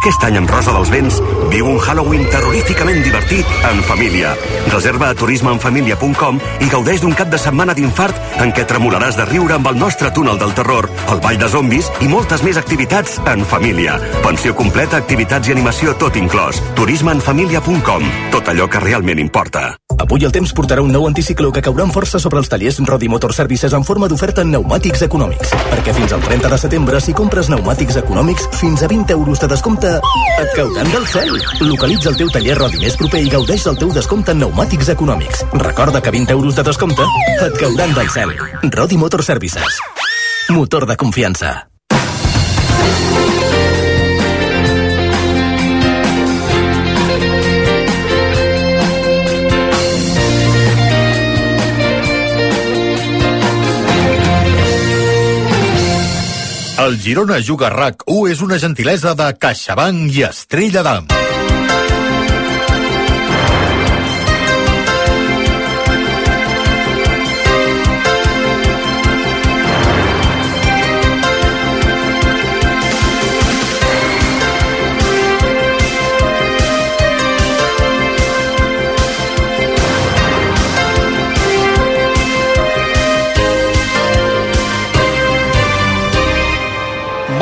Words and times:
Aquest 0.00 0.22
any 0.24 0.38
amb 0.40 0.48
Rosa 0.48 0.72
dels 0.72 0.88
Vents 0.88 1.18
viu 1.52 1.66
un 1.68 1.76
Halloween 1.76 2.22
terroríficament 2.32 3.02
divertit 3.04 3.48
en 3.68 3.82
família. 3.84 4.30
Reserva 4.72 5.10
a 5.10 5.16
turismeenfamilia.com 5.20 6.38
i 6.64 6.70
gaudeix 6.72 7.02
d'un 7.04 7.12
cap 7.18 7.28
de 7.28 7.40
setmana 7.42 7.74
d'infart 7.76 8.40
en 8.40 8.54
què 8.56 8.64
tremolaràs 8.70 9.18
de 9.20 9.28
riure 9.28 9.58
amb 9.58 9.68
el 9.68 9.76
nostre 9.76 10.08
túnel 10.16 10.40
del 10.40 10.56
terror, 10.56 10.88
el 11.12 11.20
ball 11.20 11.36
de 11.42 11.50
zombis 11.52 11.92
i 12.00 12.08
moltes 12.08 12.40
més 12.46 12.56
activitats 12.56 13.20
en 13.28 13.44
família. 13.44 13.98
Pensió 14.24 14.56
completa, 14.56 14.96
activitats 15.04 15.52
i 15.52 15.58
animació 15.58 15.92
tot 16.00 16.16
inclòs. 16.16 16.64
turismeenfamilia.com. 16.80 18.10
Tot 18.32 18.48
allò 18.48 18.72
que 18.72 18.80
realment 18.80 19.20
importa. 19.20 19.79
Avui 20.00 20.24
el 20.24 20.32
temps 20.32 20.54
portarà 20.56 20.80
un 20.80 20.94
nou 20.94 21.04
anticicló 21.04 21.50
que 21.52 21.60
caurà 21.60 21.84
amb 21.84 21.92
força 21.92 22.16
sobre 22.22 22.40
els 22.40 22.48
tallers 22.48 22.78
Rodi 22.88 23.08
Motor 23.12 23.34
Services 23.36 23.74
en 23.76 23.84
forma 23.84 24.08
d'oferta 24.08 24.40
en 24.40 24.48
pneumàtics 24.48 25.04
econòmics. 25.04 25.52
Perquè 25.74 25.92
fins 25.98 26.14
al 26.16 26.24
30 26.24 26.48
de 26.54 26.58
setembre, 26.62 27.02
si 27.04 27.12
compres 27.12 27.50
pneumàtics 27.52 28.00
econòmics, 28.00 28.48
fins 28.56 28.80
a 28.80 28.88
20 28.88 29.12
euros 29.18 29.44
de 29.44 29.50
descompte 29.52 29.92
et 30.00 30.56
cauran 30.56 30.88
del 30.94 31.06
cel. 31.12 31.36
Localitza 31.60 32.14
el 32.14 32.16
teu 32.22 32.32
taller 32.32 32.56
Rodi 32.56 32.80
més 32.80 32.96
proper 32.96 33.20
i 33.26 33.32
gaudeix 33.34 33.68
del 33.68 33.76
teu 33.82 33.92
descompte 33.92 34.32
en 34.32 34.40
pneumàtics 34.40 34.88
econòmics. 34.96 35.44
Recorda 35.60 36.00
que 36.00 36.16
20 36.16 36.38
euros 36.38 36.56
de 36.56 36.64
descompte 36.70 37.04
et 37.44 37.60
cauran 37.60 37.92
del 37.92 38.08
cel. 38.08 38.32
Rodi 38.72 38.96
Motor 38.96 39.26
Services. 39.26 39.82
Motor 40.48 40.88
de 40.88 40.96
confiança. 40.96 41.58
El 56.80 56.94
Girona 56.96 57.36
Juga 57.44 57.68
RAC 57.68 58.06
1 58.08 58.30
és 58.32 58.40
una 58.46 58.56
gentilesa 58.62 59.12
de 59.18 59.26
CaixaBank 59.36 60.16
i 60.16 60.24
Estrella 60.30 60.86
d'Am. 60.86 61.10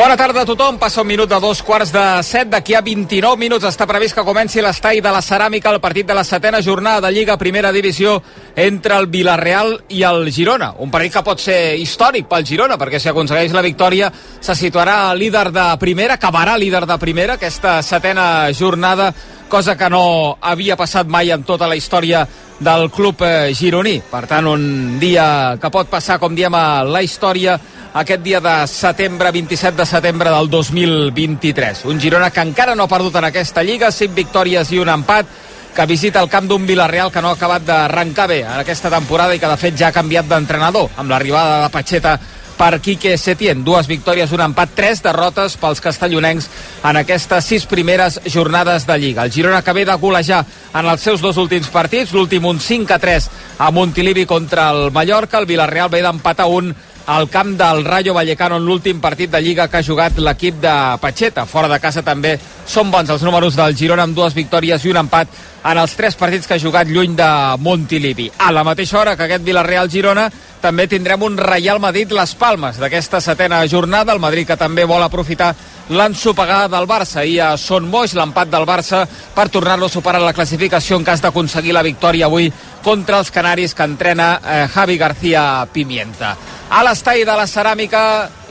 Bona 0.09 0.17
tarda 0.17 0.41
a 0.41 0.49
tothom. 0.49 0.79
Passa 0.81 1.03
un 1.03 1.07
minut 1.07 1.29
de 1.29 1.37
dos 1.37 1.59
quarts 1.61 1.91
de 1.93 2.03
set. 2.25 2.49
D'aquí 2.49 2.73
a 2.73 2.81
29 2.81 3.37
minuts 3.37 3.67
està 3.69 3.85
previst 3.85 4.17
que 4.17 4.23
comenci 4.25 4.63
l'estall 4.65 5.03
de 5.05 5.11
la 5.13 5.21
Ceràmica, 5.21 5.69
el 5.69 5.83
partit 5.85 6.09
de 6.09 6.15
la 6.17 6.23
setena 6.25 6.63
jornada 6.65 7.03
de 7.05 7.11
Lliga 7.13 7.37
Primera 7.37 7.75
Divisió 7.77 8.15
entre 8.57 8.97
el 8.97 9.11
Villarreal 9.13 9.75
i 9.93 10.01
el 10.09 10.31
Girona. 10.33 10.71
Un 10.81 10.89
partit 10.89 11.13
que 11.13 11.25
pot 11.27 11.45
ser 11.45 11.77
històric 11.77 12.25
pel 12.25 12.49
Girona, 12.49 12.79
perquè 12.81 12.97
si 12.97 13.11
aconsegueix 13.13 13.53
la 13.53 13.61
victòria 13.61 14.09
se 14.41 14.57
situarà 14.57 15.13
líder 15.13 15.51
de 15.53 15.67
primera, 15.77 16.17
acabarà 16.17 16.57
líder 16.57 16.87
de 16.89 16.97
primera 16.97 17.37
aquesta 17.37 17.83
setena 17.83 18.49
jornada, 18.57 19.13
cosa 19.49 19.77
que 19.77 19.89
no 19.91 20.37
havia 20.41 20.77
passat 20.77 21.09
mai 21.09 21.33
en 21.33 21.43
tota 21.43 21.67
la 21.67 21.77
història 21.77 22.27
del 22.61 22.91
club 22.91 23.23
eh, 23.27 23.55
gironí. 23.55 23.99
Per 24.11 24.25
tant, 24.31 24.47
un 24.47 24.99
dia 25.01 25.57
que 25.61 25.71
pot 25.73 25.91
passar, 25.91 26.19
com 26.21 26.35
diem, 26.37 26.55
a 26.55 26.85
la 26.85 27.03
història 27.03 27.59
aquest 27.99 28.23
dia 28.23 28.41
de 28.45 28.55
setembre, 28.71 29.33
27 29.33 29.77
de 29.77 29.87
setembre 29.89 30.31
del 30.31 30.51
2023. 30.51 31.85
Un 31.89 32.01
Girona 32.01 32.31
que 32.31 32.45
encara 32.45 32.77
no 32.77 32.85
ha 32.85 32.93
perdut 32.93 33.17
en 33.19 33.29
aquesta 33.31 33.65
lliga, 33.65 33.91
5 33.91 34.15
victòries 34.15 34.73
i 34.73 34.83
un 34.83 34.93
empat, 34.93 35.27
que 35.75 35.87
visita 35.87 36.21
el 36.21 36.29
camp 36.29 36.49
d'un 36.51 36.67
Villarreal 36.67 37.13
que 37.13 37.21
no 37.23 37.29
ha 37.31 37.37
acabat 37.37 37.63
d'arrencar 37.63 38.27
bé 38.27 38.41
en 38.41 38.57
aquesta 38.59 38.91
temporada 38.91 39.35
i 39.35 39.39
que 39.39 39.47
de 39.47 39.59
fet 39.61 39.77
ja 39.79 39.93
ha 39.93 39.95
canviat 39.95 40.27
d'entrenador 40.27 40.89
amb 40.97 41.13
l'arribada 41.13 41.61
de 41.63 41.69
Pacheta 41.71 42.17
per 42.59 42.81
Quique 42.83 43.17
Setién. 43.17 43.63
Dues 43.65 43.87
victòries, 43.89 44.33
un 44.35 44.43
empat, 44.43 44.75
tres 44.75 45.01
derrotes 45.05 45.55
pels 45.61 45.81
castellonencs 45.81 46.51
en 46.85 46.99
aquestes 47.01 47.47
sis 47.47 47.65
primeres 47.71 48.19
jornades 48.27 48.85
de 48.89 48.99
Lliga. 48.99 49.25
El 49.25 49.33
Girona 49.33 49.63
que 49.63 49.73
ve 49.73 49.87
de 49.87 49.95
golejar 49.95 50.43
en 50.75 50.85
els 50.91 51.01
seus 51.01 51.23
dos 51.23 51.39
últims 51.39 51.71
partits, 51.73 52.13
l'últim 52.13 52.45
un 52.51 52.61
5 52.61 52.95
a 52.95 52.99
3 52.99 53.31
a 53.59 53.71
Montilivi 53.71 54.27
contra 54.27 54.71
el 54.75 54.91
Mallorca, 54.93 55.39
el 55.39 55.47
Villarreal 55.47 55.89
ve 55.89 56.03
d'empatar 56.03 56.51
un 56.51 56.75
al 57.09 57.31
camp 57.31 57.57
del 57.57 57.87
Rayo 57.87 58.13
Vallecano 58.13 58.59
en 58.59 58.67
l'últim 58.69 59.01
partit 59.01 59.31
de 59.33 59.41
Lliga 59.41 59.65
que 59.73 59.79
ha 59.79 59.83
jugat 59.83 60.19
l'equip 60.21 60.59
de 60.61 60.73
Pacheta. 61.01 61.47
Fora 61.49 61.69
de 61.73 61.79
casa 61.81 62.03
també 62.05 62.35
són 62.69 62.91
bons 62.93 63.09
els 63.09 63.25
números 63.25 63.57
del 63.57 63.73
Girona 63.77 64.05
amb 64.05 64.15
dues 64.15 64.37
victòries 64.37 64.85
i 64.85 64.93
un 64.93 65.01
empat 65.01 65.33
en 65.65 65.81
els 65.81 65.95
tres 65.97 66.19
partits 66.21 66.47
que 66.47 66.59
ha 66.59 66.61
jugat 66.61 66.87
lluny 66.93 67.17
de 67.17 67.31
Montilivi. 67.65 68.29
A 68.39 68.53
la 68.53 68.65
mateixa 68.65 69.01
hora 69.01 69.17
que 69.17 69.25
aquest 69.25 69.47
Villarreal-Girona 69.47 70.29
també 70.61 70.85
tindrem 70.91 71.23
un 71.23 71.39
Real 71.39 71.81
Madrid 71.81 72.13
Les 72.13 72.35
Palmes 72.37 72.77
d'aquesta 72.77 73.23
setena 73.25 73.65
jornada. 73.67 74.13
El 74.13 74.21
Madrid 74.21 74.47
que 74.47 74.61
també 74.61 74.85
vol 74.85 75.03
aprofitar 75.03 75.55
l'ensopegada 75.89 76.69
del 76.77 76.87
Barça 76.87 77.25
i 77.25 77.39
a 77.41 77.55
Son 77.57 77.89
Moix 77.89 78.13
l'empat 78.13 78.51
del 78.53 78.67
Barça 78.69 79.07
per 79.35 79.49
tornar-lo 79.49 79.89
a 79.89 79.93
superar 79.93 80.21
la 80.21 80.35
classificació 80.37 80.99
en 80.99 81.05
cas 81.09 81.23
d'aconseguir 81.25 81.73
la 81.73 81.87
victòria 81.87 82.27
avui 82.27 82.53
contra 82.83 83.19
els 83.19 83.31
canaris 83.35 83.75
que 83.75 83.87
entrena 83.87 84.29
eh, 84.39 84.67
Javi 84.73 84.97
García 84.99 85.67
Pimienta. 85.73 86.37
A 86.69 86.83
l'estall 86.85 87.25
de 87.25 87.37
la 87.37 87.47
ceràmica, 87.49 88.03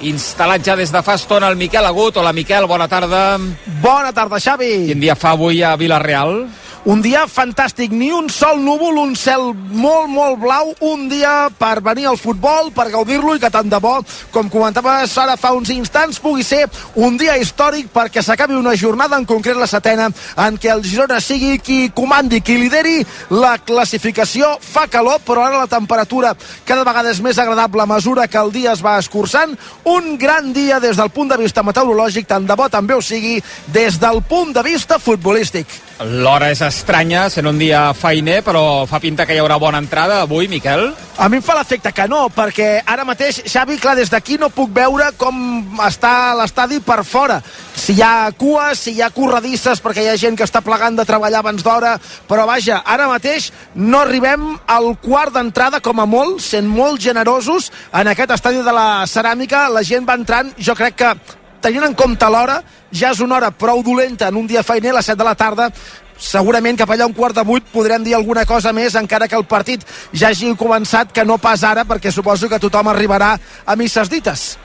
instal·lat 0.10 0.64
ja 0.66 0.76
des 0.78 0.92
de 0.94 1.02
fa 1.06 1.18
estona 1.20 1.52
el 1.52 1.58
Miquel 1.60 1.86
Agut. 1.86 2.18
Hola 2.18 2.34
Miquel, 2.34 2.66
bona 2.66 2.88
tarda. 2.90 3.38
Bona 3.82 4.14
tarda, 4.14 4.40
Xavi. 4.42 4.88
Quin 4.90 5.04
dia 5.04 5.16
fa 5.16 5.36
avui 5.38 5.62
a 5.62 5.76
Vilareal? 5.78 6.48
Un 6.88 7.02
dia 7.03 7.25
fantàstic, 7.28 7.92
ni 7.92 8.14
un 8.16 8.30
sol 8.31 8.62
núvol, 8.64 8.96
un 9.02 9.09
cel 9.20 9.50
molt, 9.75 10.08
molt 10.08 10.38
blau, 10.40 10.70
un 10.88 11.09
dia 11.12 11.50
per 11.52 11.81
venir 11.84 12.06
al 12.08 12.16
futbol, 12.16 12.70
per 12.72 12.86
gaudir-lo 12.94 13.34
i 13.36 13.42
que 13.44 13.50
tant 13.52 13.68
de 13.68 13.80
bo, 13.84 13.98
com 14.31 14.48
comentaves 14.48 15.18
ara 15.20 15.34
fa 15.36 15.52
uns 15.52 15.68
instants, 15.74 16.22
pugui 16.24 16.46
ser 16.47 16.62
un 16.96 17.18
dia 17.20 17.36
històric 17.42 17.90
perquè 17.92 18.24
s'acabi 18.24 18.56
una 18.56 18.72
jornada, 18.80 19.20
en 19.20 19.28
concret 19.28 19.59
la 19.59 19.68
setena, 19.68 20.06
en 20.46 20.56
què 20.56 20.72
el 20.72 20.86
Girona 20.88 21.18
sigui 21.20 21.58
qui 21.59 21.90
comandi, 21.92 22.40
qui 22.40 22.56
lideri 22.62 23.02
la 23.36 23.58
classificació. 23.59 24.53
Fa 24.64 24.86
calor, 24.88 25.20
però 25.28 25.44
ara 25.44 25.66
la 25.66 25.68
temperatura 25.68 26.38
cada 26.64 26.88
vegada 26.88 27.12
és 27.12 27.20
més 27.20 27.36
agradable 27.36 27.84
a 27.84 27.90
mesura 27.97 28.30
que 28.31 28.40
el 28.40 28.53
dia 28.56 28.72
es 28.72 28.86
va 28.86 28.96
escurçant. 29.02 29.58
Un 29.92 30.16
gran 30.16 30.53
dia 30.56 30.80
des 30.80 30.96
del 30.96 31.12
punt 31.12 31.36
de 31.36 31.42
vista 31.44 31.68
meteorològic, 31.68 32.31
tant 32.31 32.47
de 32.47 32.56
bo 32.56 32.72
també 32.72 32.96
ho 32.96 33.03
sigui 33.03 33.42
des 33.76 34.00
del 34.00 34.24
punt 34.24 34.56
de 34.56 34.64
vista 34.72 35.03
futbolístic. 35.03 35.68
L'hora 35.97 36.52
és 36.53 36.59
estranya, 36.62 37.24
sent 37.34 37.47
un 37.50 37.58
dia 37.58 37.88
feiner, 37.97 38.44
però 38.46 38.85
fa 38.85 39.00
pinta 39.02 39.25
que 39.25 39.34
hi 39.34 39.40
haurà 39.41 39.56
bona 39.58 39.80
entrada 39.81 40.19
avui, 40.22 40.46
Miquel. 40.47 40.91
A 41.18 41.25
mi 41.25 41.40
em 41.40 41.41
fa 41.41 41.56
l'efecte 41.58 41.90
que 41.90 42.06
no, 42.06 42.28
perquè 42.30 42.84
ara 42.85 43.02
mateix, 43.08 43.40
Xavi, 43.50 43.80
clar, 43.81 43.96
des 43.97 44.12
d'aquí 44.13 44.38
no 44.38 44.52
puc 44.53 44.69
veure 44.75 45.08
com 45.18 45.80
està 45.81 46.35
l'estadi 46.38 46.78
per 46.85 47.00
fora. 47.02 47.40
Si 47.74 47.96
hi 47.97 48.03
ha 48.06 48.30
cues, 48.38 48.84
si 48.85 48.94
hi 48.94 49.02
ha 49.02 49.09
corredisses, 49.16 49.81
perquè 49.81 50.06
hi 50.06 50.12
ha 50.12 50.19
gent 50.22 50.38
que 50.38 50.46
està 50.46 50.62
plegant 50.62 51.00
de 51.00 51.08
treballar 51.09 51.41
abans 51.41 51.66
d'hora, 51.66 51.96
però 52.29 52.46
vaja, 52.46 52.84
ara 52.85 53.09
mateix 53.09 53.50
no 53.74 54.03
arribem 54.06 54.46
al 54.69 54.94
quart 55.02 55.34
d'entrada 55.34 55.81
com 55.81 55.97
a 55.97 56.06
molt, 56.06 56.46
sent 56.46 56.69
molt 56.69 57.02
generosos 57.02 57.72
en 57.90 58.14
aquest 58.14 58.38
estadi 58.38 58.62
de 58.62 58.78
la 58.78 59.02
ceràmica. 59.09 59.66
La 59.74 59.81
gent 59.81 60.06
va 60.06 60.22
entrant, 60.22 60.53
jo 60.62 60.78
crec 60.78 61.02
que 61.02 61.14
tenint 61.62 61.85
en 61.88 61.95
compte 61.97 62.29
l'hora, 62.29 62.62
ja 62.91 63.12
és 63.12 63.22
una 63.23 63.38
hora 63.38 63.51
prou 63.51 63.84
dolenta 63.84 64.29
en 64.29 64.38
un 64.40 64.47
dia 64.47 64.63
feiner, 64.63 64.91
a 64.94 65.00
les 65.00 65.09
7 65.09 65.18
de 65.19 65.28
la 65.28 65.35
tarda, 65.35 65.72
segurament 66.18 66.78
cap 66.78 66.90
allà 66.91 67.06
un 67.06 67.13
quart 67.13 67.35
de 67.38 67.44
vuit 67.45 67.66
podrem 67.72 68.03
dir 68.03 68.16
alguna 68.18 68.45
cosa 68.45 68.73
més 68.73 68.95
encara 68.97 69.28
que 69.28 69.38
el 69.38 69.45
partit 69.45 69.85
ja 70.13 70.31
hagi 70.31 70.53
començat 70.57 71.13
que 71.13 71.25
no 71.25 71.38
pas 71.38 71.63
ara 71.63 71.85
perquè 71.85 72.12
suposo 72.12 72.50
que 72.50 72.59
tothom 72.59 72.90
arribarà 72.90 73.35
a 73.66 73.75
misses 73.75 74.09
dites 74.09 74.56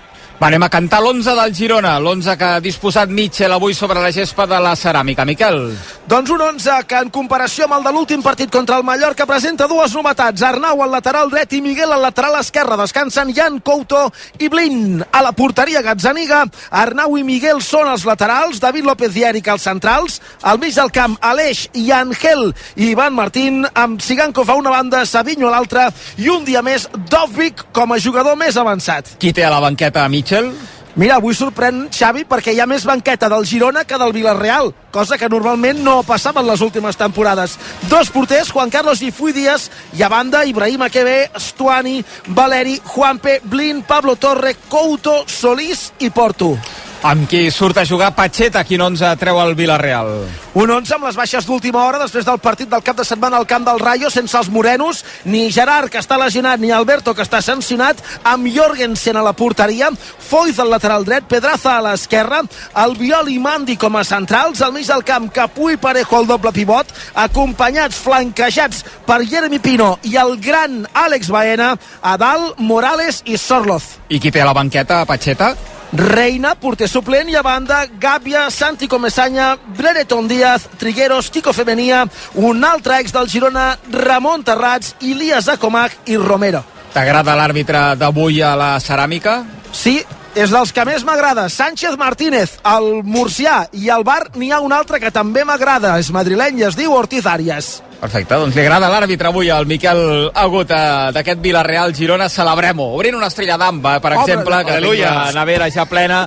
Va, 0.43 0.49
anem 0.51 0.65
a 0.67 0.73
cantar 0.75 0.99
l'11 0.99 1.37
del 1.39 1.53
Girona, 1.55 1.93
l'11 2.01 2.33
que 2.35 2.47
ha 2.57 2.59
disposat 2.59 3.13
Mitchell 3.15 3.53
avui 3.55 3.77
sobre 3.79 4.01
la 4.03 4.09
gespa 4.11 4.43
de 4.51 4.59
la 4.59 4.73
ceràmica. 4.75 5.23
Miquel. 5.23 5.69
Doncs 6.11 6.33
un 6.35 6.41
11 6.43 6.81
que 6.91 6.99
en 6.99 7.13
comparació 7.15 7.69
amb 7.69 7.77
el 7.77 7.85
de 7.87 7.93
l'últim 7.95 8.25
partit 8.25 8.51
contra 8.51 8.75
el 8.81 8.83
Mallorca 8.83 9.23
presenta 9.23 9.69
dues 9.71 9.95
novetats. 9.95 10.43
Arnau 10.43 10.83
al 10.83 10.91
lateral 10.91 11.31
dret 11.31 11.55
i 11.55 11.61
Miguel 11.63 11.95
al 11.95 12.03
lateral 12.03 12.35
esquerre. 12.41 12.75
Descansen 12.81 13.31
Jan 13.37 13.61
Couto 13.63 14.01
i 14.43 14.49
Blin. 14.51 15.05
A 15.13 15.21
la 15.23 15.31
porteria 15.31 15.85
Gazzaniga, 15.87 16.41
Arnau 16.75 17.15
i 17.21 17.23
Miguel 17.23 17.63
són 17.63 17.93
els 17.93 18.03
laterals, 18.03 18.59
David 18.59 18.91
López 18.91 19.21
i 19.23 19.23
Eric 19.31 19.53
els 19.55 19.63
centrals, 19.63 20.19
al 20.43 20.59
mig 20.59 20.75
del 20.75 20.91
camp 20.91 21.15
Aleix 21.23 21.69
i 21.79 21.87
Angel 21.95 22.49
i 22.75 22.91
Ivan 22.97 23.15
Martín, 23.15 23.63
amb 23.79 24.03
Sigankov 24.03 24.51
a 24.51 24.59
una 24.59 24.75
banda, 24.75 25.07
Savinho 25.07 25.47
a 25.47 25.55
l'altra 25.55 25.87
i 26.19 26.27
un 26.35 26.43
dia 26.43 26.67
més 26.67 26.91
Dovvik 27.15 27.69
com 27.71 27.95
a 27.95 28.03
jugador 28.03 28.35
més 28.35 28.59
avançat. 28.59 29.15
Qui 29.23 29.31
té 29.31 29.47
a 29.47 29.55
la 29.55 29.63
banqueta 29.63 30.03
Mitchell? 30.33 30.53
Mira, 30.95 31.17
avui 31.17 31.33
sorprèn 31.33 31.87
Xavi 31.93 32.27
perquè 32.29 32.53
hi 32.53 32.61
ha 32.61 32.67
més 32.69 32.85
banqueta 32.85 33.31
del 33.33 33.47
Girona 33.49 33.83
que 33.89 33.97
del 34.01 34.13
Villarreal, 34.13 34.71
cosa 34.93 35.17
que 35.17 35.29
normalment 35.29 35.81
no 35.85 36.03
passava 36.05 36.41
en 36.41 36.49
les 36.49 36.61
últimes 36.61 36.97
temporades. 37.01 37.57
Dos 37.89 38.11
porters, 38.13 38.53
Juan 38.53 38.73
Carlos 38.73 39.01
i 39.01 39.11
Fui 39.11 39.33
Díaz, 39.33 39.71
i 39.97 40.05
a 40.05 40.11
banda 40.13 40.45
Ibrahim 40.45 40.85
Akebe, 40.85 41.31
Stuani, 41.37 42.03
Valeri, 42.29 42.79
Juanpe, 42.85 43.41
Blin, 43.45 43.83
Pablo 43.83 44.17
Torre, 44.17 44.55
Couto, 44.69 45.23
Solís 45.27 45.91
i 46.01 46.11
Porto. 46.11 46.57
Amb 47.03 47.27
qui 47.27 47.49
surt 47.51 47.81
a 47.81 47.83
jugar 47.83 48.13
Pacheta, 48.15 48.61
quin 48.63 48.79
11 48.79 49.09
treu 49.19 49.41
el 49.43 49.57
Villarreal? 49.59 50.11
Un 50.55 50.71
11 50.71 50.93
amb 50.95 51.09
les 51.09 51.17
baixes 51.19 51.49
d'última 51.49 51.81
hora 51.83 51.99
després 51.99 52.23
del 52.29 52.39
partit 52.39 52.71
del 52.71 52.85
cap 52.87 52.95
de 52.95 53.03
setmana 53.03 53.41
al 53.41 53.47
camp 53.51 53.65
del 53.67 53.81
Rayo 53.83 54.07
sense 54.07 54.39
els 54.39 54.51
morenos, 54.55 55.01
ni 55.25 55.49
Gerard 55.51 55.91
que 55.91 55.99
està 55.99 56.15
lesionat 56.21 56.63
ni 56.63 56.71
Alberto 56.71 57.11
que 57.11 57.27
està 57.27 57.41
sancionat 57.43 57.99
amb 58.23 58.47
Jorgensen 58.55 59.19
a 59.19 59.27
la 59.27 59.35
porteria 59.35 59.91
Foyz 59.99 60.63
al 60.63 60.71
lateral 60.71 61.03
dret, 61.03 61.27
Pedraza 61.27 61.75
a 61.75 61.83
l'esquerra 61.89 62.45
Albiol 62.85 63.35
i 63.35 63.41
Mandi 63.43 63.75
com 63.75 63.99
a 63.99 64.07
centrals 64.07 64.63
al 64.63 64.71
mig 64.79 64.87
del 64.87 65.03
camp 65.03 65.27
Capú 65.35 65.73
i 65.75 65.83
Parejo 65.83 66.23
al 66.23 66.31
doble 66.31 66.55
pivot 66.55 66.95
acompanyats, 67.19 67.99
flanquejats 67.99 68.87
per 69.11 69.25
Jeremy 69.27 69.59
Pino 69.59 69.97
i 70.07 70.15
el 70.23 70.37
gran 70.39 70.85
Àlex 70.95 71.35
Baena 71.35 71.75
a 71.99 72.17
dalt 72.17 72.63
Morales 72.63 73.25
i 73.27 73.35
Sorloz 73.35 73.97
I 74.07 74.23
qui 74.23 74.31
té 74.31 74.47
a 74.47 74.51
la 74.53 74.55
banqueta, 74.55 75.03
Pacheta? 75.03 75.57
Reina, 75.93 76.55
porter 76.57 76.89
suplent, 76.89 77.29
i 77.29 77.37
a 77.37 77.43
banda 77.45 77.83
Gàbia, 78.01 78.47
Santi 78.51 78.89
Comesanya, 78.89 79.59
Brereton 79.77 80.29
Díaz, 80.29 80.65
Trigueros, 80.81 81.29
Kiko 81.31 81.53
Femenia, 81.53 82.07
un 82.41 82.65
altre 82.65 82.97
ex 83.03 83.13
del 83.13 83.29
Girona, 83.29 83.77
Ramon 83.93 84.43
Terrats, 84.43 84.95
Ilias 85.01 85.51
Acomac 85.53 85.99
i 86.09 86.17
Romero. 86.17 86.65
T'agrada 86.95 87.37
l'àrbitre 87.37 87.85
d'avui 88.01 88.41
a 88.41 88.55
la 88.57 88.73
ceràmica? 88.81 89.43
Sí, 89.73 89.99
és 90.33 90.49
dels 90.53 90.73
que 90.73 90.85
més 90.89 91.05
m'agrada. 91.05 91.51
Sánchez 91.53 92.01
Martínez, 92.01 92.57
el 92.65 93.03
murcià, 93.05 93.67
i 93.77 93.93
al 93.93 94.05
bar 94.05 94.31
n'hi 94.37 94.49
ha 94.53 94.65
un 94.65 94.73
altre 94.73 95.01
que 95.01 95.13
també 95.13 95.45
m'agrada. 95.45 95.99
És 96.01 96.09
madrileny 96.13 96.61
i 96.61 96.69
es 96.71 96.77
diu 96.77 96.97
Ortiz 96.97 97.29
Arias. 97.29 97.83
Perfecte, 98.03 98.35
doncs 98.35 98.57
li 98.59 98.65
agrada 98.65 98.89
l'àrbitre 98.91 99.29
avui 99.31 99.47
al 99.55 99.63
Miquel 99.71 100.01
Agut 100.35 100.73
eh, 100.75 101.11
d'aquest 101.15 101.39
Villarreal 101.39 101.93
Girona, 101.95 102.27
celebrem-ho. 102.27 102.89
Obrint 102.97 103.15
una 103.15 103.29
estrella 103.31 103.55
d'amba, 103.61 103.93
per 104.03 104.17
Obre, 104.17 104.25
exemple, 104.25 104.59
que 104.67 104.81
la 104.83 105.29
nevera 105.37 105.69
ja 105.71 105.85
plena 105.87 106.25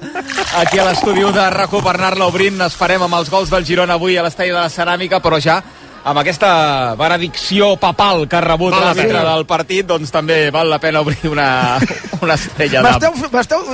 aquí 0.62 0.80
a 0.80 0.86
l'estudi 0.88 1.26
de 1.36 1.50
RACO 1.52 1.82
per 1.84 1.98
anar-la 1.98 2.30
obrint. 2.32 2.64
Esperem 2.64 3.04
amb 3.04 3.20
els 3.20 3.32
gols 3.34 3.52
del 3.52 3.68
Girona 3.68 4.00
avui 4.00 4.16
a 4.16 4.24
l'estadi 4.24 4.56
de 4.56 4.62
la 4.62 4.72
Ceràmica, 4.72 5.20
però 5.20 5.42
ja 5.44 5.58
amb 6.06 6.22
aquesta 6.22 6.94
benedicció 7.00 7.72
papal 7.82 8.28
que 8.30 8.38
ha 8.38 8.44
rebut 8.46 8.76
l'àrbitre 8.76 9.10
pena. 9.10 9.24
del 9.32 9.46
partit, 9.50 9.88
doncs 9.90 10.14
també 10.14 10.52
val 10.54 10.70
la 10.70 10.78
pena 10.80 11.02
obrir 11.02 11.32
una, 11.32 11.80
una 12.22 12.38
estrella 12.38 12.84
d'amba. 12.86 13.12
M'esteu 13.34 13.66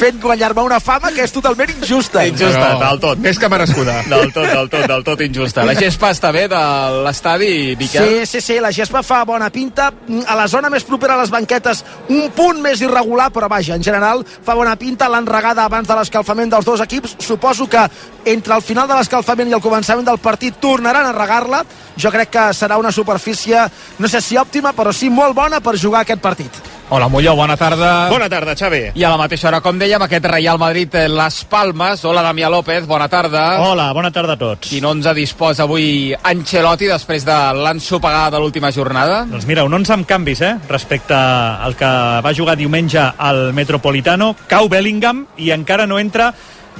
fent 0.00 0.18
guanyar-me 0.22 0.64
una 0.66 0.80
fama 0.80 1.12
que 1.14 1.22
és 1.26 1.32
totalment 1.34 1.70
injusta. 1.76 2.24
Injusta, 2.26 2.72
del 2.80 3.00
tot. 3.02 3.20
Més 3.22 3.38
que 3.38 3.50
merescuda. 3.52 4.00
Del 4.10 4.32
tot, 4.34 4.48
del 4.48 4.70
tot, 4.72 4.86
del 4.90 5.04
tot 5.06 5.22
injusta. 5.24 5.64
La 5.68 5.76
gespa 5.78 6.10
està 6.14 6.32
bé 6.34 6.46
de 6.50 6.60
l'estadi, 7.04 7.76
Miquel? 7.78 8.08
Sí, 8.08 8.26
sí, 8.32 8.42
sí, 8.48 8.58
la 8.64 8.72
gespa 8.74 9.04
fa 9.06 9.22
bona 9.28 9.50
pinta. 9.54 9.90
A 10.26 10.38
la 10.38 10.48
zona 10.50 10.72
més 10.72 10.86
propera 10.88 11.14
a 11.14 11.20
les 11.22 11.30
banquetes, 11.30 11.84
un 12.08 12.30
punt 12.36 12.62
més 12.64 12.82
irregular, 12.82 13.28
però 13.34 13.50
vaja, 13.52 13.76
en 13.78 13.84
general 13.86 14.24
fa 14.26 14.56
bona 14.58 14.74
pinta. 14.80 15.10
L'han 15.12 15.28
regada 15.28 15.68
abans 15.68 15.86
de 15.88 16.00
l'escalfament 16.00 16.50
dels 16.50 16.66
dos 16.66 16.82
equips. 16.82 17.18
Suposo 17.22 17.68
que 17.70 17.86
entre 18.24 18.56
el 18.56 18.64
final 18.64 18.88
de 18.88 18.98
l'escalfament 18.98 19.52
i 19.52 19.58
el 19.58 19.62
començament 19.64 20.08
del 20.08 20.18
partit 20.18 20.58
tornaran 20.60 21.06
a 21.06 21.14
regar-la. 21.16 21.59
Jo 22.00 22.10
crec 22.10 22.30
que 22.30 22.44
serà 22.56 22.78
una 22.80 22.92
superfície, 22.92 23.62
no 23.98 24.08
sé 24.08 24.20
si 24.20 24.38
òptima, 24.40 24.72
però 24.76 24.92
sí 24.92 25.10
molt 25.10 25.36
bona 25.36 25.60
per 25.60 25.78
jugar 25.78 26.04
aquest 26.04 26.22
partit. 26.22 26.60
Hola, 26.90 27.06
Molló, 27.06 27.36
bona 27.38 27.54
tarda. 27.56 28.08
Bona 28.10 28.26
tarda, 28.28 28.56
Xavi. 28.58 28.80
I 28.98 29.04
a 29.06 29.12
la 29.12 29.18
mateixa 29.20 29.46
hora, 29.46 29.60
com 29.62 29.78
dèiem, 29.78 30.02
aquest 30.02 30.24
Real 30.26 30.58
Madrid 30.58 30.96
eh, 30.98 31.04
Las 31.06 31.44
Palmes. 31.46 32.02
Hola, 32.02 32.24
Damià 32.26 32.48
López, 32.50 32.82
bona 32.90 33.06
tarda. 33.06 33.44
Hola, 33.62 33.92
bona 33.94 34.10
tarda 34.10 34.34
a 34.34 34.40
tots. 34.40 34.66
Quin 34.66 34.88
11 34.90 35.14
disposa 35.14 35.68
avui 35.68 36.10
Ancelotti 36.18 36.90
després 36.90 37.22
de 37.28 37.36
l'ensopegada 37.60 38.34
de 38.34 38.42
l'última 38.42 38.72
jornada? 38.74 39.22
Doncs 39.30 39.46
mira, 39.46 39.62
un 39.62 39.78
11 39.78 40.00
amb 40.00 40.08
canvis, 40.10 40.42
eh? 40.42 40.56
Respecte 40.66 41.14
al 41.14 41.78
que 41.78 41.90
va 42.26 42.34
jugar 42.34 42.58
diumenge 42.58 43.06
al 43.16 43.52
Metropolitano. 43.54 44.32
Cau 44.50 44.66
Bellingham 44.66 45.28
i 45.38 45.54
encara 45.54 45.86
no 45.86 46.02
entra 46.02 46.32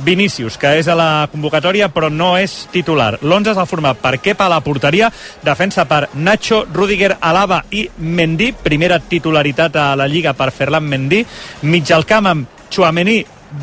Vinícius, 0.05 0.57
que 0.59 0.73
és 0.81 0.89
a 0.89 0.97
la 0.99 1.29
convocatòria 1.33 1.91
però 1.93 2.11
no 2.13 2.33
és 2.41 2.67
titular. 2.73 3.19
L'11 3.21 3.55
s'ha 3.57 3.67
format 3.69 3.99
per 4.01 4.19
Kepa 4.21 4.47
a 4.47 4.53
la 4.53 4.61
porteria, 4.65 5.11
defensa 5.45 5.87
per 5.89 6.09
Nacho, 6.15 6.65
Rudiger, 6.73 7.17
Alaba 7.21 7.65
i 7.71 7.87
Mendy, 7.99 8.53
primera 8.53 9.01
titularitat 9.01 9.77
a 9.77 9.91
la 9.97 10.09
Lliga 10.09 10.35
per 10.35 10.51
Ferland 10.53 10.89
Mendy, 10.89 11.25
mig 11.63 11.93
al 11.93 12.07
camp 12.09 12.31
amb 12.31 12.65
Chouameni, 12.71 13.21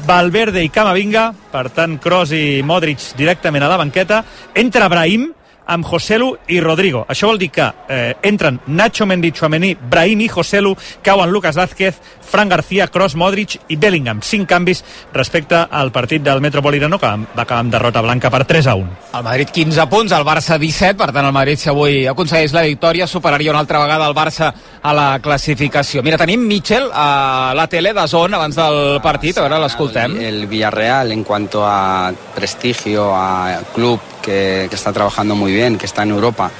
Valverde 0.07 0.63
i 0.63 0.69
Camavinga, 0.69 1.30
per 1.51 1.69
tant 1.72 1.95
Kroos 2.04 2.34
i 2.36 2.62
Modric 2.63 3.13
directament 3.18 3.63
a 3.63 3.72
la 3.72 3.80
banqueta, 3.80 4.24
entra 4.56 4.89
Brahim, 4.92 5.30
amb 5.67 5.85
Joselu 5.85 6.31
i 6.47 6.59
Rodrigo. 6.63 7.05
Això 7.09 7.27
vol 7.29 7.39
dir 7.39 7.49
que 7.53 7.67
eh, 7.89 8.15
entren 8.27 8.59
Nacho 8.67 9.05
Mendy, 9.05 9.31
Chouameni, 9.31 9.73
Brahim 9.75 10.23
i 10.25 10.29
Joselu, 10.31 10.73
cauen 11.03 11.31
Lucas 11.31 11.55
Vázquez, 11.55 11.99
Fran 12.27 12.49
García, 12.49 12.87
Kroos, 12.87 13.15
Modric 13.15 13.57
i 13.69 13.75
Bellingham. 13.75 14.21
Cinc 14.23 14.47
canvis 14.49 14.83
respecte 15.13 15.59
al 15.69 15.91
partit 15.91 16.23
del 16.23 16.41
Metropolitano, 16.41 16.99
que 16.99 17.07
va 17.07 17.43
acabar 17.43 17.61
amb 17.61 17.71
derrota 17.71 18.01
blanca 18.01 18.31
per 18.31 18.43
3 18.45 18.67
a 18.67 18.75
1. 18.75 18.97
El 19.19 19.23
Madrid 19.23 19.53
15 19.53 19.87
punts, 19.91 20.15
el 20.15 20.25
Barça 20.27 20.57
17, 20.59 20.97
per 20.99 21.11
tant 21.11 21.27
el 21.27 21.35
Madrid 21.35 21.59
si 21.59 21.69
avui 21.71 22.05
aconsegueix 22.07 22.55
la 22.55 22.65
victòria 22.67 23.07
superaria 23.07 23.51
una 23.51 23.63
altra 23.63 23.83
vegada 23.83 24.07
el 24.07 24.15
Barça 24.15 24.51
a 24.81 24.93
la 24.93 25.07
classificació. 25.23 26.03
Mira, 26.03 26.19
tenim 26.19 26.43
Mitchell 26.47 26.89
a 26.93 27.53
la 27.55 27.67
tele 27.67 27.93
de 27.93 28.07
zona 28.07 28.37
abans 28.37 28.55
del 28.55 28.99
partit, 29.03 29.37
a 29.37 29.47
veure, 29.47 29.61
l'escoltem. 29.63 30.19
El 30.21 30.45
Villarreal 30.47 31.11
en 31.11 31.23
cuanto 31.23 31.65
a 31.65 32.11
prestigio, 32.35 33.11
a 33.15 33.59
club 33.73 34.16
que, 34.27 34.75
está 34.75 34.91
trabajando 34.91 35.35
muy 35.35 35.53
bien, 35.53 35.77
que 35.77 35.85
está 35.85 36.03
en 36.03 36.12
Europa 36.12 36.51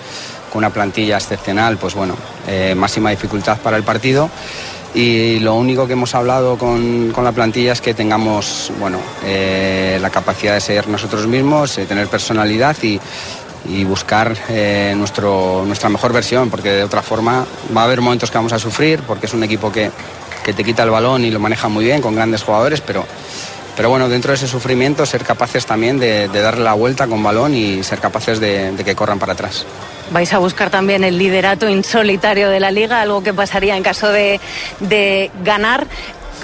con 0.52 0.60
una 0.60 0.70
plantilla 0.70 1.18
excepcional, 1.18 1.78
pues 1.78 1.94
bueno, 1.94 2.16
eh, 2.48 2.74
máxima 2.76 3.10
dificultad 3.10 3.58
para 3.58 3.76
el 3.76 3.84
partido. 3.84 4.30
Y 4.94 5.40
lo 5.40 5.56
único 5.56 5.86
que 5.86 5.94
hemos 5.94 6.16
hablado 6.16 6.58
con, 6.58 7.12
con 7.12 7.26
la 7.26 7.34
plantilla 7.34 7.74
es 7.74 7.82
que 7.82 7.94
tengamos 7.94 8.72
bueno, 8.80 9.00
eh, 9.26 10.00
la 10.02 10.10
capacidad 10.10 10.54
de 10.54 10.62
ser 10.62 10.88
nosotros 10.88 11.28
mismos, 11.28 11.78
eh, 11.78 11.86
tener 11.86 12.08
personalidad 12.08 12.76
y, 12.82 13.00
y 13.70 13.84
buscar 13.84 14.34
nuestro, 14.96 15.66
nuestra 15.66 15.90
mejor 15.90 16.14
versión, 16.14 16.50
porque 16.50 16.72
de 16.72 16.84
otra 16.84 17.02
forma 17.02 17.46
va 17.76 17.82
a 17.82 17.84
haber 17.84 18.00
momentos 18.00 18.32
que 18.32 18.38
vamos 18.38 18.54
a 18.54 18.60
sufrir, 18.60 19.02
porque 19.02 19.26
es 19.26 19.34
un 19.34 19.44
equipo 19.44 19.72
que, 19.72 19.92
que 20.46 20.54
te 20.54 20.64
quita 20.64 20.84
el 20.84 20.90
balón 20.90 21.26
y 21.26 21.32
lo 21.32 21.42
maneja 21.42 21.68
muy 21.68 21.84
bien, 21.84 22.02
con 22.02 22.16
grandes 22.16 22.44
jugadores, 22.44 22.80
pero, 22.80 23.06
pero 23.78 23.90
bueno, 23.90 24.10
dentro 24.10 24.32
de 24.32 24.36
ese 24.36 24.48
sufrimiento 24.48 25.06
ser 25.06 25.24
capaces 25.24 25.66
también 25.66 25.98
de, 26.00 26.28
de 26.28 26.42
darle 26.42 26.64
la 26.66 26.74
vuelta 26.74 27.08
con 27.08 27.24
balón 27.24 27.54
y 27.54 27.84
ser 27.84 28.00
capaces 28.00 28.40
de, 28.42 28.72
de 28.74 28.84
que 28.84 28.96
corran 28.96 29.20
para 29.20 29.32
atrás. 29.34 29.66
Vais 30.12 30.34
a 30.34 30.40
buscar 30.40 30.70
también 30.70 31.04
el 31.06 31.18
liderato 31.18 31.70
insolitario 31.70 32.50
de 32.50 32.60
la 32.60 32.72
liga, 32.72 33.02
algo 33.02 33.22
que 33.24 33.34
pasaría 33.34 33.78
en 33.78 33.84
caso 33.84 34.10
de, 34.10 34.42
de 34.82 35.32
ganar. 35.44 35.86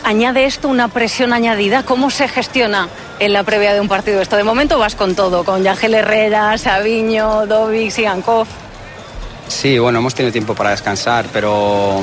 Añade 0.06 0.46
esto 0.46 0.68
una 0.68 0.90
presión 0.90 1.34
añadida. 1.34 1.84
¿Cómo 1.84 2.10
se 2.12 2.28
gestiona 2.28 2.90
en 3.20 3.32
la 3.34 3.44
previa 3.44 3.74
de 3.74 3.80
un 3.80 3.88
partido 3.88 4.22
esto? 4.22 4.36
De 4.36 4.44
momento 4.44 4.78
vas 4.78 4.96
con 4.96 5.16
todo, 5.16 5.44
con 5.46 5.64
Yangel 5.64 5.96
Herrera, 5.96 6.58
Sabiño, 6.58 7.46
Dovic, 7.48 7.90
Sigankov. 7.90 8.48
Sí, 9.48 9.80
bueno, 9.80 10.00
hemos 10.00 10.14
tenido 10.14 10.32
tiempo 10.32 10.56
para 10.56 10.72
descansar 10.72 11.26
pero 11.32 12.02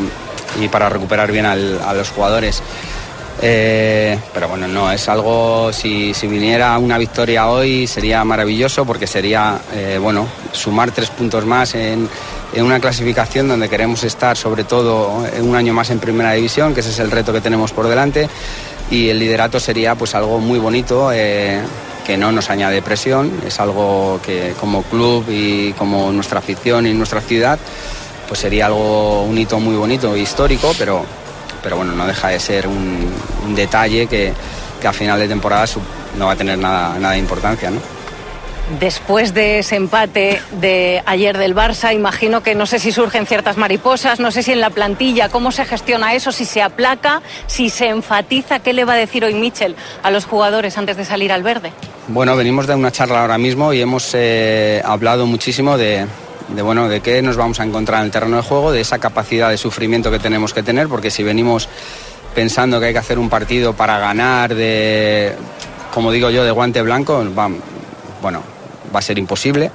y 0.61 0.69
para 0.69 0.89
recuperar 0.89 1.31
bien 1.31 1.45
al- 1.47 1.81
a 1.87 1.93
los 1.95 2.11
jugadores. 2.11 2.63
Eh, 3.43 4.19
pero 4.35 4.49
bueno, 4.49 4.69
no, 4.69 4.93
es 4.93 5.09
algo, 5.09 5.73
si, 5.73 6.13
si 6.13 6.27
viniera 6.27 6.77
una 6.77 6.99
victoria 6.99 7.49
hoy 7.49 7.87
sería 7.87 8.23
maravilloso 8.23 8.85
porque 8.85 9.07
sería, 9.07 9.59
eh, 9.73 9.99
bueno, 10.01 10.27
sumar 10.53 10.91
tres 10.91 11.09
puntos 11.09 11.47
más 11.47 11.75
en, 11.75 12.07
en 12.53 12.65
una 12.65 12.81
clasificación 12.81 13.49
donde 13.49 13.71
queremos 13.71 14.05
estar 14.05 14.37
sobre 14.37 14.65
todo 14.65 15.25
un 15.41 15.57
año 15.57 15.73
más 15.73 15.89
en 15.89 16.01
primera 16.01 16.33
división, 16.33 16.75
que 16.75 16.81
ese 16.81 16.91
es 16.91 16.99
el 16.99 17.11
reto 17.11 17.33
que 17.33 17.41
tenemos 17.41 17.73
por 17.73 17.89
delante 17.89 18.29
y 18.91 19.09
el 19.09 19.19
liderato 19.19 19.59
sería 19.59 19.95
pues 19.95 20.15
algo 20.15 20.39
muy 20.39 20.59
bonito 20.59 21.11
eh, 21.13 21.61
que 22.05 22.19
no 22.19 22.33
nos 22.33 22.51
añade 22.51 22.83
presión, 22.83 23.33
es 23.47 23.59
algo 23.59 24.21
que 24.25 24.55
como 24.61 24.83
club 24.83 25.25
y 25.31 25.73
como 25.75 26.13
nuestra 26.13 26.41
afición 26.41 26.87
y 26.87 26.93
nuestra 26.93 27.23
ciudad 27.23 27.59
pues 28.31 28.39
sería 28.39 28.67
algo 28.67 29.23
un 29.23 29.37
hito 29.37 29.59
muy 29.59 29.75
bonito 29.75 30.15
e 30.15 30.21
histórico, 30.21 30.73
pero, 30.79 31.05
pero 31.63 31.77
bueno, 31.77 31.93
no 31.93 32.07
deja 32.07 32.29
de 32.29 32.41
ser 32.41 32.67
un, 32.67 33.11
un 33.45 33.55
detalle 33.55 34.07
que, 34.07 34.33
que 34.81 34.89
a 34.89 34.93
final 34.93 35.19
de 35.19 35.29
temporada 35.29 35.67
no 36.17 36.27
va 36.27 36.33
a 36.33 36.37
tener 36.37 36.59
nada, 36.59 36.99
nada 36.99 37.15
de 37.15 37.21
importancia, 37.21 37.71
¿no? 37.71 37.81
Después 38.79 39.35
de 39.35 39.59
ese 39.59 39.75
empate 39.75 40.41
de 40.61 41.03
ayer 41.05 41.37
del 41.37 41.57
Barça, 41.57 41.93
imagino 41.93 42.41
que 42.45 42.55
no 42.55 42.67
sé 42.67 42.79
si 42.79 42.93
surgen 42.93 43.27
ciertas 43.27 43.57
mariposas, 43.57 44.21
no 44.21 44.31
sé 44.31 44.45
si 44.45 44.53
en 44.53 44.61
la 44.61 44.71
plantilla, 44.71 45.29
cómo 45.29 45.51
se 45.51 45.65
gestiona 45.65 46.15
eso, 46.15 46.31
si 46.31 46.45
se 46.45 46.63
aplaca, 46.63 47.21
si 47.49 47.69
se 47.69 47.89
enfatiza, 47.89 48.61
¿qué 48.61 48.73
le 48.73 48.85
va 48.85 48.93
a 48.93 48.97
decir 48.97 49.25
hoy 49.25 49.35
Mitchell 49.35 49.75
a 50.05 50.13
los 50.13 50.25
jugadores 50.25 50.79
antes 50.79 50.97
de 50.97 51.05
salir 51.05 51.33
al 51.33 51.43
verde? 51.43 51.73
Bueno, 52.07 52.37
venimos 52.37 52.69
de 52.69 52.77
una 52.77 52.93
charla 52.93 53.23
ahora 53.23 53.39
mismo 53.39 53.73
y 53.73 53.81
hemos 53.81 54.13
eh, 54.15 54.81
hablado 54.85 55.27
muchísimo 55.27 55.77
de, 55.77 56.07
de, 56.55 56.63
bueno, 56.63 56.89
de 56.89 57.01
qué 57.01 57.23
nos 57.23 57.37
vamos 57.37 57.61
a 57.61 57.65
encontrar 57.65 58.01
en 58.01 58.07
el 58.07 58.11
terreno 58.11 58.37
de 58.37 58.43
juego, 58.43 58.73
de 58.73 58.81
esa 58.81 58.99
capacidad 58.99 59.51
de 59.51 59.57
sufrimiento 59.57 60.11
que 60.11 60.19
tenemos 60.19 60.53
que 60.53 60.63
tener, 60.63 60.89
porque 60.89 61.11
si 61.11 61.23
venimos 61.23 61.69
pensando 62.35 62.81
que 62.81 62.87
hay 62.87 62.93
que 62.93 62.99
hacer 62.99 63.19
un 63.19 63.29
partido 63.29 63.75
para 63.75 63.99
ganar, 63.99 64.55
de, 64.55 65.35
como 65.93 66.13
digo 66.13 66.31
yo, 66.31 66.45
de 66.45 66.51
guante 66.51 66.83
blanco, 66.83 67.25
va, 67.37 67.49
bueno, 68.23 68.43
va 68.95 68.99
a 68.99 69.03
ser 69.03 69.19
imposible. 69.19 69.71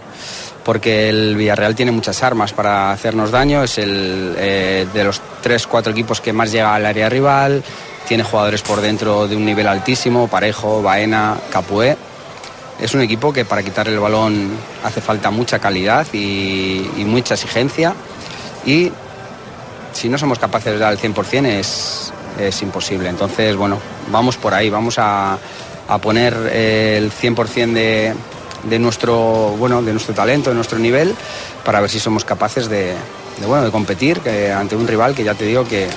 Porque 0.63 1.10
el 1.10 1.36
Villarreal 1.36 1.75
tiene 1.75 1.91
muchas 1.91 2.24
armas 2.24 2.51
para 2.51 2.91
hacernos 2.91 3.29
daño, 3.29 3.63
es 3.63 3.77
el 3.77 4.34
eh, 4.36 4.88
de 4.91 5.03
los 5.03 5.22
tres, 5.44 5.67
cuatro 5.67 5.91
equipos 5.91 6.22
que 6.22 6.34
más 6.34 6.51
llega 6.51 6.74
al 6.74 6.88
área 6.88 7.08
rival, 7.08 7.63
tiene 8.08 8.24
jugadores 8.24 8.63
por 8.63 8.82
dentro 8.82 9.27
de 9.27 9.36
un 9.36 9.46
nivel 9.46 9.67
altísimo, 9.67 10.27
Parejo, 10.27 10.82
Baena, 10.82 11.38
Capué. 11.51 11.96
Es 12.79 12.94
un 12.94 13.01
equipo 13.01 13.32
que 13.32 13.46
para 13.46 13.63
quitar 13.63 13.88
el 13.88 14.00
balón 14.00 14.50
hace 14.84 15.00
falta 15.00 15.32
mucha 15.32 15.60
calidad 15.60 16.05
y, 16.13 17.03
mucha 17.05 17.36
exigencia 17.36 17.94
y 18.65 18.91
si 19.94 20.10
no 20.10 20.17
somos 20.17 20.39
capaces 20.39 20.74
de 20.74 20.79
dar 20.79 20.91
el 20.91 21.00
100% 21.00 21.46
es, 21.46 22.12
es 22.39 22.62
imposible. 22.62 23.08
Entonces, 23.08 23.55
bueno, 23.55 23.79
vamos 24.12 24.36
por 24.36 24.53
ahí, 24.53 24.70
vamos 24.70 25.00
a, 25.00 25.38
a 25.88 25.98
poner 26.00 26.36
eh, 26.51 26.98
el 26.98 27.12
100% 27.12 27.74
de, 27.74 28.13
de, 28.63 28.79
nuestro, 28.79 29.55
bueno, 29.58 29.82
de 29.82 29.94
nuestro 29.94 30.13
talento, 30.13 30.50
de 30.50 30.55
nuestro 30.55 30.77
nivel, 30.77 31.15
para 31.63 31.79
ver 31.79 31.89
si 31.89 32.00
somos 32.00 32.25
capaces 32.25 32.67
de, 32.67 32.94
bueno, 33.48 33.63
de 33.63 33.72
competir 33.72 34.20
que, 34.20 34.51
ante 34.51 34.75
un 34.75 34.86
rival 34.86 35.15
que 35.15 35.24
ya 35.24 35.34
te 35.34 35.46
digo 35.46 35.65
que, 35.65 35.88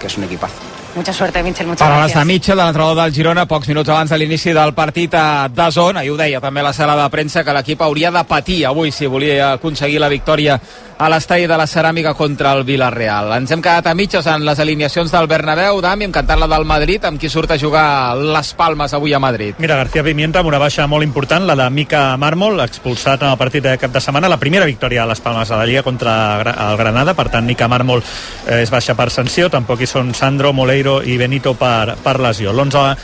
que 0.00 0.06
es 0.08 0.16
un 0.18 0.24
equipazo. 0.24 0.73
Mucha 0.94 1.12
suerte, 1.12 1.42
Mitchell, 1.42 1.66
muchas 1.66 1.80
Paraules 1.88 2.12
gràcies. 2.12 2.20
de 2.20 2.32
Mitchell, 2.32 2.56
de 2.56 2.62
l'entrenador 2.62 3.02
del 3.02 3.12
Girona, 3.12 3.46
pocs 3.46 3.66
minuts 3.68 3.88
abans 3.88 4.10
de 4.10 4.18
l'inici 4.18 4.52
del 4.52 4.74
partit 4.74 5.12
a 5.14 5.48
Dazón. 5.48 5.96
Ahir 5.96 6.12
ho 6.12 6.16
deia 6.16 6.40
també 6.40 6.60
a 6.60 6.62
la 6.68 6.72
sala 6.72 6.94
de 7.02 7.08
premsa, 7.10 7.42
que 7.42 7.52
l'equip 7.52 7.82
hauria 7.82 8.12
de 8.12 8.22
patir 8.24 8.64
avui 8.66 8.92
si 8.92 9.06
volia 9.06 9.52
aconseguir 9.54 9.98
la 9.98 10.08
victòria 10.08 10.60
a 10.98 11.08
l'estadi 11.10 11.46
de 11.50 11.56
la 11.58 11.66
Ceràmica 11.66 12.14
contra 12.14 12.52
el 12.54 12.62
Villarreal. 12.64 13.32
Ens 13.36 13.50
hem 13.50 13.62
quedat 13.62 13.88
a 13.90 13.94
mitges 13.98 14.26
en 14.30 14.44
les 14.46 14.58
alineacions 14.62 15.10
del 15.10 15.26
Bernabéu, 15.26 15.80
Dami, 15.82 16.06
hem 16.06 16.14
cantat 16.14 16.38
la 16.38 16.48
del 16.50 16.66
Madrid, 16.68 17.04
amb 17.04 17.20
qui 17.20 17.30
surt 17.30 17.50
a 17.50 17.58
jugar 17.58 18.14
les 18.16 18.52
Palmes 18.54 18.94
avui 18.94 19.14
a 19.14 19.20
Madrid. 19.22 19.58
Mira, 19.58 19.76
García 19.76 20.04
Pimienta 20.06 20.40
amb 20.40 20.52
una 20.52 20.60
baixa 20.62 20.86
molt 20.86 21.04
important, 21.04 21.46
la 21.46 21.56
de 21.58 21.68
Mica 21.74 22.04
Mármol, 22.16 22.60
expulsat 22.62 23.22
en 23.22 23.32
el 23.32 23.40
partit 23.40 23.64
de 23.64 23.76
cap 23.78 23.92
de 23.92 24.00
setmana, 24.00 24.30
la 24.30 24.38
primera 24.38 24.68
victòria 24.70 25.02
a 25.02 25.08
les 25.10 25.20
Palmes 25.20 25.50
a 25.50 25.58
la 25.58 25.66
Lliga 25.66 25.82
contra 25.82 26.14
el 26.40 26.78
Granada, 26.78 27.16
per 27.18 27.28
tant 27.32 27.46
Mica 27.46 27.68
Mármol 27.68 28.02
eh, 28.46 28.62
és 28.62 28.70
baixa 28.70 28.94
per 28.94 29.10
sanció, 29.10 29.50
tampoc 29.50 29.82
hi 29.82 29.90
són 29.90 30.14
Sandro, 30.14 30.52
Moleiro 30.54 31.00
i 31.02 31.18
Benito 31.18 31.56
per, 31.58 31.96
per 32.04 32.18
lesió. 32.22 32.52
L'11 32.54 32.84
eh, 32.84 32.94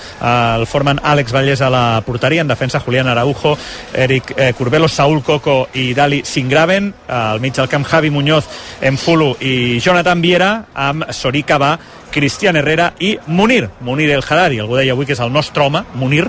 el 0.61 0.67
formen 0.71 1.03
Àlex 1.03 1.35
Vallès 1.35 1.65
a 1.65 1.71
la 1.73 1.85
porteria, 2.07 2.43
en 2.47 2.49
defensa 2.49 2.81
Julián 2.81 3.09
Araujo, 3.09 3.57
Eric 3.95 4.35
eh, 4.37 4.53
Curbelo, 4.57 4.89
Saúl 4.89 5.23
Coco 5.23 5.67
i 5.75 5.91
Dali 5.95 6.23
Singraven, 6.25 6.93
al 7.09 7.41
mig 7.41 7.57
del 7.57 7.69
camp 7.69 7.80
Javi 7.85 8.11
Muñoz, 8.11 8.47
Enfulu 8.81 9.35
i 9.41 9.81
Jonathan 9.81 10.21
Viera, 10.23 10.53
amb 10.75 11.11
Sorica 11.13 11.59
va 11.59 11.77
Cristian 12.11 12.57
Herrera 12.57 12.93
i 12.99 13.17
Munir, 13.27 13.71
Munir 13.81 14.11
El 14.11 14.25
Harari, 14.29 14.59
algú 14.61 14.77
deia 14.77 14.93
avui 14.93 15.07
que 15.07 15.15
és 15.15 15.23
el 15.23 15.33
nostre 15.33 15.63
home, 15.63 15.83
Munir, 15.95 16.27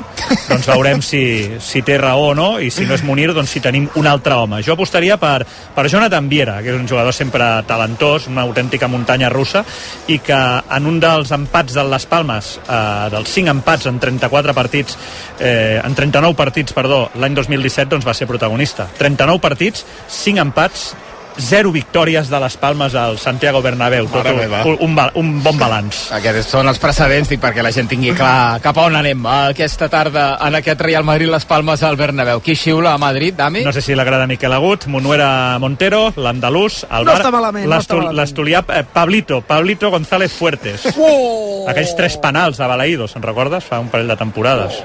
doncs 0.47 0.69
veurem 0.69 1.01
si, 1.03 1.23
si 1.59 1.81
té 1.85 1.97
raó 1.99 2.29
o 2.31 2.35
no, 2.37 2.47
i 2.61 2.69
si 2.71 2.85
no 2.85 2.95
és 2.95 3.03
Munir, 3.03 3.31
doncs 3.33 3.51
si 3.55 3.63
tenim 3.63 3.89
un 3.99 4.07
altre 4.07 4.37
home. 4.37 4.61
Jo 4.63 4.75
apostaria 4.77 5.17
per, 5.21 5.41
per 5.75 5.87
Jonathan 5.89 6.29
Viera, 6.31 6.59
que 6.61 6.71
és 6.73 6.79
un 6.79 6.87
jugador 6.87 7.15
sempre 7.17 7.49
talentós, 7.67 8.29
una 8.31 8.45
autèntica 8.45 8.89
muntanya 8.91 9.31
russa, 9.33 9.65
i 10.07 10.21
que 10.23 10.39
en 10.61 10.89
un 10.89 11.01
dels 11.01 11.33
empats 11.35 11.75
de 11.75 11.85
les 11.89 12.07
Palmes, 12.11 12.53
eh, 12.61 12.81
dels 13.13 13.35
5 13.35 13.55
empats 13.57 13.89
en 13.91 13.99
34 13.99 14.55
partits, 14.57 14.97
eh, 15.39 15.81
en 15.83 15.95
39 15.97 16.37
partits, 16.37 16.77
perdó, 16.77 17.07
l'any 17.19 17.35
2017, 17.35 17.89
doncs 17.95 18.07
va 18.07 18.15
ser 18.17 18.29
protagonista. 18.29 18.87
39 18.97 19.41
partits, 19.41 19.85
5 20.07 20.45
empats, 20.45 20.91
zero 21.39 21.71
victòries 21.71 22.29
de 22.29 22.39
les 22.39 22.57
Palmes 22.57 22.93
al 22.95 23.17
Santiago 23.17 23.61
Bernabéu. 23.61 24.07
Tot 24.11 24.27
un, 24.27 24.75
un, 24.79 24.97
un, 25.15 25.29
bon 25.43 25.57
balanç. 25.57 26.09
Aquests 26.13 26.49
són 26.51 26.67
els 26.69 26.79
precedents, 26.79 27.29
dic, 27.31 27.39
perquè 27.41 27.63
la 27.63 27.71
gent 27.71 27.87
tingui 27.89 28.11
clar 28.17 28.59
cap 28.61 28.77
a 28.77 28.85
on 28.89 28.95
anem 28.99 29.25
aquesta 29.25 29.87
tarda 29.89 30.37
en 30.45 30.55
aquest 30.59 30.81
Real 30.81 31.03
Madrid 31.07 31.31
Les 31.31 31.45
Palmes 31.45 31.81
al 31.87 31.95
Bernabéu. 31.97 32.41
Qui 32.43 32.55
xiula 32.55 32.93
a 32.93 32.97
Madrid, 33.01 33.35
Dami? 33.37 33.63
No 33.63 33.71
sé 33.73 33.81
si 33.81 33.95
l'agrada 33.95 34.27
Miquel 34.27 34.53
Agut, 34.53 34.87
Monuera 34.87 35.57
Montero, 35.59 36.13
l'andalús, 36.17 36.85
el 36.91 37.05
No 37.05 37.13
Bar, 37.13 37.23
no 37.23 37.31
malament. 37.31 37.69
l'Astulià 38.13 38.63
eh, 38.67 38.83
Pablito, 38.91 39.41
Pablito 39.41 39.89
González 39.89 40.31
Fuertes. 40.31 40.87
Oh! 40.97 41.65
Aquells 41.71 41.95
tres 41.95 42.17
penals 42.21 42.57
de 42.59 42.67
Balaïdo, 42.67 43.07
se'n 43.07 43.23
recordes? 43.23 43.63
Fa 43.63 43.79
un 43.79 43.89
parell 43.89 44.07
de 44.11 44.17
temporades. 44.19 44.81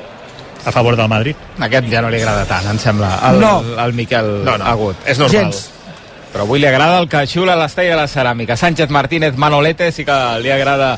A 0.66 0.72
favor 0.72 0.96
del 0.96 1.08
Madrid. 1.08 1.36
Aquest 1.62 1.86
ja 1.92 2.00
no 2.02 2.08
li 2.10 2.18
agrada 2.18 2.44
tant, 2.48 2.66
em 2.70 2.78
sembla, 2.78 3.16
al, 3.22 3.38
No. 3.40 3.62
al 3.78 3.92
Miquel 3.94 4.44
No, 4.44 4.56
no, 4.58 4.64
Agut. 4.64 4.96
és 5.06 5.18
normal. 5.18 5.42
Gens. 5.52 5.70
Però 6.36 6.44
avui 6.44 6.60
li 6.60 6.66
agrada 6.68 6.98
el 7.00 7.06
que 7.08 7.22
xiula 7.24 7.54
a 7.54 7.56
l'estall 7.56 7.86
de 7.88 7.94
la 7.96 8.10
ceràmica. 8.12 8.58
Sánchez 8.60 8.90
Martínez 8.92 9.38
Manolete 9.40 9.86
sí 9.88 10.04
que 10.04 10.16
li 10.44 10.50
agrada 10.52 10.90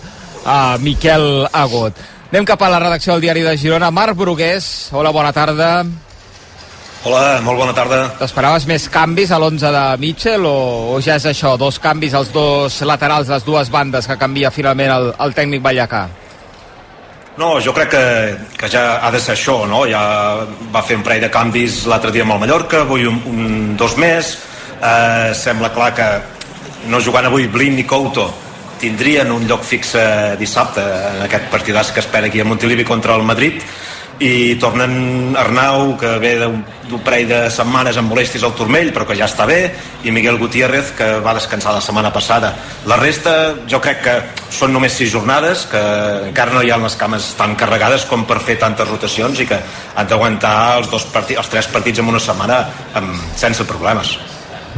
a 0.43 0.75
Miquel 0.83 1.47
Agut. 1.55 1.95
Anem 2.33 2.49
cap 2.49 2.65
a 2.67 2.71
la 2.73 2.81
redacció 2.83 3.13
del 3.13 3.23
diari 3.23 3.45
de 3.47 3.53
Girona. 3.55 3.93
Marc 3.95 4.19
Brugués, 4.19 4.89
hola, 4.91 5.13
bona 5.15 5.31
tarda. 5.31 5.69
Hola, 7.05 7.39
molt 7.47 7.63
bona 7.63 7.77
tarda. 7.77 8.01
T'esperaves 8.19 8.67
més 8.67 8.89
canvis 8.91 9.31
a 9.31 9.39
l'11 9.39 9.71
de 9.79 9.85
Mitchell 10.03 10.43
o, 10.43 10.57
o 10.97 10.99
ja 11.07 11.21
és 11.23 11.31
això, 11.31 11.55
dos 11.55 11.79
canvis 11.79 12.19
als 12.19 12.35
dos 12.35 12.83
laterals, 12.83 13.31
les 13.31 13.47
dues 13.47 13.71
bandes 13.71 14.11
que 14.11 14.19
canvia 14.19 14.51
finalment 14.51 14.97
el, 14.97 15.09
el 15.23 15.39
tècnic 15.39 15.63
Ballacà? 15.63 16.09
No, 17.39 17.61
jo 17.63 17.79
crec 17.79 17.95
que, 17.95 18.05
que 18.59 18.75
ja 18.75 18.89
ha 19.07 19.15
de 19.15 19.23
ser 19.23 19.39
això, 19.39 19.61
no? 19.71 19.87
Ja 19.87 20.03
va 20.75 20.83
fer 20.83 20.99
un 20.99 21.07
parell 21.07 21.29
de 21.29 21.31
canvis 21.31 21.85
l'altre 21.87 22.11
dia 22.11 22.27
amb 22.27 22.41
el 22.41 22.43
Mallorca, 22.49 22.83
avui 22.83 23.07
un, 23.07 23.23
un 23.31 23.77
dos 23.79 23.95
més. 24.03 24.35
Eh, 24.79 25.35
sembla 25.35 25.73
clar 25.75 25.95
que 25.95 26.09
no 26.87 27.01
jugant 27.03 27.27
avui 27.27 27.49
Blin 27.51 27.75
ni 27.75 27.85
Couto 27.85 28.29
tindrien 28.79 29.31
un 29.35 29.47
lloc 29.49 29.65
fixe 29.67 30.01
dissabte 30.39 30.83
en 30.83 31.25
aquest 31.27 31.51
partidàs 31.51 31.91
que 31.91 32.03
espera 32.05 32.31
aquí 32.31 32.41
a 32.41 32.47
Montilivi 32.47 32.85
contra 32.87 33.17
el 33.19 33.27
Madrid. 33.27 33.59
I 34.19 34.57
tornen 34.59 35.37
Arnau 35.39 35.93
que 35.99 36.17
ve 36.19 36.33
d'un 36.39 37.03
parell 37.07 37.29
de 37.31 37.41
setmanes 37.55 38.01
amb 38.01 38.11
molèsties 38.11 38.43
al 38.43 38.55
turmell 38.59 38.91
però 38.95 39.07
que 39.07 39.15
ja 39.19 39.29
està 39.31 39.47
bé 39.47 39.59
i 40.03 40.15
Miguel 40.15 40.41
Gutiérrez 40.41 40.91
que 40.99 41.07
va 41.23 41.37
descansar 41.39 41.75
la 41.75 41.83
setmana 41.83 42.11
passada. 42.15 42.51
La 42.91 42.99
resta 42.99 43.35
jo 43.71 43.79
crec 43.83 44.03
que 44.03 44.17
són 44.55 44.75
només 44.75 44.95
sis 44.95 45.13
jornades 45.13 45.69
que 45.71 45.83
encara 46.31 46.55
no 46.55 46.65
hi 46.67 46.71
ha 46.75 46.81
les 46.83 46.99
cames 46.99 47.31
tan 47.39 47.55
carregades 47.59 48.09
com 48.11 48.27
per 48.27 48.41
fer 48.43 48.59
tantes 48.63 48.91
rotacions 48.91 49.39
i 49.39 49.47
que 49.47 49.61
han 49.95 50.11
d'aguantar 50.11 50.57
els, 50.81 50.91
dos 50.91 51.07
partits, 51.15 51.39
els 51.39 51.55
tres 51.55 51.71
partits 51.71 52.03
en 52.03 52.11
una 52.15 52.23
setmana 52.23 52.65
amb, 52.99 53.15
sense 53.39 53.67
problemes 53.71 54.19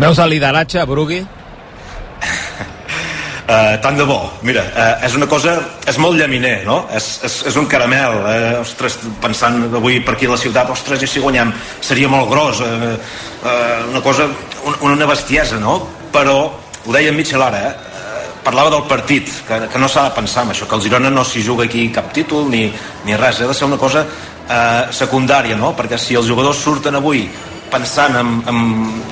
Veus 0.00 0.18
el 0.18 0.30
lideratge, 0.32 0.80
Brugui? 0.88 1.20
Uh, 3.50 3.74
tant 3.82 3.98
de 3.98 4.04
bo, 4.06 4.20
mira, 4.46 4.62
uh, 4.62 5.04
és 5.04 5.16
una 5.18 5.26
cosa 5.28 5.56
és 5.90 5.98
molt 5.98 6.14
llaminer, 6.16 6.62
no? 6.64 6.84
És, 6.94 7.08
és, 7.26 7.34
és 7.50 7.56
un 7.58 7.66
caramel 7.68 8.20
eh? 8.30 8.52
ostres, 8.60 8.96
pensant 9.20 9.58
avui 9.74 9.98
per 10.06 10.14
aquí 10.14 10.28
a 10.28 10.30
la 10.30 10.38
ciutat, 10.38 10.70
ostres, 10.70 11.02
i 11.02 11.08
si 11.10 11.20
guanyem 11.20 11.50
seria 11.82 12.08
molt 12.08 12.30
gros 12.30 12.62
uh, 12.62 12.94
uh, 12.94 13.50
una 13.90 14.04
cosa, 14.06 14.28
un, 14.70 14.78
una 14.92 15.10
bestiesa 15.10 15.58
no? 15.58 15.80
però, 16.14 16.38
ho 16.86 16.94
deia 16.94 17.10
en 17.10 17.18
Mitchell 17.18 17.42
ara 17.42 17.64
eh? 17.66 17.74
Uh, 17.90 18.24
parlava 18.46 18.70
del 18.76 18.86
partit 18.86 19.34
que, 19.48 19.64
que 19.66 19.82
no 19.82 19.90
s'ha 19.90 20.06
de 20.06 20.16
pensar 20.22 20.46
en 20.46 20.54
això, 20.54 20.70
que 20.70 20.78
el 20.78 20.86
Girona 20.86 21.10
no 21.10 21.26
s'hi 21.26 21.42
juga 21.42 21.66
aquí 21.66 21.88
cap 21.90 22.14
títol 22.14 22.46
ni, 22.54 22.68
ni 23.04 23.18
res, 23.18 23.42
ha 23.42 23.50
de 23.50 23.58
ser 23.58 23.66
una 23.66 23.82
cosa 23.82 24.06
uh, 24.06 24.86
secundària, 24.94 25.58
no? 25.58 25.74
perquè 25.74 25.98
si 25.98 26.14
els 26.14 26.30
jugadors 26.30 26.62
surten 26.62 27.02
avui 27.02 27.26
pensant 27.70 28.16
en, 28.20 28.32
en, 28.50 28.60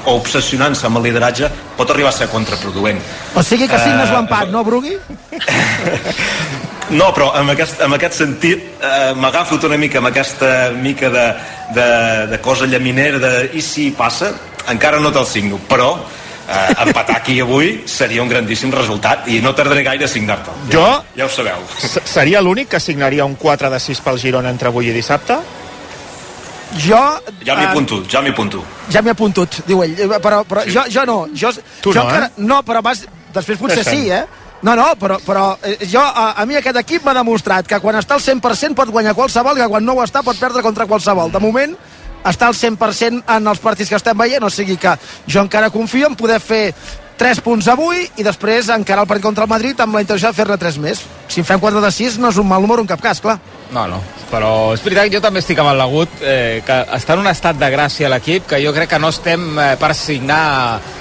o 0.04 0.16
obsessionant-se 0.18 0.86
amb 0.88 1.00
el 1.00 1.08
lideratge 1.10 1.48
pot 1.78 1.90
arribar 1.94 2.10
a 2.12 2.16
ser 2.18 2.28
contraproduent 2.32 3.00
O 3.34 3.42
sigui 3.42 3.68
que 3.70 3.78
signes 3.78 4.08
Eh, 4.08 4.14
l'empat, 4.14 4.50
no, 4.50 4.64
Brugui? 4.64 4.96
no, 7.00 7.10
però 7.14 7.32
en 7.40 7.50
aquest, 7.52 7.80
en 7.84 7.92
aquest 7.96 8.14
sentit 8.22 8.62
eh, 8.80 9.12
m'agafo 9.16 9.58
una 9.68 9.76
mica 9.76 9.98
amb 10.00 10.08
aquesta 10.10 10.70
mica 10.76 11.10
de, 11.10 11.26
de, 11.76 11.88
de 12.32 12.40
cosa 12.40 12.66
llaminera 12.66 13.18
de 13.18 13.50
i 13.54 13.62
si 13.62 13.90
passa, 13.96 14.32
encara 14.68 15.00
no 15.00 15.12
te'l 15.12 15.26
signo 15.26 15.58
però 15.68 15.90
eh, 16.48 16.82
empatar 16.86 17.16
aquí 17.20 17.38
avui 17.40 17.82
seria 17.86 18.22
un 18.22 18.28
grandíssim 18.28 18.72
resultat 18.72 19.28
i 19.28 19.40
no 19.44 19.54
tardaré 19.54 19.82
gaire 19.84 20.04
a 20.04 20.08
signar-te'l 20.08 20.72
Jo? 20.72 20.88
ja 21.16 21.26
ho 21.26 21.32
sabeu 21.32 21.64
Seria 22.04 22.40
l'únic 22.40 22.68
que 22.74 22.80
signaria 22.80 23.24
un 23.24 23.36
4 23.36 23.70
de 23.70 23.80
6 23.80 24.00
pel 24.04 24.18
Girona 24.18 24.50
entre 24.50 24.68
avui 24.72 24.88
i 24.88 24.92
dissabte? 24.96 25.36
Jo... 26.76 26.98
ja 27.44 27.54
m'hi 27.56 27.64
eh, 27.64 27.70
apunto, 27.70 28.02
ja 28.10 28.20
m'hi 28.20 28.34
apunto 28.34 28.64
Ja 28.92 29.00
m'hi 29.02 29.12
apuntut, 29.14 29.62
diu 29.66 29.82
ell. 29.84 29.94
Eh, 29.96 30.18
Però, 30.20 30.42
però 30.44 30.64
jo, 30.68 30.84
jo 30.92 31.04
no. 31.08 31.22
Jo, 31.32 31.52
Tu 31.80 31.92
jo 31.92 32.02
no, 32.02 32.08
encara, 32.08 32.26
eh? 32.28 32.44
No, 32.44 32.60
però 32.66 32.82
vas... 32.84 33.06
Després 33.32 33.58
potser 33.60 33.84
sí, 33.84 34.08
eh? 34.12 34.24
No, 34.62 34.74
no, 34.74 34.88
però, 34.98 35.18
però 35.22 35.56
eh, 35.62 35.76
jo, 35.86 36.02
a, 36.02 36.32
a 36.36 36.46
mi 36.48 36.56
aquest 36.58 36.80
equip 36.80 37.04
m'ha 37.06 37.14
demostrat 37.14 37.68
que 37.68 37.78
quan 37.80 37.96
està 37.98 38.16
al 38.16 38.24
100% 38.24 38.74
pot 38.78 38.90
guanyar 38.90 39.14
qualsevol 39.14 39.58
i 39.58 39.62
que 39.62 39.68
quan 39.70 39.84
no 39.86 39.94
ho 39.94 40.02
està 40.02 40.24
pot 40.26 40.38
perdre 40.40 40.64
contra 40.66 40.88
qualsevol. 40.90 41.30
De 41.32 41.42
moment 41.42 41.76
està 42.26 42.48
al 42.48 42.56
100% 42.58 43.22
en 43.36 43.52
els 43.52 43.60
partits 43.62 43.92
que 43.92 44.00
estem 44.00 44.18
veient, 44.18 44.42
o 44.42 44.50
sigui 44.50 44.76
que 44.80 44.96
jo 45.28 45.44
encara 45.44 45.70
confio 45.70 46.08
en 46.10 46.18
poder 46.18 46.40
fer 46.42 46.74
3 47.18 47.40
punts 47.42 47.66
avui 47.70 48.04
i 48.18 48.26
després 48.26 48.70
encara 48.74 49.02
el 49.02 49.10
partit 49.10 49.26
contra 49.26 49.46
el 49.46 49.50
Madrid 49.50 49.78
amb 49.82 49.94
la 49.94 50.02
intenció 50.02 50.30
de 50.30 50.38
fer-ne 50.38 50.58
3 50.58 50.80
més. 50.82 51.04
Si 51.28 51.42
en 51.42 51.46
fem 51.46 51.60
4 51.62 51.82
de 51.82 51.92
6 51.94 52.18
no 52.22 52.30
és 52.30 52.38
un 52.38 52.48
mal 52.48 52.62
número 52.62 52.82
en 52.82 52.90
cap 52.90 53.02
cas, 53.02 53.22
clar. 53.22 53.38
No, 53.72 53.86
no, 53.86 54.00
però 54.30 54.74
és 54.76 54.84
veritat 54.84 55.08
que 55.08 55.16
jo 55.16 55.24
també 55.24 55.42
estic 55.42 55.58
amb 55.60 55.72
el 55.72 55.80
Lagut, 55.80 56.20
eh, 56.22 56.60
que 56.66 56.78
està 56.96 57.16
en 57.16 57.24
un 57.24 57.30
estat 57.30 57.58
de 57.60 57.72
gràcia 57.72 58.10
l'equip, 58.12 58.46
que 58.48 58.62
jo 58.64 58.72
crec 58.76 58.94
que 58.94 59.02
no 59.02 59.12
estem 59.12 59.50
eh, 59.58 59.74
per 59.80 59.94
signar 59.96 60.44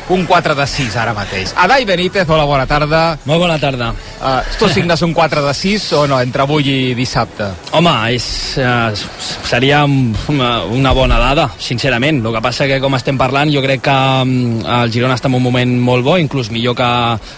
un 0.10 0.26
4 0.26 0.56
de 0.56 0.68
6 0.68 0.96
ara 0.96 1.14
mateix. 1.14 1.52
Adai 1.60 1.86
Benítez, 1.86 2.28
hola, 2.30 2.46
bona 2.48 2.66
tarda. 2.66 3.18
Molt 3.28 3.42
bona 3.44 3.58
tarda. 3.60 3.90
Uh, 4.22 4.40
tu 4.60 4.70
signes 4.72 5.02
un 5.04 5.14
4 5.14 5.44
de 5.44 5.54
6 5.54 5.88
o 6.00 6.06
no, 6.08 6.20
entre 6.24 6.46
avui 6.46 6.70
i 6.72 6.94
dissabte? 6.96 7.50
Home, 7.76 7.92
és, 8.16 8.28
uh, 8.64 8.96
seria 9.48 9.84
una, 9.84 10.52
una 10.64 10.94
bona 10.96 11.20
dada, 11.20 11.50
sincerament. 11.60 12.22
El 12.24 12.38
que 12.38 12.44
passa 12.44 12.70
que, 12.70 12.80
com 12.84 12.96
estem 12.96 13.20
parlant, 13.20 13.52
jo 13.52 13.64
crec 13.64 13.84
que 13.90 13.98
um, 14.24 14.32
el 14.80 14.94
Girona 14.96 15.18
està 15.20 15.28
en 15.28 15.36
un 15.36 15.44
moment 15.44 15.76
molt 15.90 16.08
bo, 16.08 16.16
inclús 16.22 16.52
millor 16.56 16.78
que, 16.80 16.92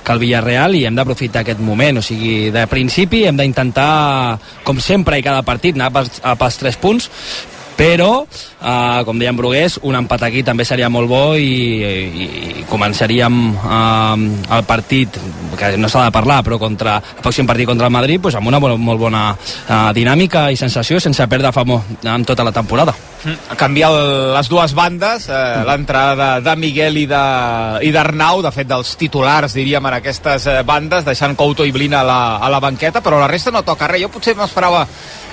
que 0.05 0.13
el 0.13 0.21
Villarreal, 0.21 0.77
i 0.77 0.85
hem 0.85 0.99
d'aprofitar 0.99 1.41
aquest 1.41 1.65
moment. 1.65 2.03
O 2.03 2.05
sigui, 2.05 2.51
de 2.53 2.67
principi 2.69 3.25
hem 3.25 3.39
d'intentar, 3.39 4.37
com 4.67 4.77
sempre 4.77 5.18
i 5.19 5.25
cada 5.25 5.45
partit, 5.47 5.77
anar 5.77 5.91
pels, 5.95 6.21
a 6.23 6.35
pels 6.39 6.59
3 6.61 6.79
punts, 6.81 7.09
però, 7.79 8.25
eh, 8.59 9.01
com 9.07 9.19
deia 9.19 9.31
en 9.31 9.37
Brugués, 9.39 9.77
un 9.87 9.95
empat 9.95 10.25
aquí 10.27 10.43
també 10.43 10.65
seria 10.67 10.89
molt 10.91 11.07
bo 11.07 11.21
i, 11.39 11.79
i, 11.79 12.25
i 12.59 12.65
començaríem 12.67 13.37
eh, 13.55 14.25
el 14.57 14.65
partit, 14.67 15.15
que 15.59 15.77
no 15.79 15.87
s'ha 15.87 16.09
de 16.09 16.15
parlar, 16.15 16.41
però 16.43 16.59
contra 16.59 16.97
el 16.99 17.23
pròxim 17.23 17.47
partit 17.47 17.69
contra 17.69 17.87
el 17.87 17.95
Madrid 17.95 18.19
pues, 18.19 18.35
amb 18.35 18.51
una 18.51 18.59
molt, 18.59 18.75
molt 18.79 18.99
bona 18.99 19.29
eh, 19.31 19.93
dinàmica 19.95 20.49
i 20.51 20.59
sensació 20.59 20.99
sense 20.99 21.27
perdre 21.31 21.55
famo 21.55 21.79
en 22.03 22.27
tota 22.27 22.43
la 22.43 22.51
temporada. 22.51 22.95
Mm. 23.23 23.57
Canviar 23.59 23.91
les 24.37 24.49
dues 24.51 24.73
bandes, 24.77 25.27
eh, 25.27 25.33
mm. 25.33 25.67
l'entrada 25.67 26.15
de, 26.39 26.45
de 26.45 26.55
Miguel 26.55 27.01
i 27.01 27.05
d'Arnau, 27.09 28.39
de, 28.39 28.47
de 28.47 28.55
fet 28.55 28.69
dels 28.69 28.95
titulars, 28.99 29.55
diríem, 29.57 29.85
en 29.91 29.97
aquestes 29.99 30.47
eh, 30.47 30.59
bandes, 30.67 31.05
deixant 31.07 31.35
Couto 31.39 31.67
i 31.67 31.73
Blina 31.75 32.01
a 32.01 32.07
la, 32.07 32.21
a 32.37 32.51
la 32.51 32.61
banqueta, 32.63 33.03
però 33.03 33.19
la 33.19 33.27
resta 33.27 33.51
no 33.51 33.65
toca 33.67 33.89
res. 33.91 34.05
Jo 34.05 34.13
potser 34.13 34.37
m'esperava 34.39 34.85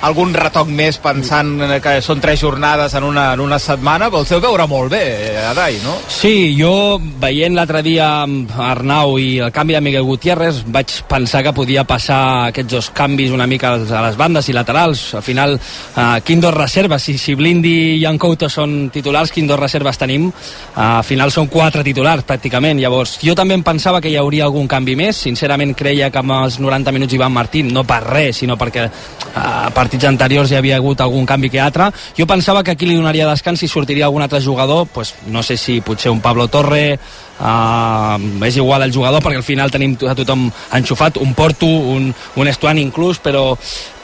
algun 0.05 0.35
retoc 0.37 0.69
més 0.69 0.99
pensant 1.01 1.55
que 1.81 1.95
són 2.05 2.21
tres 2.21 2.41
jornades 2.43 2.93
en 2.99 3.07
una, 3.07 3.31
en 3.33 3.41
una 3.41 3.59
setmana, 3.63 4.11
però 4.11 4.21
el 4.25 4.29
seu 4.29 4.43
veure 4.43 4.67
molt 4.69 4.93
bé, 4.93 5.05
Adai, 5.49 5.79
no? 5.85 5.95
Sí, 6.13 6.53
jo 6.59 6.99
veient 7.23 7.57
l'altre 7.57 7.81
dia 7.87 8.09
amb 8.25 8.51
Arnau 8.61 9.17
i 9.23 9.39
el 9.47 9.55
canvi 9.55 9.77
de 9.77 9.83
Miguel 9.85 10.05
Gutiérrez 10.05 10.65
vaig 10.73 10.93
pensar 11.09 11.43
que 11.47 11.55
podia 11.57 11.87
passar 11.89 12.51
aquests 12.51 12.73
dos 12.73 12.91
canvis 12.97 13.33
una 13.33 13.47
mica 13.49 13.75
a 13.77 14.03
les 14.09 14.19
bandes 14.19 14.51
i 14.51 14.57
laterals. 14.57 15.07
Al 15.17 15.25
final, 15.25 15.57
uh, 15.57 16.19
quin 16.27 16.43
dos 16.45 16.55
reserves? 16.55 17.07
Si, 17.07 17.17
si 17.19 17.35
Blindy 17.39 17.76
i 17.77 18.05
en 18.05 18.21
Couto 18.21 18.51
són 18.53 18.91
titulars, 18.93 19.33
quin 19.33 19.49
dos 19.49 19.61
reserves 19.61 19.97
tenim? 19.99 20.29
Al 20.77 21.03
final 21.07 21.33
són 21.33 21.49
quatre 21.49 21.85
titulars, 21.87 22.27
pràcticament. 22.29 22.81
Llavors, 22.83 23.17
jo 23.25 23.35
també 23.39 23.57
em 23.57 23.65
pensava 23.65 24.03
que 24.05 24.13
hi 24.13 24.19
hauria 24.21 24.45
algun 24.45 24.69
canvi 24.69 24.97
més. 24.99 25.25
Sincerament, 25.25 25.73
creia 25.77 26.11
que 26.13 26.21
amb 26.21 26.37
els 26.37 26.61
90 26.61 26.93
minuts 26.93 27.17
Ivan 27.17 27.33
Martín, 27.33 27.73
no 27.73 27.87
per 27.89 28.03
res, 28.05 28.43
sinó 28.43 28.59
perquè 28.61 28.87
uh, 28.87 29.73
per 29.73 29.87
partits 29.87 30.09
anteriors 30.09 30.51
hi 30.51 30.57
havia 30.59 30.81
hagut 30.81 31.01
algun 31.01 31.27
canvi 31.27 31.51
que 31.53 31.61
altre. 31.63 31.93
Jo 32.19 32.27
pensava 32.27 32.65
que 32.67 32.75
aquí 32.75 32.89
li 32.89 32.97
donaria 32.99 33.29
descans 33.29 33.63
i 33.63 33.69
sortiria 33.71 34.09
algun 34.09 34.25
altre 34.25 34.41
jugador, 34.43 34.89
pues, 34.93 35.15
no 35.31 35.45
sé 35.47 35.57
si 35.57 35.81
potser 35.81 36.11
un 36.11 36.21
Pablo 36.21 36.49
Torre, 36.49 36.99
uh, 37.41 38.17
és 38.47 38.57
igual 38.57 38.83
el 38.87 38.95
jugador 38.95 39.23
perquè 39.25 39.41
al 39.41 39.47
final 39.47 39.73
tenim 39.73 39.97
a 40.09 40.15
tothom 40.17 40.49
enxufat, 40.79 41.21
un 41.23 41.35
Porto, 41.35 41.67
un, 41.67 42.13
un 42.13 42.49
Estuani 42.49 42.83
inclús, 42.83 43.21
però 43.23 43.53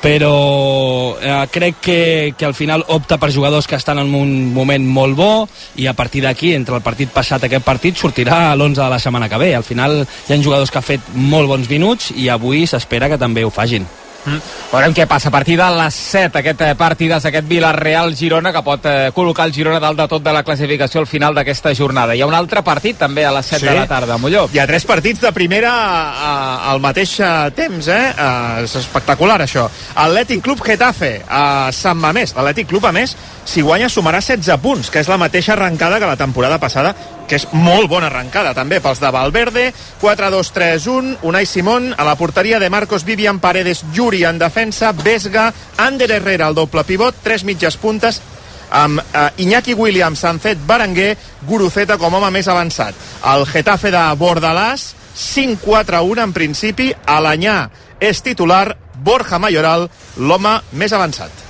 però 0.03 1.17
eh, 1.23 1.47
crec 1.49 1.77
que, 1.81 2.35
que 2.37 2.45
al 2.45 2.57
final 2.59 2.83
opta 2.91 3.21
per 3.23 3.31
jugadors 3.31 3.69
que 3.71 3.79
estan 3.79 4.01
en 4.03 4.11
un 4.19 4.53
moment 4.53 4.83
molt 4.83 5.15
bo 5.15 5.31
i 5.79 5.87
a 5.87 5.95
partir 5.95 6.25
d'aquí, 6.27 6.57
entre 6.59 6.75
el 6.75 6.83
partit 6.83 7.15
passat 7.15 7.47
aquest 7.47 7.63
partit, 7.63 7.95
sortirà 7.95 8.51
l'11 8.57 8.83
de 8.83 8.91
la 8.91 8.99
setmana 8.99 9.31
que 9.31 9.39
ve. 9.39 9.53
Al 9.55 9.63
final 9.63 10.01
hi 10.03 10.35
ha 10.35 10.43
jugadors 10.43 10.75
que 10.75 10.83
han 10.83 10.91
fet 10.91 11.13
molt 11.15 11.47
bons 11.47 11.71
minuts 11.71 12.11
i 12.19 12.27
avui 12.29 12.67
s'espera 12.67 13.09
que 13.09 13.21
també 13.21 13.47
ho 13.47 13.55
fagin. 13.55 13.87
Mm. 14.25 14.39
Veurem 14.71 14.95
què 14.95 15.07
passa. 15.11 15.29
A 15.29 15.35
partir 15.35 15.57
de 15.59 15.67
les 15.77 15.97
7, 16.13 16.39
aquest 16.41 16.63
eh, 16.65 16.73
partidàs, 16.79 17.27
aquest 17.29 17.49
Villarreal-Girona, 17.49 18.53
que 18.55 18.63
pot 18.65 18.87
eh, 18.87 19.11
col·locar 19.15 19.49
el 19.49 19.55
Girona 19.55 19.81
dalt 19.83 19.99
de 19.99 20.07
tot 20.11 20.23
de 20.23 20.35
la 20.35 20.45
classificació 20.47 21.03
al 21.03 21.09
final 21.11 21.35
d'aquesta 21.35 21.75
jornada. 21.75 22.15
Hi 22.15 22.23
ha 22.23 22.29
un 22.31 22.37
altre 22.39 22.63
partit 22.63 23.01
també 23.01 23.27
a 23.27 23.33
les 23.35 23.51
7 23.51 23.61
sí. 23.61 23.69
de 23.69 23.77
la 23.81 23.87
tarda, 23.91 24.19
Molló. 24.23 24.47
Hi 24.53 24.63
ha 24.63 24.69
tres 24.71 24.87
partits 24.89 25.25
de 25.25 25.33
primera 25.35 25.73
eh, 25.73 26.71
al 26.73 26.83
mateix 26.85 27.19
eh, 27.21 27.33
temps, 27.57 27.89
eh? 27.89 28.01
eh? 28.13 28.63
És 28.65 28.77
espectacular, 28.83 29.41
això. 29.43 29.67
Atlètic 30.07 30.45
Club 30.45 30.63
Getafe, 30.67 31.15
a 31.29 31.73
Sant 31.75 31.99
Mamés. 31.99 32.37
L'Atlètic 32.37 32.71
Club, 32.71 32.87
a 32.87 32.95
més, 32.95 33.17
si 33.45 33.65
guanya 33.65 33.91
sumarà 33.91 34.23
16 34.23 34.63
punts, 34.63 34.93
que 34.93 35.03
és 35.03 35.11
la 35.11 35.21
mateixa 35.21 35.57
arrencada 35.57 35.99
que 35.99 36.09
la 36.09 36.21
temporada 36.21 36.61
passada, 36.63 36.95
que 37.33 37.39
és 37.41 37.47
molt 37.57 37.89
bona 37.89 38.11
arrencada 38.11 38.51
també 38.53 38.77
pels 38.85 38.99
de 39.01 39.09
Valverde, 39.09 39.63
4-2-3-1, 40.03 41.15
Unai 41.25 41.47
Simón, 41.49 41.95
a 41.97 42.05
la 42.05 42.13
porteria 42.21 42.59
de 42.61 42.69
Marcos 42.69 43.07
Vivian 43.09 43.39
Paredes, 43.41 43.81
Yuri 43.97 44.27
en 44.29 44.37
defensa, 44.39 44.91
Vesga, 44.93 45.47
Ander 45.81 46.11
Herrera 46.13 46.51
al 46.51 46.59
doble 46.59 46.85
pivot, 46.85 47.23
tres 47.25 47.47
mitges 47.49 47.79
puntes, 47.81 48.21
amb 48.69 49.01
eh, 49.01 49.31
Iñaki 49.47 49.73
Williams, 49.73 50.21
Sancet 50.21 50.61
Berenguer, 50.69 51.15
Guruceta 51.49 51.97
com 51.97 52.13
home 52.19 52.29
més 52.37 52.51
avançat. 52.53 52.99
El 53.33 53.47
Getafe 53.49 53.95
de 53.95 54.03
Bordalàs, 54.21 54.91
5-4-1 55.17 56.27
en 56.27 56.35
principi, 56.37 56.91
Alanyà 57.09 57.63
és 57.97 58.21
titular, 58.21 58.77
Borja 59.01 59.41
Mayoral, 59.41 59.89
l'home 60.21 60.59
més 60.77 60.93
avançat. 60.93 61.42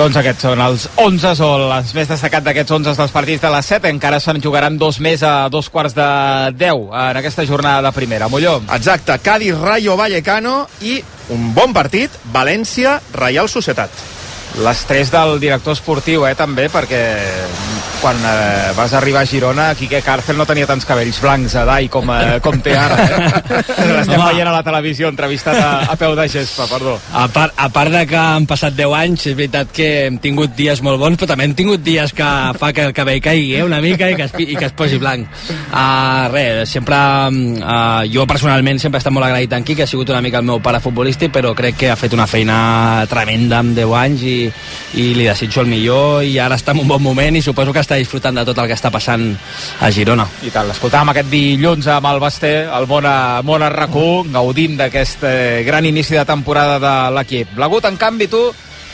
Doncs 0.00 0.16
aquests 0.16 0.46
són 0.46 0.60
els 0.64 0.84
11 1.02 1.42
o 1.44 1.48
les 1.74 1.90
més 1.92 2.08
destacat 2.08 2.44
d'aquests 2.46 2.72
11 2.72 2.94
dels 2.96 3.10
partits 3.12 3.42
de 3.42 3.50
les 3.52 3.66
7. 3.68 3.90
Encara 3.92 4.16
se'n 4.24 4.38
jugaran 4.40 4.78
dos 4.80 4.96
més 5.04 5.20
a 5.20 5.50
dos 5.52 5.68
quarts 5.68 5.92
de 5.92 6.06
10 6.56 6.86
en 7.02 7.18
aquesta 7.20 7.44
jornada 7.44 7.82
de 7.84 7.92
primera. 7.92 8.30
Molló. 8.32 8.54
Exacte. 8.78 9.18
Cádiz, 9.20 9.58
Rayo 9.60 9.98
Vallecano 10.00 10.62
i 10.80 11.02
un 11.36 11.52
bon 11.52 11.76
partit, 11.76 12.16
València, 12.32 12.96
Reial 13.12 13.52
Societat. 13.52 13.92
Les 14.58 14.84
tres 14.86 15.10
del 15.14 15.38
director 15.40 15.78
esportiu, 15.78 16.26
eh, 16.26 16.34
també, 16.34 16.66
perquè 16.72 17.04
quan 18.00 18.16
eh, 18.16 18.72
vas 18.76 18.92
arribar 18.96 19.22
a 19.22 19.26
Girona, 19.26 19.74
Quique 19.74 20.00
Cárcel 20.00 20.38
no 20.38 20.46
tenia 20.48 20.66
tants 20.66 20.86
cabells 20.88 21.20
blancs 21.20 21.54
a 21.60 21.66
Dai 21.68 21.88
com, 21.92 22.08
eh, 22.14 22.38
com 22.42 22.56
té 22.64 22.72
ara. 22.76 22.96
Eh? 22.96 23.60
L'estem 23.92 24.22
veient 24.22 24.48
a 24.48 24.54
la 24.54 24.62
televisió, 24.64 25.10
entrevistat 25.12 25.58
a, 25.60 25.70
a 25.92 25.96
peu 26.00 26.14
de 26.16 26.26
gespa, 26.32 26.64
perdó. 26.70 26.96
A 27.12 27.26
part, 27.32 27.52
a 27.60 27.68
part 27.72 27.92
de 27.92 28.02
que 28.08 28.16
han 28.16 28.48
passat 28.48 28.74
10 28.76 28.96
anys, 28.96 29.26
és 29.30 29.36
veritat 29.36 29.72
que 29.76 29.88
hem 30.06 30.16
tingut 30.22 30.56
dies 30.56 30.80
molt 30.84 31.00
bons, 31.02 31.20
però 31.20 31.28
també 31.34 31.46
hem 31.48 31.54
tingut 31.58 31.84
dies 31.84 32.14
que 32.16 32.30
fa 32.60 32.72
que 32.76 32.88
el 32.88 32.96
cabell 32.96 33.20
caigui 33.24 33.58
eh, 33.58 33.64
una 33.66 33.82
mica 33.84 34.08
i 34.08 34.16
que 34.16 34.30
es, 34.30 34.34
i 34.40 34.56
que 34.56 34.70
es 34.70 34.76
posi 34.76 34.98
blanc. 35.00 35.28
Uh, 35.68 36.30
res, 36.32 36.72
sempre, 36.72 36.96
uh, 36.96 38.00
jo 38.08 38.24
personalment 38.30 38.80
sempre 38.80 38.98
he 38.98 39.04
estat 39.04 39.14
molt 39.14 39.28
agraït 39.28 39.52
en 39.56 39.66
Quique, 39.66 39.84
ha 39.84 39.90
sigut 39.90 40.08
una 40.14 40.24
mica 40.24 40.40
el 40.40 40.48
meu 40.48 40.62
pare 40.64 40.80
futbolístic, 40.80 41.34
però 41.36 41.52
crec 41.58 41.76
que 41.84 41.92
ha 41.92 42.00
fet 42.00 42.16
una 42.16 42.28
feina 42.30 43.04
tremenda 43.12 43.60
amb 43.60 43.76
10 43.76 43.96
anys 44.00 44.24
i, 44.24 44.39
i 44.46 45.04
li 45.16 45.26
desitjo 45.26 45.64
el 45.64 45.70
millor 45.70 46.24
i 46.26 46.36
ara 46.42 46.58
està 46.58 46.74
en 46.74 46.82
un 46.82 46.88
bon 46.88 47.02
moment 47.02 47.36
i 47.36 47.42
suposo 47.44 47.74
que 47.74 47.82
està 47.82 47.98
disfrutant 48.00 48.40
de 48.40 48.44
tot 48.48 48.58
el 48.62 48.70
que 48.70 48.78
està 48.78 48.92
passant 48.92 49.26
a 49.80 49.90
Girona. 49.94 50.26
I 50.46 50.54
tal, 50.54 50.70
l'escoltàvem 50.70 51.12
aquest 51.12 51.30
dilluns 51.32 51.90
amb 51.90 52.10
el 52.10 52.22
Basté, 52.22 52.54
el 52.66 52.88
Mona, 52.90 53.14
Mona 53.46 53.70
RAC1, 53.74 54.32
gaudint 54.34 54.80
d'aquest 54.80 55.24
eh, 55.28 55.62
gran 55.66 55.86
inici 55.86 56.18
de 56.18 56.26
temporada 56.28 56.80
de 56.82 56.96
l'equip. 57.16 57.56
L'agut, 57.60 57.86
en 57.88 57.98
canvi, 58.00 58.30
tu, 58.30 58.42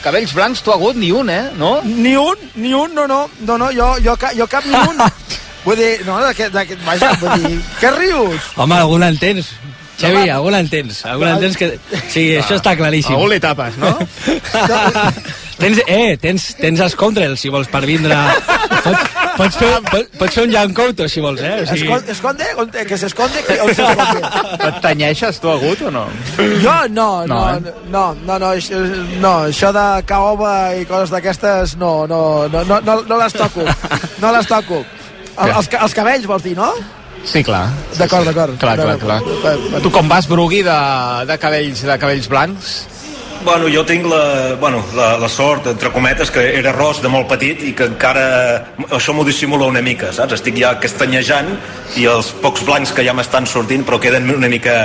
cabells 0.04 0.35
blancs 0.37 0.62
tu 0.62 0.72
ha 0.72 0.78
hagut 0.78 0.96
ni 0.96 1.11
un, 1.12 1.30
eh? 1.30 1.50
No? 1.59 1.80
Ni 1.85 2.16
un, 2.16 2.50
ni 2.56 2.74
un, 2.74 2.94
no, 2.94 3.06
no, 3.06 3.26
no, 3.40 3.59
no 3.59 3.70
jo, 3.74 3.94
jo, 4.04 4.16
jo 4.37 4.46
cap 4.50 4.66
ni 4.66 4.76
un. 4.76 5.00
vull 5.66 5.80
dir, 5.80 5.94
no, 6.06 6.20
d'aquest, 6.22 6.54
vaja, 6.87 7.14
vull 7.22 7.42
dir, 7.42 7.56
què 7.80 7.94
rius? 7.96 8.52
Home, 8.56 8.78
algun 8.78 9.06
en 9.06 9.18
tens. 9.22 9.50
Xavi, 9.96 10.28
algun 10.28 10.54
en 10.59 10.68
tens. 10.68 11.00
Algun 11.09 11.30
en 11.30 11.40
tens 11.40 11.56
que... 11.56 11.70
Sí, 12.12 12.28
això 12.37 12.59
està 12.59 12.76
claríssim. 12.76 13.16
Algun 13.16 13.32
li 13.32 13.40
tapes, 13.40 13.78
no? 13.80 13.94
Tens, 15.56 15.78
eh, 15.88 16.18
tens, 16.20 16.50
tens 16.61 16.80
els 16.85 16.94
Condrel, 17.00 17.32
si 17.40 17.48
vols, 17.48 17.68
per 17.72 17.80
vindre... 17.88 18.16
Pots, 18.85 19.14
pots, 19.38 19.56
fer, 19.56 19.70
pots, 19.88 20.11
pots 20.20 20.37
fer 20.37 20.42
un 20.44 20.50
Jan 20.52 20.74
Couto, 20.76 21.06
si 21.09 21.22
vols, 21.24 21.40
eh? 21.40 21.62
O 21.62 21.68
sigui... 21.70 21.88
Esconde, 22.12 22.44
esconde, 22.50 22.85
que 22.90 22.98
s'esconde, 23.00 23.44
que 23.46 23.56
on 23.64 23.72
s'esconde. 23.72 24.32
Et 24.68 24.76
tenyeixes 24.85 25.40
tu, 25.40 25.48
Agut, 25.54 25.87
o 25.88 25.94
no? 25.94 26.04
Jo, 26.37 26.76
no, 26.92 27.09
no, 27.24 27.32
no, 27.32 27.40
eh? 27.54 27.74
no, 27.88 28.04
no, 28.26 28.37
no, 28.42 28.52
això, 28.52 28.82
no, 29.22 29.32
això 29.48 29.72
de 29.72 29.87
caoba 30.09 30.52
i 30.76 30.85
coses 30.85 31.14
d'aquestes, 31.14 31.78
no, 31.80 31.94
no, 32.11 32.20
no, 32.52 32.66
no, 32.68 32.82
no, 32.85 33.00
no 33.09 33.20
les 33.24 33.40
toco, 33.40 33.64
no 34.20 34.37
les 34.37 34.52
toco. 34.52 34.85
El, 35.40 35.56
els, 35.56 35.72
els 35.72 35.96
cabells, 35.96 36.28
vols 36.28 36.44
dir, 36.44 36.56
no? 36.61 36.68
Sí, 37.24 37.42
clar. 37.44 37.70
D'acord, 37.96 38.26
d'acord. 38.26 38.59
Clar, 38.61 38.76
clar, 38.76 38.98
clar. 38.98 39.81
Tu 39.83 39.90
com 39.94 40.09
vas, 40.09 40.29
Brugui, 40.29 40.62
de, 40.66 40.76
de, 41.26 41.38
cabells, 41.42 41.83
de 41.87 41.98
cabells 41.98 42.29
blancs? 42.29 42.76
Bueno, 43.44 43.68
jo 43.70 43.85
tinc 43.87 44.07
la, 44.11 44.57
bueno, 44.59 44.81
la, 44.96 45.12
la 45.22 45.29
sort, 45.29 45.68
entre 45.70 45.92
cometes, 45.94 46.33
que 46.35 46.42
era 46.59 46.72
ros 46.74 47.02
de 47.02 47.11
molt 47.12 47.29
petit 47.31 47.62
i 47.68 47.74
que 47.79 47.87
encara 47.92 48.24
això 48.96 49.14
m'ho 49.14 49.26
dissimula 49.29 49.68
una 49.70 49.83
mica, 49.85 50.11
saps? 50.16 50.38
Estic 50.38 50.59
ja 50.59 50.72
castanyejant 50.83 51.52
i 52.00 52.09
els 52.11 52.33
pocs 52.42 52.64
blancs 52.66 52.94
que 52.96 53.07
ja 53.07 53.14
m'estan 53.14 53.46
sortint 53.46 53.87
però 53.87 54.00
queden 54.02 54.33
una 54.35 54.50
mica 54.50 54.76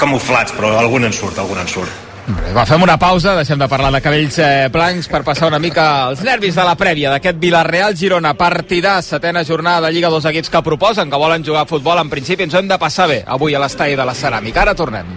camuflats, 0.00 0.56
però 0.56 0.74
algun 0.80 1.06
en 1.06 1.14
surt, 1.14 1.38
algun 1.38 1.62
en 1.62 1.70
surt. 1.70 2.07
Va, 2.28 2.66
fem 2.68 2.82
una 2.84 2.98
pausa, 3.00 3.32
deixem 3.38 3.56
de 3.60 3.68
parlar 3.70 3.88
de 3.94 4.02
cabells 4.04 4.36
eh, 4.44 4.68
blancs 4.72 5.08
per 5.08 5.22
passar 5.24 5.48
una 5.48 5.60
mica 5.62 5.84
els 6.10 6.20
nervis 6.26 6.58
de 6.58 6.66
la 6.66 6.74
prèvia 6.76 7.12
d'aquest 7.14 7.40
Villarreal-Girona, 7.40 8.34
partidà, 8.36 8.98
setena 9.02 9.46
jornada 9.48 9.86
de 9.86 9.94
Lliga, 9.96 10.12
dos 10.12 10.28
equips 10.28 10.52
que 10.52 10.64
proposen, 10.66 11.08
que 11.08 11.22
volen 11.24 11.44
jugar 11.46 11.64
a 11.64 11.70
futbol, 11.70 11.96
en 12.02 12.12
principi 12.12 12.44
ens 12.44 12.58
hem 12.60 12.68
de 12.68 12.78
passar 12.80 13.08
bé 13.08 13.22
avui 13.24 13.56
a 13.56 13.62
l'estadi 13.64 13.96
de 13.96 14.04
la 14.04 14.16
Ceràmica. 14.18 14.66
Ara 14.66 14.76
tornem. 14.76 15.08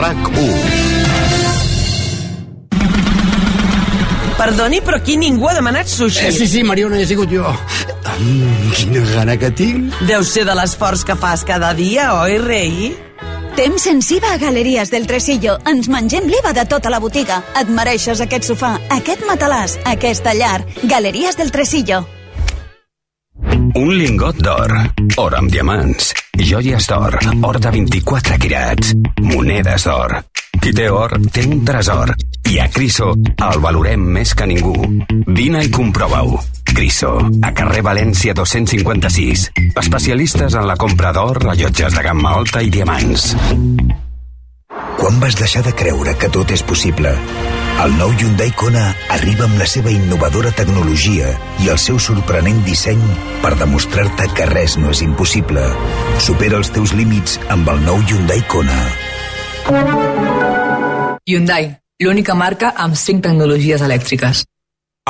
RAC1 0.00 0.69
Perdoni, 4.40 4.78
però 4.80 4.96
aquí 4.96 5.18
ningú 5.20 5.50
ha 5.50 5.52
demanat 5.52 5.88
sushi. 5.92 6.24
Eh, 6.24 6.32
sí, 6.32 6.46
sí, 6.48 6.62
Mariona, 6.64 6.96
he 6.96 7.04
sigut 7.04 7.28
jo. 7.28 7.44
Mm, 8.16 8.70
quina 8.72 9.02
gana 9.10 9.34
que 9.36 9.50
tinc. 9.52 9.98
Deu 10.08 10.24
ser 10.24 10.46
de 10.48 10.54
l'esforç 10.56 11.02
que 11.04 11.16
fas 11.20 11.44
cada 11.44 11.74
dia, 11.76 12.14
oi, 12.16 12.38
rei? 12.40 12.94
Temps 13.58 13.84
sensiva 13.84 14.30
a 14.32 14.38
Galeries 14.40 14.88
del 14.88 15.04
Tresillo. 15.10 15.58
Ens 15.68 15.90
mengem 15.92 16.24
l'IVA 16.24 16.54
de 16.56 16.64
tota 16.64 16.88
la 16.88 17.02
botiga. 17.04 17.42
Et 17.60 17.68
mereixes 17.68 18.24
aquest 18.24 18.48
sofà, 18.48 18.72
aquest 18.96 19.28
matalàs, 19.28 19.76
aquesta 19.84 20.32
llar. 20.32 20.64
Galeries 20.88 21.36
del 21.36 21.52
Tresillo. 21.52 22.00
Un 23.76 23.92
lingot 23.92 24.40
d'or, 24.40 24.72
or 25.20 25.36
amb 25.36 25.52
diamants, 25.52 26.14
joies 26.40 26.88
d'or, 26.88 27.20
or 27.44 27.60
de 27.60 27.76
24 27.76 28.40
quirats, 28.40 28.96
monedes 29.20 29.84
d'or. 29.84 30.22
Qui 30.60 30.72
té 30.72 30.88
or, 30.88 31.20
té 31.28 31.44
un 31.44 31.60
tresor. 31.64 32.16
I 32.50 32.58
a 32.58 32.66
Criso 32.66 33.12
el 33.14 33.60
valorem 33.62 34.02
més 34.16 34.32
que 34.34 34.46
ningú. 34.50 34.72
Vine 35.38 35.60
i 35.62 35.68
comprova-ho. 35.70 36.40
Criso, 36.66 37.12
a 37.46 37.52
carrer 37.54 37.84
València 37.86 38.34
256. 38.34 39.44
Especialistes 39.78 40.56
en 40.58 40.66
la 40.66 40.74
compra 40.74 41.12
d'or, 41.14 41.38
rellotges 41.44 41.94
de 41.94 42.02
gamma 42.02 42.32
alta 42.40 42.62
i 42.66 42.72
diamants. 42.74 43.28
Quan 44.98 45.20
vas 45.22 45.38
deixar 45.38 45.62
de 45.62 45.72
creure 45.78 46.16
que 46.18 46.30
tot 46.34 46.50
és 46.50 46.64
possible? 46.66 47.12
El 47.84 47.94
nou 47.96 48.10
Hyundai 48.18 48.50
Kona 48.58 48.82
arriba 49.14 49.46
amb 49.46 49.56
la 49.62 49.68
seva 49.70 49.92
innovadora 49.94 50.50
tecnologia 50.50 51.30
i 51.62 51.70
el 51.70 51.78
seu 51.78 52.00
sorprenent 52.02 52.64
disseny 52.66 53.00
per 53.44 53.54
demostrar-te 53.62 54.26
que 54.34 54.48
res 54.50 54.74
no 54.76 54.90
és 54.90 55.04
impossible. 55.06 55.62
Supera 56.18 56.58
els 56.58 56.74
teus 56.74 56.96
límits 56.98 57.38
amb 57.48 57.70
el 57.70 57.86
nou 57.86 58.02
Hyundai 58.10 58.42
Kona. 58.50 58.80
Hyundai, 61.30 61.70
l'única 62.00 62.34
marca 62.34 62.72
amb 62.76 62.96
5 62.96 63.22
tecnologies 63.28 63.84
elèctriques. 63.84 64.44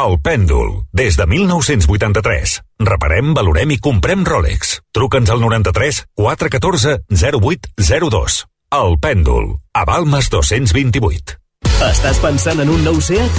El 0.00 0.16
Pèndol, 0.22 0.70
des 0.96 1.16
de 1.18 1.26
1983. 1.26 2.60
Reparem, 2.86 3.34
valorem 3.36 3.74
i 3.74 3.80
comprem 3.82 4.22
Rolex. 4.24 4.78
Truca'ns 4.96 5.32
al 5.34 5.42
93 5.42 6.04
414 6.14 6.96
0802. 7.10 8.40
El 8.70 8.96
Pèndol, 9.02 9.52
a 9.74 9.84
Balmes 9.84 10.30
228. 10.30 11.39
Estàs 11.80 12.18
pensant 12.20 12.60
en 12.60 12.68
un 12.68 12.82
nou 12.84 12.98
SEAT? 13.00 13.38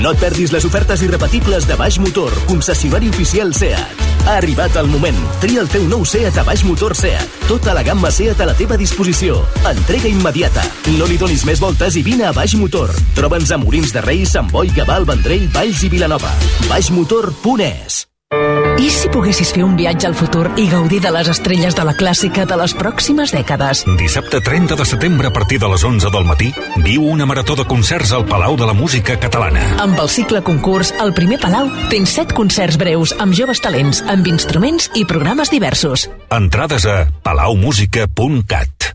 No 0.00 0.14
et 0.14 0.20
perdis 0.22 0.52
les 0.54 0.64
ofertes 0.64 1.02
irrepetibles 1.04 1.66
de 1.68 1.76
Baix 1.76 1.98
Motor, 2.00 2.32
concessionari 2.48 3.10
oficial 3.12 3.52
SEAT. 3.52 4.00
Ha 4.22 4.36
arribat 4.38 4.78
el 4.80 4.88
moment. 4.88 5.18
Tria 5.42 5.60
el 5.60 5.68
teu 5.68 5.84
nou 5.90 6.06
SEAT 6.08 6.38
a 6.40 6.44
Baix 6.46 6.62
Motor 6.64 6.96
SEAT. 6.96 7.40
Tota 7.50 7.74
la 7.76 7.82
gamma 7.84 8.10
SEAT 8.14 8.40
a 8.40 8.46
la 8.48 8.56
teva 8.56 8.78
disposició. 8.80 9.42
Entrega 9.68 10.08
immediata. 10.08 10.64
No 10.96 11.10
li 11.10 11.18
donis 11.20 11.44
més 11.48 11.60
voltes 11.60 11.98
i 12.00 12.04
vine 12.06 12.24
a 12.28 12.32
Baix 12.36 12.56
Motor. 12.56 12.94
Troba'ns 13.18 13.52
a 13.52 13.60
Morins 13.60 13.92
de 13.92 14.04
Reis, 14.06 14.32
Sant 14.38 14.48
Boi, 14.52 14.72
Gavà, 14.72 15.02
Vendrell, 15.04 15.50
Valls 15.52 15.84
i 15.84 15.92
Vilanova. 15.92 16.32
baixmotor.es 16.70 18.06
I 18.32 18.88
si 18.88 19.10
poguessis 19.12 19.50
fer 19.52 19.60
un 19.66 19.74
viatge 19.76 20.06
al 20.08 20.14
futur 20.16 20.46
i 20.56 20.64
gaudir 20.70 21.02
de 21.04 21.10
les 21.12 21.28
estrelles 21.28 21.74
de 21.76 21.84
la 21.84 21.92
clàssica 21.92 22.46
de 22.48 22.56
les 22.56 22.72
pròximes 22.72 23.34
dècades? 23.34 23.82
Dissabte 24.00 24.40
30 24.40 24.78
de 24.78 24.86
setembre 24.88 25.28
a 25.28 25.32
partir 25.34 25.58
de 25.60 25.68
les 25.68 25.84
11 25.84 26.08
del 26.14 26.24
matí 26.24 26.48
viu 26.80 27.04
una 27.04 27.26
marató 27.28 27.56
de 27.58 27.66
concerts 27.68 28.14
al 28.16 28.24
Palau 28.24 28.56
de 28.56 28.64
la 28.64 28.72
Música 28.72 29.18
Catalana. 29.20 29.60
Amb 29.84 30.00
el 30.00 30.08
cicle 30.08 30.40
concurs, 30.46 30.94
el 31.04 31.12
primer 31.12 31.42
Palau 31.42 31.68
tens 31.92 32.14
set 32.16 32.32
concerts 32.32 32.80
breus 32.80 33.12
amb 33.20 33.36
joves 33.36 33.60
talents, 33.60 34.00
amb 34.08 34.26
instruments 34.32 34.88
i 34.96 35.04
programes 35.04 35.52
diversos. 35.52 36.08
Entrades 36.32 36.88
a 36.88 37.04
palaumusica.cat 37.22 38.94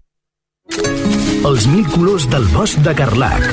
Els 1.45 1.69
mil 1.69 1.85
colors 1.93 2.25
del 2.33 2.49
bosc 2.57 2.81
de 2.81 2.97
Carlac. 2.97 3.45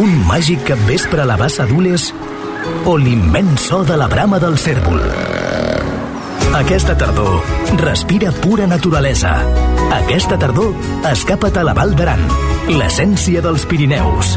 Un 0.00 0.16
màgic 0.24 0.64
capvespre 0.72 1.22
a 1.22 1.28
la 1.28 1.36
bassa 1.36 1.68
d'Ules 1.68 2.08
o 2.84 2.96
l'immens 2.96 3.68
so 3.68 3.84
de 3.84 3.96
la 3.96 4.08
brama 4.08 4.38
del 4.38 4.58
cèrvol. 4.58 5.00
Aquesta 6.58 6.96
tardor, 6.96 7.42
respira 7.76 8.32
pura 8.32 8.66
naturalesa. 8.66 9.34
Aquesta 10.00 10.38
tardor, 10.38 10.74
escapa't 11.10 11.60
a 11.60 11.66
la 11.68 11.76
Val 11.76 11.94
d'Aran, 11.98 12.24
l'essència 12.72 13.44
dels 13.44 13.68
Pirineus. 13.68 14.36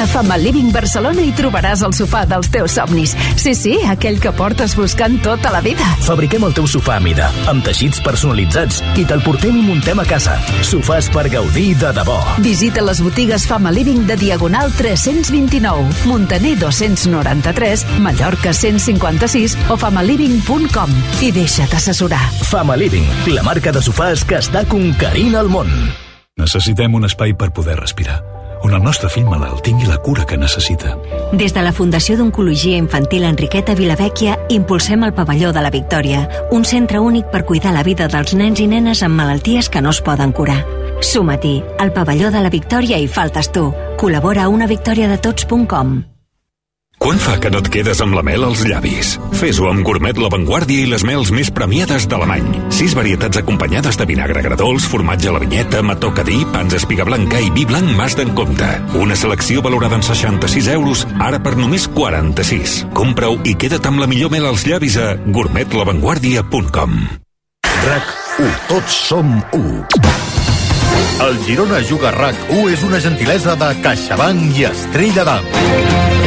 A 0.00 0.06
Family 0.06 0.44
Living 0.46 0.70
Barcelona 0.72 1.20
hi 1.20 1.32
trobaràs 1.36 1.82
el 1.84 1.92
sofà 1.92 2.22
dels 2.24 2.48
teus 2.48 2.72
somnis. 2.78 3.12
Sí, 3.36 3.52
sí, 3.54 3.74
aquell 3.84 4.16
que 4.22 4.32
portes 4.32 4.72
buscant 4.78 5.18
tota 5.20 5.52
la 5.52 5.60
vida. 5.60 5.84
Fabriquem 6.06 6.46
el 6.48 6.54
teu 6.56 6.64
sofà 6.70 6.96
a 6.96 7.02
mida, 7.04 7.28
amb 7.52 7.60
teixits 7.66 8.00
personalitzats 8.00 8.80
i 8.96 9.04
te'l 9.04 9.20
portem 9.26 9.60
i 9.60 9.64
muntem 9.66 10.00
a 10.00 10.06
casa. 10.08 10.38
Sofàs 10.64 11.10
per 11.12 11.26
gaudir 11.28 11.74
de 11.82 11.92
debò. 11.96 12.16
Visita 12.40 12.80
les 12.86 13.04
botigues 13.04 13.44
Fama 13.50 13.74
Living 13.76 14.06
de 14.08 14.16
Diagonal 14.16 14.72
329, 14.80 16.08
Montaner 16.08 16.56
293, 16.64 17.84
Mallorca 18.00 18.56
156 18.56 19.58
o 19.68 19.76
famaliving.com 19.76 21.00
i 21.20 21.32
deixa't 21.36 21.76
assessorar. 21.76 22.24
Fama 22.48 22.80
Living, 22.80 23.04
la 23.36 23.44
marca 23.44 23.68
de 23.68 23.84
sofàs 23.84 24.24
que 24.24 24.40
està 24.40 24.64
conquerint 24.64 25.36
el 25.36 25.52
món. 25.52 25.68
Necessitem 26.40 26.94
un 26.96 27.04
espai 27.04 27.34
per 27.36 27.50
poder 27.52 27.74
respirar, 27.76 28.22
on 28.62 28.74
el 28.74 28.82
nostre 28.82 29.08
fill 29.08 29.28
malalt 29.28 29.62
tingui 29.64 29.88
la 29.88 29.98
cura 29.98 30.26
que 30.26 30.38
necessita. 30.38 30.96
Des 31.32 31.54
de 31.54 31.62
la 31.64 31.72
Fundació 31.72 32.16
d'Oncologia 32.18 32.78
Infantil 32.80 33.24
Enriqueta 33.28 33.74
Vilavèquia 33.78 34.36
impulsem 34.48 35.04
el 35.06 35.14
Pavelló 35.14 35.52
de 35.52 35.64
la 35.64 35.70
Victòria, 35.70 36.26
un 36.50 36.64
centre 36.64 37.00
únic 37.00 37.30
per 37.32 37.44
cuidar 37.48 37.74
la 37.74 37.86
vida 37.86 38.08
dels 38.08 38.34
nens 38.34 38.60
i 38.60 38.68
nenes 38.68 39.02
amb 39.02 39.16
malalties 39.16 39.68
que 39.68 39.82
no 39.82 39.90
es 39.90 40.02
poden 40.02 40.32
curar. 40.32 40.62
Suma-t'hi, 41.00 41.62
al 41.78 41.92
Pavelló 41.92 42.30
de 42.30 42.44
la 42.44 42.52
Victòria 42.52 43.00
hi 43.00 43.08
faltes 43.08 43.52
tu. 43.52 43.70
Col·labora 43.96 44.44
a 44.44 44.52
unavictoriadetots.com. 44.52 46.00
Quan 47.10 47.18
fa 47.18 47.32
que 47.42 47.50
no 47.50 47.58
et 47.58 47.66
quedes 47.74 47.98
amb 48.04 48.14
la 48.14 48.22
mel 48.22 48.44
als 48.46 48.60
llavis? 48.62 49.16
Fes-ho 49.34 49.64
amb 49.66 49.82
Gourmet 49.82 50.14
La 50.22 50.28
Vanguardia 50.30 50.84
i 50.84 50.90
les 50.92 51.02
mels 51.02 51.32
més 51.34 51.48
premiades 51.50 52.04
d'Alemany. 52.06 52.70
Sis 52.70 52.94
varietats 52.94 53.40
acompanyades 53.40 53.98
de 53.98 54.06
vinagre 54.06 54.44
gradols, 54.46 54.86
formatge 54.86 55.26
a 55.26 55.32
la 55.34 55.40
vinyeta, 55.42 55.80
mató 55.82 56.12
cadí, 56.14 56.44
pans 56.54 56.76
espiga 56.78 57.02
blanca 57.08 57.40
i 57.42 57.50
vi 57.50 57.64
blanc 57.66 57.90
mas 57.98 58.14
d'en 58.14 58.30
compte. 58.38 58.68
Una 58.94 59.18
selecció 59.18 59.58
valorada 59.58 59.98
en 59.98 60.06
66 60.06 60.70
euros, 60.76 61.02
ara 61.18 61.42
per 61.42 61.56
només 61.58 61.88
46. 61.90 62.76
Compra-ho 62.94 63.40
i 63.42 63.56
queda't 63.58 63.90
amb 63.90 64.04
la 64.04 64.06
millor 64.06 64.30
mel 64.30 64.46
als 64.46 64.62
llavis 64.70 64.94
a 64.94 65.16
gourmetlavanguardia.com 65.18 66.96
RAC 67.88 68.14
1. 68.38 68.54
Tots 68.70 69.02
som 69.10 69.34
1. 69.58 69.82
El 71.26 71.42
Girona 71.50 71.82
Juga 71.90 72.14
RAC 72.14 72.38
1 72.54 72.70
és 72.70 72.86
una 72.86 73.02
gentilesa 73.02 73.58
de 73.58 73.74
CaixaBank 73.82 74.62
i 74.62 74.70
Estrella 74.70 75.26
d'Am. 75.26 76.19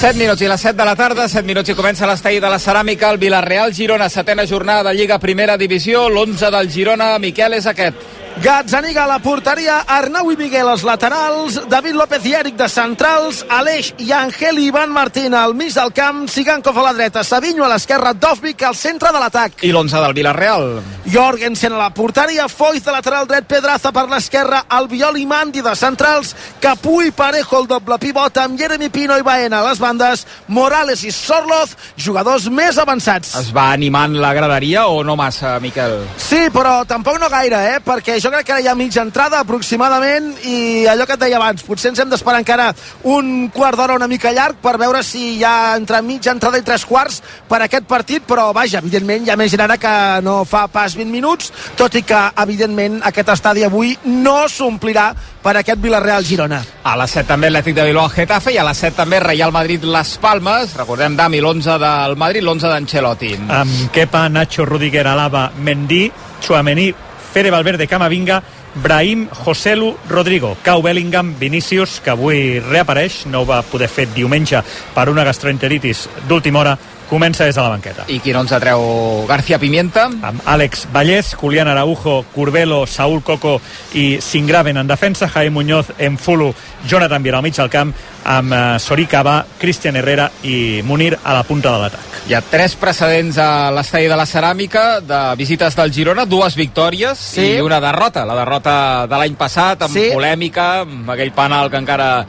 7 0.00 0.16
minuts 0.16 0.40
i 0.40 0.46
les 0.48 0.62
7 0.64 0.78
de 0.78 0.84
la 0.88 0.94
tarda, 0.96 1.26
7 1.28 1.44
minuts 1.44 1.68
i 1.68 1.74
comença 1.76 2.06
l'estall 2.08 2.38
de 2.40 2.48
la 2.48 2.56
ceràmica, 2.56 3.10
el 3.12 3.18
Vilareal 3.20 3.74
Girona, 3.76 4.06
setena 4.08 4.46
jornada 4.48 4.86
de 4.88 4.94
Lliga 4.96 5.18
Primera 5.20 5.58
Divisió, 5.60 6.06
l'11 6.08 6.48
del 6.54 6.70
Girona, 6.72 7.10
Miquel, 7.20 7.58
és 7.58 7.68
aquest. 7.68 8.19
Gazzaniga 8.38 9.04
a 9.04 9.06
la 9.06 9.18
porteria, 9.18 9.80
Arnau 9.86 10.30
i 10.32 10.36
Miguel 10.38 10.68
als 10.70 10.84
laterals, 10.86 11.58
David 11.68 11.96
López 11.98 12.24
i 12.24 12.32
Eric 12.38 12.54
de 12.56 12.68
centrals, 12.72 13.42
Aleix 13.50 13.90
i 13.98 14.12
Angel 14.16 14.56
i 14.62 14.68
Ivan 14.70 14.94
Martín 14.94 15.34
al 15.34 15.52
mig 15.54 15.74
del 15.74 15.90
camp, 15.92 16.22
Sigankov 16.30 16.78
a 16.78 16.86
la 16.86 16.92
dreta, 16.94 17.24
Savinho 17.26 17.66
a 17.66 17.68
l'esquerra, 17.68 18.14
Dovvik 18.14 18.62
al 18.62 18.78
centre 18.78 19.10
de 19.12 19.20
l'atac. 19.20 19.58
I 19.66 19.72
l'11 19.74 20.00
del 20.06 20.14
Vilareal. 20.16 20.80
Jorgensen 21.10 21.74
a 21.74 21.82
la 21.82 21.90
porteria, 21.90 22.46
Foyt 22.48 22.86
de 22.86 22.94
lateral 22.94 23.26
dret, 23.28 23.48
Pedraza 23.50 23.92
per 23.92 24.06
l'esquerra, 24.08 24.62
Albiol 24.68 25.18
i 25.18 25.26
Mandi 25.26 25.60
de 25.60 25.74
centrals, 25.76 26.32
Capu 26.62 27.00
i 27.02 27.10
Parejo 27.12 27.60
el 27.60 27.68
doble 27.68 27.98
pivot 28.00 28.38
amb 28.40 28.56
Jeremy 28.56 28.88
Pino 28.94 29.18
i 29.18 29.26
Baena 29.26 29.60
a 29.60 29.68
les 29.68 29.82
bandes, 29.82 30.24
Morales 30.48 31.02
i 31.04 31.12
Sorloz, 31.12 31.74
jugadors 31.98 32.48
més 32.48 32.78
avançats. 32.78 33.34
Es 33.42 33.50
va 33.52 33.72
animant 33.74 34.14
la 34.16 34.32
graderia 34.32 34.86
o 34.86 35.02
no 35.04 35.18
massa, 35.18 35.58
Miquel? 35.60 35.98
Sí, 36.16 36.46
però 36.54 36.86
tampoc 36.88 37.18
no 37.20 37.28
gaire, 37.28 37.64
eh? 37.74 37.84
Perquè 37.84 38.19
jo 38.22 38.30
crec 38.32 38.46
que 38.46 38.52
ara 38.52 38.64
hi 38.64 38.68
ha 38.68 38.76
mitja 38.78 39.02
entrada 39.02 39.40
aproximadament 39.40 40.32
i 40.44 40.86
allò 40.90 41.06
que 41.08 41.16
et 41.16 41.24
deia 41.24 41.38
abans, 41.40 41.64
potser 41.66 41.90
ens 41.90 42.00
hem 42.02 42.10
d'esperar 42.12 42.40
encara 42.42 42.70
un 43.08 43.48
quart 43.54 43.78
d'hora 43.78 43.96
una 43.96 44.08
mica 44.10 44.32
llarg 44.36 44.60
per 44.62 44.76
veure 44.80 45.02
si 45.06 45.36
hi 45.38 45.44
ha 45.44 45.74
entre 45.76 46.02
mitja 46.02 46.34
entrada 46.34 46.58
i 46.60 46.66
tres 46.66 46.84
quarts 46.84 47.20
per 47.48 47.62
aquest 47.64 47.86
partit, 47.88 48.24
però 48.26 48.50
vaja, 48.56 48.80
evidentment 48.84 49.28
ha 49.30 49.38
més 49.38 49.54
ara 49.58 49.76
que 49.80 49.92
no 50.24 50.44
fa 50.48 50.66
pas 50.72 50.94
20 50.96 51.10
minuts, 51.12 51.50
tot 51.78 51.94
i 51.98 52.02
que, 52.06 52.20
evidentment, 52.42 53.00
aquest 53.06 53.28
estadi 53.34 53.64
avui 53.66 53.92
no 54.04 54.48
s'omplirà 54.48 55.10
per 55.42 55.56
aquest 55.60 55.80
Villarreal-Girona. 55.82 56.60
A 56.84 56.96
les 57.00 57.14
7 57.16 57.28
també 57.28 57.50
Atlètic 57.50 57.76
de 57.76 57.84
Bilbao 57.88 58.10
Getafe 58.12 58.54
i 58.54 58.58
a 58.60 58.64
les 58.66 58.80
7 58.86 58.96
també 59.02 59.20
Real 59.22 59.52
Madrid 59.52 59.84
Les 59.84 60.16
Palmes. 60.20 60.74
Recordem, 60.78 61.16
Dami, 61.16 61.40
l'11 61.40 61.78
del 61.80 62.16
Madrid, 62.20 62.44
l'11 62.44 62.72
d'Ancelotti. 62.74 63.36
Amb 63.60 63.92
Kepa, 63.94 64.28
Nacho, 64.28 64.66
Rudiger, 64.68 65.06
Alaba, 65.08 65.50
Mendy, 65.56 66.10
Chouameni, 66.40 66.90
Fede 67.32 67.50
Valverde, 67.50 67.86
Camavinga, 67.86 68.42
Brahim, 68.74 69.28
Joselu, 69.30 69.96
Rodrigo, 70.08 70.56
Cau 70.62 70.82
Bellingham, 70.82 71.34
Vinícius, 71.38 72.00
que 72.00 72.10
avui 72.10 72.60
reapareix, 72.60 73.26
no 73.26 73.42
ho 73.42 73.46
va 73.46 73.62
poder 73.62 73.88
fer 73.90 74.08
diumenge 74.14 74.62
per 74.94 75.08
una 75.10 75.24
gastroenteritis 75.26 76.08
d'última 76.28 76.60
hora, 76.60 76.78
comença 77.10 77.44
des 77.44 77.56
de 77.56 77.62
la 77.62 77.68
banqueta. 77.68 78.04
I 78.06 78.20
qui 78.22 78.32
no 78.32 78.44
ens 78.44 78.52
atreu 78.54 79.26
García 79.26 79.58
Pimienta? 79.58 80.06
Amb 80.06 80.46
Àlex 80.46 80.86
Vallès, 80.94 81.34
Julián 81.34 81.68
Araujo, 81.68 82.22
Curbelo, 82.32 82.84
Saúl 82.86 83.22
Coco 83.26 83.58
i 83.94 84.20
Singraven 84.22 84.78
en 84.78 84.86
defensa, 84.86 85.28
Jaime 85.28 85.50
Muñoz 85.50 85.90
en 85.98 86.16
Fulu, 86.18 86.54
Jonathan 86.86 87.22
Viera 87.22 87.38
al 87.38 87.42
mig 87.42 87.56
del 87.56 87.68
camp, 87.68 87.94
amb 88.24 88.52
eh, 88.52 88.78
Soricaba, 88.78 89.44
Cristian 89.58 89.96
Herrera 89.96 90.30
i 90.44 90.80
Munir 90.84 91.18
a 91.24 91.34
la 91.34 91.42
punta 91.42 91.72
de 91.72 91.78
l'atac. 91.78 92.00
Hi 92.28 92.34
ha 92.36 92.42
tres 92.42 92.74
precedents 92.76 93.38
a 93.38 93.70
l'estadi 93.74 94.06
de 94.10 94.16
la 94.16 94.26
Ceràmica 94.28 95.00
de 95.00 95.20
visites 95.40 95.74
del 95.76 95.90
Girona, 95.92 96.26
dues 96.26 96.54
victòries 96.54 97.18
Sí. 97.18 97.56
i 97.56 97.60
una 97.60 97.80
derrota. 97.80 98.24
La 98.26 98.34
derrota 98.36 99.06
de 99.08 99.16
l'any 99.16 99.34
passat, 99.36 99.82
amb 99.82 99.92
Sí. 99.96 100.10
polèmica, 100.12 100.80
amb 100.82 101.10
aquell 101.10 101.32
penal 101.32 101.70
que 101.70 101.76
encara 101.78 102.26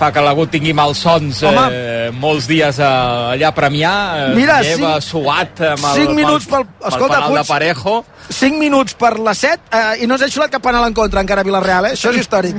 fa 0.00 0.10
que 0.12 0.20
l'Agut 0.24 0.48
tingui 0.50 0.72
malsons 0.72 1.42
Home. 1.42 1.66
eh, 1.72 2.10
molts 2.14 2.46
dies 2.48 2.78
eh, 2.78 2.82
allà 2.84 3.48
a 3.48 3.54
Premià. 3.54 4.30
Eh, 4.30 4.34
Mira, 4.34 4.62
lleva 4.62 4.94
cinc- 5.00 5.10
suat 5.10 5.60
amb 5.60 5.84
el, 5.84 5.94
cinc 5.94 6.10
minuts 6.16 6.46
pel- 6.48 6.60
amb 6.64 6.82
el 6.82 6.88
escolta, 6.88 7.14
penal 7.16 7.28
de 7.34 7.36
Puig. 7.40 7.46
Parejo. 7.48 8.04
5 8.30 8.58
minuts 8.58 8.94
per 8.94 9.18
les 9.18 9.38
7 9.42 9.60
eh, 9.74 10.04
i 10.04 10.06
no 10.06 10.16
s'ha 10.18 10.28
xulat 10.30 10.52
cap 10.52 10.62
penal 10.62 10.84
en 10.86 10.94
contra 10.94 11.20
encara 11.24 11.42
a 11.42 11.46
Villarreal, 11.46 11.88
eh? 11.90 11.94
Això 11.96 12.12
és 12.14 12.20
històric. 12.22 12.56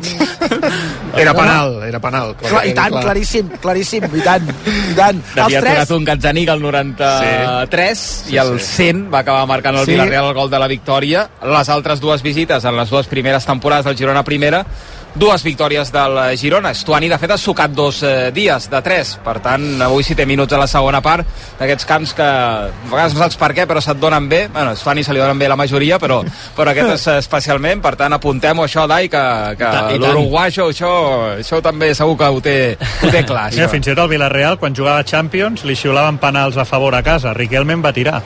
Era 1.22 1.34
penal, 1.36 1.74
era 1.84 2.00
penal. 2.00 2.30
Clar, 2.40 2.62
I 2.68 2.72
tant, 2.76 2.94
claríssim, 3.04 3.50
claríssim, 3.62 4.06
i 4.16 4.22
tant, 4.24 4.46
i 4.48 4.94
tant. 4.96 5.18
Devia 5.36 5.60
tres, 5.60 5.74
aturat 5.82 5.92
un 5.98 6.06
Gazzanic 6.08 6.50
al 6.54 6.62
93 6.64 8.00
Sí. 8.00 8.34
i 8.36 8.38
el 8.40 8.54
Sí, 8.60 8.66
sí. 8.66 8.76
100 8.92 9.02
va 9.14 9.20
acabar 9.20 9.46
marcant 9.48 9.76
el 9.78 9.86
Sí. 9.86 9.92
Villarreal 9.92 10.30
el 10.30 10.34
gol 10.34 10.50
de 10.50 10.60
la 10.60 10.68
victòria. 10.72 11.30
Les 11.44 11.70
altres 11.70 12.00
dues 12.00 12.24
visites 12.24 12.64
en 12.66 12.78
les 12.78 12.90
dues 12.90 13.08
primeres 13.08 13.46
temporades 13.46 13.86
del 13.86 13.98
Girona 13.98 14.24
primera 14.24 14.66
dues 15.16 15.44
victòries 15.44 15.92
del 15.92 16.18
Girona. 16.38 16.72
Estuani, 16.72 17.10
de 17.12 17.18
fet, 17.20 17.32
ha 17.32 17.38
sucat 17.38 17.72
dos 17.76 18.02
eh, 18.04 18.32
dies 18.34 18.70
de 18.72 18.82
tres. 18.82 19.18
Per 19.24 19.38
tant, 19.44 19.66
avui 19.84 20.04
sí 20.08 20.16
té 20.16 20.26
minuts 20.26 20.54
a 20.54 20.60
la 20.62 20.68
segona 20.72 21.02
part 21.04 21.28
d'aquests 21.60 21.88
camps 21.90 22.14
que 22.18 22.24
a 22.26 22.70
vegades 22.90 23.16
no 23.16 23.24
saps 23.24 23.38
per 23.42 23.52
què, 23.58 23.66
però 23.68 23.82
se't 23.84 24.00
donen 24.00 24.30
bé. 24.32 24.46
Bueno, 24.54 24.72
a 24.72 24.78
Estuani 24.80 25.04
se 25.04 25.14
li 25.14 25.20
donen 25.20 25.40
bé 25.40 25.50
la 25.52 25.58
majoria, 25.60 26.00
però, 26.00 26.22
però 26.56 26.72
aquest 26.72 26.94
és 26.96 27.08
eh, 27.08 27.18
especialment. 27.26 27.82
Per 27.84 27.96
tant, 28.00 28.16
apuntem-ho 28.18 28.64
això, 28.66 28.88
Dai, 28.92 29.10
que, 29.12 29.24
que 29.60 29.68
I 29.68 29.76
tant, 29.78 29.92
i 29.92 30.00
tant. 30.00 30.08
l'uruguaixo, 30.08 30.70
això, 30.72 30.94
això 31.42 31.62
també 31.64 31.94
segur 31.98 32.18
que 32.20 32.32
ho 32.32 32.42
té, 32.42 32.58
ho 32.80 33.12
té 33.12 33.26
clar. 33.28 33.50
Mira, 33.52 33.66
Això. 33.68 33.72
fins 33.76 33.88
i 33.88 33.94
tot 33.96 34.06
el 34.06 34.14
Villarreal, 34.16 34.58
quan 34.62 34.76
jugava 34.76 35.04
Champions, 35.04 35.66
li 35.68 35.76
xiulaven 35.76 36.18
penals 36.24 36.58
a 36.58 36.66
favor 36.66 36.96
a 36.96 37.04
casa. 37.04 37.34
Riquelme 37.38 37.74
en 37.74 37.84
va 37.84 37.94
tirar. 37.94 38.22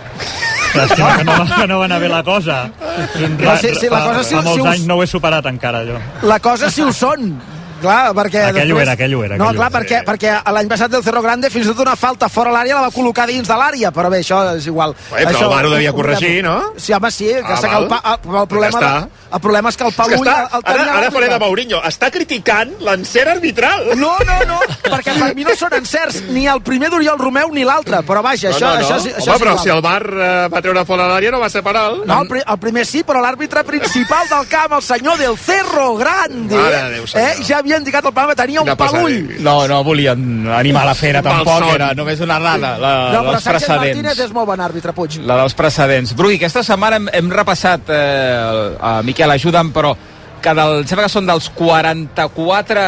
Llàstima 0.76 1.18
que 1.18 1.24
no, 1.24 1.36
que 1.56 1.68
no 1.68 1.80
va 1.80 1.86
anar 1.86 2.00
bé 2.02 2.10
la 2.10 2.24
cosa. 2.24 2.62
No, 2.70 3.58
sí, 3.58 3.70
sí, 3.80 3.88
la 3.90 4.00
fa, 4.00 4.06
cosa 4.12 4.24
sí- 4.24 4.36
fa 4.36 4.42
molts 4.42 4.56
sí 4.56 4.62
us- 4.62 4.72
anys 4.76 4.88
no 4.88 4.96
ho 5.00 5.04
he 5.04 5.08
superat 5.08 5.46
encara, 5.52 5.84
jo. 5.88 6.00
la 6.24 6.40
cosa 6.40 6.70
si 6.72 6.82
ho 6.82 6.92
són. 6.94 7.36
Clar, 7.76 8.14
perquè 8.16 8.40
Aquell 8.48 8.72
ho 8.72 8.78
després... 8.78 8.82
era, 8.88 8.94
aquell 8.96 9.14
ho 9.14 9.24
era, 9.26 9.36
No, 9.38 9.50
aquell 9.50 9.58
ho 9.58 9.60
clar, 9.60 9.68
era. 9.70 9.80
perquè, 9.80 9.98
perquè 10.08 10.54
l'any 10.56 10.70
passat 10.72 10.94
el 10.96 11.04
Cerro 11.04 11.22
Grande 11.22 11.50
fins 11.52 11.66
i 11.68 11.70
tot 11.74 11.82
una 11.84 11.96
falta 12.00 12.30
fora 12.32 12.50
l'àrea 12.56 12.78
la 12.80 12.86
va 12.88 12.92
col·locar 12.96 13.26
dins 13.28 13.46
de 13.46 13.54
l'àrea, 13.60 13.92
però 13.92 14.10
bé, 14.10 14.22
això 14.24 14.40
és 14.56 14.66
igual. 14.72 14.96
Ué, 15.12 15.26
però 15.26 15.34
això, 15.36 15.44
el 15.44 15.52
VAR 15.52 15.66
ho 15.68 15.74
devia 15.74 15.92
corregir, 15.94 16.42
no? 16.42 16.56
Sí, 16.78 16.94
home, 16.96 17.12
sí, 17.12 17.26
que, 17.26 17.44
Ah, 17.44 17.60
que 17.60 17.68
el, 17.68 17.84
el, 17.84 18.40
el, 18.42 18.48
problema, 18.48 18.80
Ja 18.80 18.88
està. 18.88 18.94
de, 19.02 19.25
el 19.36 19.42
problema 19.44 19.72
és 19.72 19.78
que 19.78 19.84
el 19.84 19.92
que 19.92 20.00
Palull... 20.00 20.28
està, 20.28 20.36
el, 20.48 20.64
el 20.64 20.82
ara, 20.82 20.98
ara 21.00 21.12
faré 21.12 21.30
de. 21.32 21.40
Mourinho. 21.44 21.82
Està 21.86 22.10
criticant 22.14 22.72
l'encert 22.86 23.34
arbitral. 23.36 23.90
No, 24.00 24.14
no, 24.28 24.38
no, 24.48 24.60
perquè 24.86 25.16
per 25.20 25.32
mi 25.38 25.46
no 25.48 25.56
són 25.60 25.76
encerts 25.78 26.22
ni 26.32 26.46
el 26.52 26.62
primer 26.66 26.90
d'Oriol 26.94 27.20
Romeu 27.20 27.52
ni 27.54 27.66
l'altre, 27.68 28.00
però 28.08 28.24
vaja, 28.26 28.50
això, 28.54 28.72
no, 28.72 28.80
no, 28.80 28.88
no. 28.88 28.96
això, 28.96 29.16
això 29.20 29.36
Home, 29.36 29.44
però 29.44 29.56
si 29.62 29.72
el 29.74 29.82
VAR 29.84 30.06
eh, 30.06 30.30
va 30.54 30.62
treure 30.64 30.86
fora 30.88 31.08
l'àrea 31.12 31.34
no 31.36 31.42
va 31.44 31.50
ser 31.52 31.64
penal. 31.66 32.02
No, 32.06 32.22
el, 32.24 32.30
pri 32.32 32.44
el 32.46 32.60
primer 32.64 32.86
sí, 32.88 33.04
però 33.08 33.22
l'àrbitre 33.24 33.66
principal 33.68 34.30
del 34.32 34.48
camp, 34.52 34.78
el 34.80 34.86
senyor 34.86 35.20
del 35.20 35.38
Cerro 35.42 35.90
Grande, 36.00 36.56
Mare 36.56 36.82
Déu, 36.96 37.08
eh, 37.20 37.44
ja 37.46 37.60
havia 37.60 37.80
indicat 37.82 38.06
el 38.06 38.14
programa, 38.16 38.38
tenia 38.40 38.64
un 38.64 38.72
palull. 38.80 39.36
No, 39.44 39.58
no 39.68 39.82
volien 39.84 40.48
animar 40.56 40.86
la 40.88 40.96
fera 40.96 41.22
tampoc, 41.26 41.60
malson. 41.60 41.76
era 41.76 41.92
només 41.98 42.24
una 42.24 42.40
errada, 42.40 42.76
la, 42.80 42.94
No, 43.16 43.22
però 43.22 43.36
dels 43.36 43.44
Sánchez 43.44 43.70
Martínez 43.70 44.02
precedents. 44.02 44.24
és 44.30 44.34
molt 44.36 44.50
bon 44.50 44.64
àrbitre, 44.64 44.94
Puig. 44.96 45.20
La 45.28 45.38
dels 45.42 45.56
precedents. 45.58 46.16
Brugui, 46.16 46.40
aquesta 46.40 46.64
setmana 46.64 47.02
hem, 47.02 47.10
hem 47.14 47.32
repassat, 47.32 47.90
eh, 47.90 48.76
a 48.80 49.02
Miquel, 49.06 49.25
ajuda'm, 49.32 49.72
però 49.74 49.96
que 50.42 50.54
del, 50.54 50.80
em 50.84 50.88
sembla 50.88 51.06
que 51.08 51.10
són 51.14 51.26
dels 51.26 51.50
44 51.50 52.82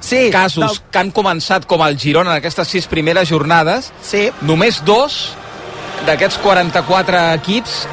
Sí, 0.00 0.30
casos 0.32 0.64
del- 0.66 0.80
que 0.90 0.98
han 0.98 1.12
començat 1.12 1.66
com 1.66 1.82
el 1.82 1.98
Girona 1.98 2.30
en 2.32 2.36
aquestes 2.38 2.68
sis 2.68 2.86
primeres 2.86 3.28
jornades, 3.28 3.92
Sí. 4.02 4.30
només 4.40 4.82
dos 4.84 5.32
d'aquests 6.06 6.38
44 6.38 7.34
equips 7.34 7.86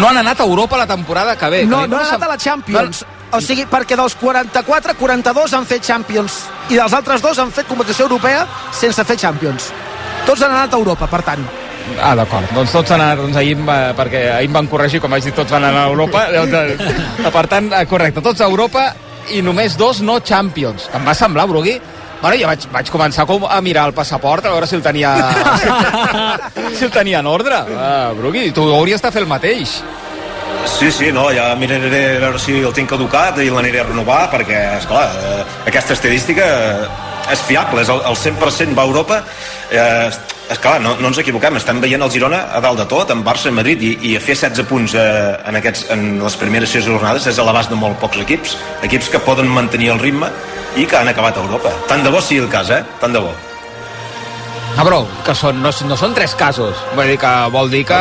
no 0.00 0.08
han 0.08 0.16
anat 0.18 0.40
a 0.40 0.44
Europa 0.44 0.76
la 0.76 0.86
temporada 0.86 1.36
que 1.36 1.48
ve. 1.50 1.64
No, 1.66 1.82
Que 1.82 1.88
no 1.88 1.96
ha 1.98 2.02
em 2.02 2.08
anat 2.08 2.22
a 2.22 2.28
la 2.28 2.38
Champions. 2.38 3.04
O 3.32 3.40
sigui, 3.40 3.66
perquè 3.66 3.96
dels 3.96 4.14
44, 4.14 4.94
42 4.96 5.52
han 5.52 5.66
fet 5.66 5.82
Champions 5.82 6.44
i 6.70 6.74
dels 6.76 6.92
altres 6.92 7.20
dos 7.20 7.38
han 7.38 7.50
fet 7.52 7.66
competició 7.66 8.04
europea 8.06 8.46
sense 8.72 9.04
fer 9.04 9.16
Champions. 9.16 9.72
Tots 10.24 10.42
han 10.42 10.50
anat 10.52 10.72
a 10.72 10.76
Europa, 10.76 11.06
per 11.06 11.22
tant. 11.22 11.44
Ah, 12.02 12.14
d'acord. 12.18 12.50
Doncs 12.54 12.72
tots 12.74 12.90
han 12.94 13.00
anat, 13.00 13.18
doncs 13.22 13.36
ahir, 13.40 13.56
va- 13.66 13.94
perquè 13.96 14.22
ahir 14.36 14.48
em 14.50 14.56
van 14.58 14.66
corregir, 14.70 15.00
com 15.00 15.10
vaig 15.10 15.24
dir, 15.24 15.32
tots 15.36 15.52
van 15.52 15.64
anar 15.64 15.86
a 15.86 15.92
Europa. 15.92 16.26
Eh, 17.26 17.30
per 17.32 17.46
tant, 17.50 17.72
eh, 17.72 17.84
correcte, 17.86 18.20
tots 18.22 18.40
a 18.40 18.44
Europa 18.50 18.88
i 19.34 19.42
només 19.42 19.76
dos 19.76 20.00
no 20.02 20.20
Champions. 20.20 20.90
Em 20.94 21.06
va 21.06 21.14
semblar, 21.14 21.46
Brugui, 21.50 21.80
Bueno, 22.16 22.36
jo 22.40 22.46
vaig, 22.48 22.62
vaig 22.72 22.88
començar 22.90 23.26
com 23.28 23.44
a 23.44 23.58
mirar 23.60 23.82
el 23.90 23.92
passaport 23.92 24.46
a 24.46 24.50
veure 24.54 24.66
si 24.66 24.74
el 24.74 24.80
tenia 24.82 25.10
si 26.78 26.86
el 26.86 26.90
tenia 26.90 27.20
en 27.20 27.26
ordre. 27.28 27.58
Uh, 27.68 28.14
Brugui, 28.16 28.50
tu 28.56 28.64
hauries 28.72 29.02
de 29.02 29.10
fer 29.12 29.20
el 29.22 29.28
mateix. 29.28 29.76
Sí, 30.66 30.90
sí, 30.90 31.10
no, 31.12 31.28
ja 31.36 31.50
miraré 31.60 32.16
a 32.16 32.20
veure 32.24 32.40
si 32.42 32.56
el 32.58 32.72
tinc 32.74 32.88
caducat 32.90 33.38
i 33.44 33.50
l'aniré 33.52 33.82
a 33.84 33.86
renovar 33.90 34.30
perquè, 34.32 34.62
esclar, 34.80 35.04
eh, 35.20 35.44
aquesta 35.68 35.94
estadística 35.94 36.46
és 37.30 37.42
fiable, 37.46 37.84
és 37.84 37.92
el, 37.92 38.00
el 38.08 38.16
100% 38.18 38.74
va 38.74 38.82
a 38.82 38.90
Europa 38.90 39.20
eh, 39.70 40.10
esclar, 40.50 40.80
no, 40.80 40.94
no 41.00 41.10
ens 41.10 41.18
equivoquem, 41.22 41.56
estem 41.58 41.80
veient 41.82 42.02
el 42.02 42.12
Girona 42.12 42.44
a 42.54 42.60
dalt 42.62 42.78
de 42.78 42.86
tot, 42.90 43.10
en 43.10 43.24
Barça 43.26 43.50
i 43.50 43.54
Madrid 43.56 43.82
i, 43.82 43.92
i 44.10 44.14
a 44.16 44.22
fer 44.22 44.36
16 44.38 44.68
punts 44.70 44.94
eh, 44.94 45.06
en, 45.48 45.58
aquests, 45.58 45.88
en 45.94 46.06
les 46.22 46.38
primeres 46.40 46.72
6 46.76 46.86
jornades 46.86 47.26
és 47.26 47.38
a 47.38 47.46
l'abast 47.46 47.72
de 47.72 47.78
molt 47.80 47.98
pocs 48.02 48.22
equips 48.22 48.56
equips 48.86 49.10
que 49.12 49.22
poden 49.26 49.50
mantenir 49.50 49.90
el 49.94 50.02
ritme 50.02 50.30
i 50.76 50.86
que 50.86 50.98
han 50.98 51.08
acabat 51.08 51.38
a 51.38 51.44
Europa. 51.44 51.72
Tant 51.88 52.04
de 52.04 52.12
bo 52.12 52.20
sigui 52.20 52.44
el 52.44 52.50
cas, 52.52 52.70
eh? 52.70 52.82
Tant 53.00 53.14
de 53.16 53.22
bo. 53.24 53.32
Ah, 54.76 54.84
però, 54.84 55.00
que 55.24 55.32
són, 55.32 55.62
no, 55.64 55.70
no 55.88 55.96
són 55.96 56.14
tres 56.14 56.34
casos. 56.36 56.76
Vull 56.94 57.08
dir 57.08 57.16
que 57.22 57.32
vol 57.54 57.72
dir 57.72 57.80
que, 57.88 58.00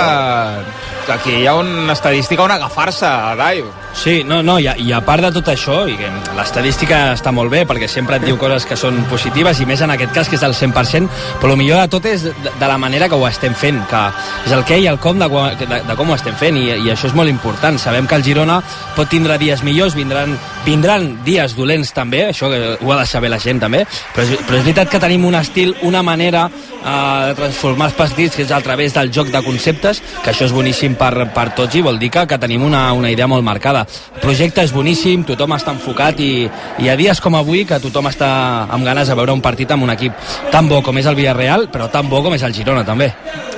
que 1.07 1.13
aquí 1.15 1.37
hi 1.39 1.47
ha 1.47 1.55
una 1.55 1.95
estadística 1.95 2.43
on 2.43 2.51
agafar-se, 2.51 3.11
Dai. 3.39 3.63
Sí, 3.95 4.23
no, 4.27 4.41
no, 4.43 4.57
i 4.59 4.67
a, 4.67 4.75
i 4.75 4.91
a 4.91 4.99
part 5.07 5.23
de 5.23 5.31
tot 5.37 5.47
això, 5.53 5.77
i 5.87 5.95
que 5.97 6.09
l'estadística 6.35 7.13
està 7.15 7.31
molt 7.31 7.49
bé, 7.49 7.63
perquè 7.65 7.87
sempre 7.89 8.19
et 8.19 8.25
diu 8.27 8.35
coses 8.37 8.67
que 8.67 8.75
són 8.77 8.97
positives, 9.09 9.61
i 9.63 9.65
més 9.65 9.81
en 9.81 9.93
aquest 9.93 10.11
cas, 10.13 10.29
que 10.29 10.35
és 10.35 10.43
del 10.43 10.53
100%, 10.53 11.07
però 11.39 11.55
el 11.55 11.61
millor 11.61 11.79
de 11.79 11.91
tot 11.95 12.05
és 12.11 12.25
de, 12.27 12.33
de 12.59 12.67
la 12.67 12.77
manera 12.77 13.07
que 13.09 13.15
ho 13.15 13.23
estem 13.29 13.55
fent, 13.55 13.79
que 13.89 14.01
és 14.45 14.53
el 14.53 14.65
què 14.67 14.81
i 14.83 14.89
el 14.91 14.99
com 14.99 15.17
de, 15.21 15.29
de, 15.63 15.79
de 15.87 15.95
com 15.95 16.11
ho 16.11 16.17
estem 16.17 16.35
fent, 16.37 16.59
i, 16.59 16.67
i 16.75 16.91
això 16.91 17.07
és 17.07 17.15
molt 17.15 17.31
important. 17.31 17.79
Sabem 17.79 18.05
que 18.05 18.19
el 18.19 18.27
Girona 18.27 18.59
pot 18.97 19.09
tindre 19.09 19.39
dies 19.41 19.63
millors, 19.63 19.95
vindran, 19.95 20.35
vindran 20.67 21.07
dies 21.25 21.55
dolents 21.55 21.95
també, 21.95 22.25
això 22.33 22.51
ho 22.51 22.91
ha 22.91 22.99
de 22.99 23.07
saber 23.09 23.31
la 23.31 23.39
gent 23.39 23.63
també, 23.63 23.85
però 24.13 24.27
és, 24.27 24.35
però 24.43 24.59
és 24.59 24.67
veritat 24.67 24.91
que 24.91 25.01
tenim 25.01 25.25
un 25.25 25.39
estil, 25.39 25.71
una 25.87 26.03
manera 26.03 26.49
eh, 26.51 27.31
de 27.31 27.39
transformar 27.39 27.89
els 27.93 27.97
partits, 27.97 28.35
que 28.35 28.43
és 28.43 28.51
a 28.51 28.61
través 28.65 28.93
del 28.93 29.13
joc 29.15 29.31
de 29.31 29.43
conceptes, 29.45 30.03
que 30.21 30.33
això 30.35 30.49
és 30.49 30.53
boníssim 30.55 30.99
per, 30.99 31.29
per 31.33 31.49
tots 31.55 31.79
i 31.79 31.85
vol 31.85 31.99
dir 32.01 32.11
que, 32.11 32.27
que 32.27 32.41
tenim 32.41 32.67
una, 32.67 32.89
una 32.93 33.11
idea 33.13 33.31
molt 33.31 33.45
marcada. 33.45 33.84
El 33.85 34.21
projecte 34.23 34.63
és 34.65 34.73
boníssim, 34.75 35.23
tothom 35.27 35.55
està 35.55 35.73
enfocat 35.75 36.19
i, 36.23 36.47
i 36.83 36.89
a 36.89 36.95
dies 36.99 37.21
com 37.21 37.37
avui 37.37 37.65
que 37.67 37.79
tothom 37.83 38.09
està 38.11 38.29
amb 38.69 38.85
ganes 38.87 39.09
de 39.11 39.17
veure 39.17 39.35
un 39.35 39.43
partit 39.45 39.71
amb 39.71 39.85
un 39.85 39.93
equip 39.93 40.13
tan 40.51 40.69
bo 40.71 40.81
com 40.85 40.97
és 40.97 41.09
el 41.09 41.17
Villarreal, 41.17 41.69
però 41.73 41.89
tan 41.91 42.09
bo 42.09 42.23
com 42.25 42.35
és 42.35 42.43
el 42.45 42.55
Girona 42.55 42.85
també. 42.87 43.11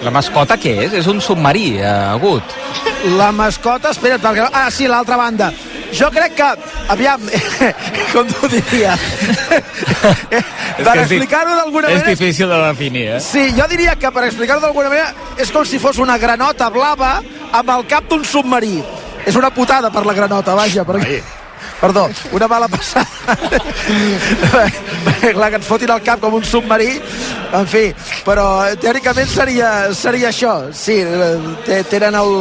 La 0.03 0.13
mascota 0.13 0.57
què 0.61 0.75
és? 0.85 0.93
És 1.01 1.07
un 1.09 1.21
submarí, 1.23 1.77
eh, 1.79 1.87
agut. 1.87 2.43
La 3.17 3.31
mascota, 3.31 3.91
espera't, 3.95 4.21
perquè... 4.21 4.49
Ah, 4.51 4.69
sí, 4.73 4.87
l'altra 4.89 5.17
banda. 5.17 5.51
Jo 5.95 6.09
crec 6.11 6.33
que, 6.35 6.47
aviam, 6.91 7.21
com 8.13 8.27
t'ho 8.27 8.49
diria, 8.51 8.95
per 10.83 10.95
és 10.97 11.03
explicar-ho 11.05 11.55
d'alguna 11.55 11.87
És 11.87 12.01
manera... 12.01 12.11
difícil 12.11 12.51
de 12.51 12.59
definir, 12.65 13.05
eh? 13.15 13.21
Sí, 13.23 13.47
jo 13.55 13.67
diria 13.71 13.95
que 13.95 14.11
per 14.11 14.25
explicar-ho 14.27 14.63
d'alguna 14.63 14.91
manera 14.91 15.13
és 15.39 15.51
com 15.53 15.65
si 15.65 15.79
fos 15.79 16.01
una 16.03 16.17
granota 16.19 16.67
blava 16.73 17.17
amb 17.55 17.75
el 17.77 17.87
cap 17.87 18.09
d'un 18.11 18.25
submarí. 18.27 18.81
És 19.27 19.35
una 19.35 19.51
putada 19.51 19.91
per 19.91 20.05
la 20.07 20.15
granota, 20.15 20.55
vaja, 20.55 20.87
perquè... 20.87 21.19
Perdó, 21.77 22.07
una 22.33 22.47
mala 22.47 22.67
passada. 22.67 23.05
Clar, 25.21 25.49
que 25.51 25.59
ens 25.59 25.67
fotin 25.67 25.91
al 25.93 26.01
cap 26.05 26.21
com 26.21 26.33
un 26.37 26.45
submarí. 26.45 26.95
en 27.57 27.67
fi, 27.69 27.83
però 28.25 28.47
teòricament 28.81 29.29
seria, 29.29 29.69
seria 29.93 30.31
això, 30.31 30.55
sí, 30.73 30.97
eh, 30.99 31.83
tenen 31.89 32.17
el, 32.17 32.33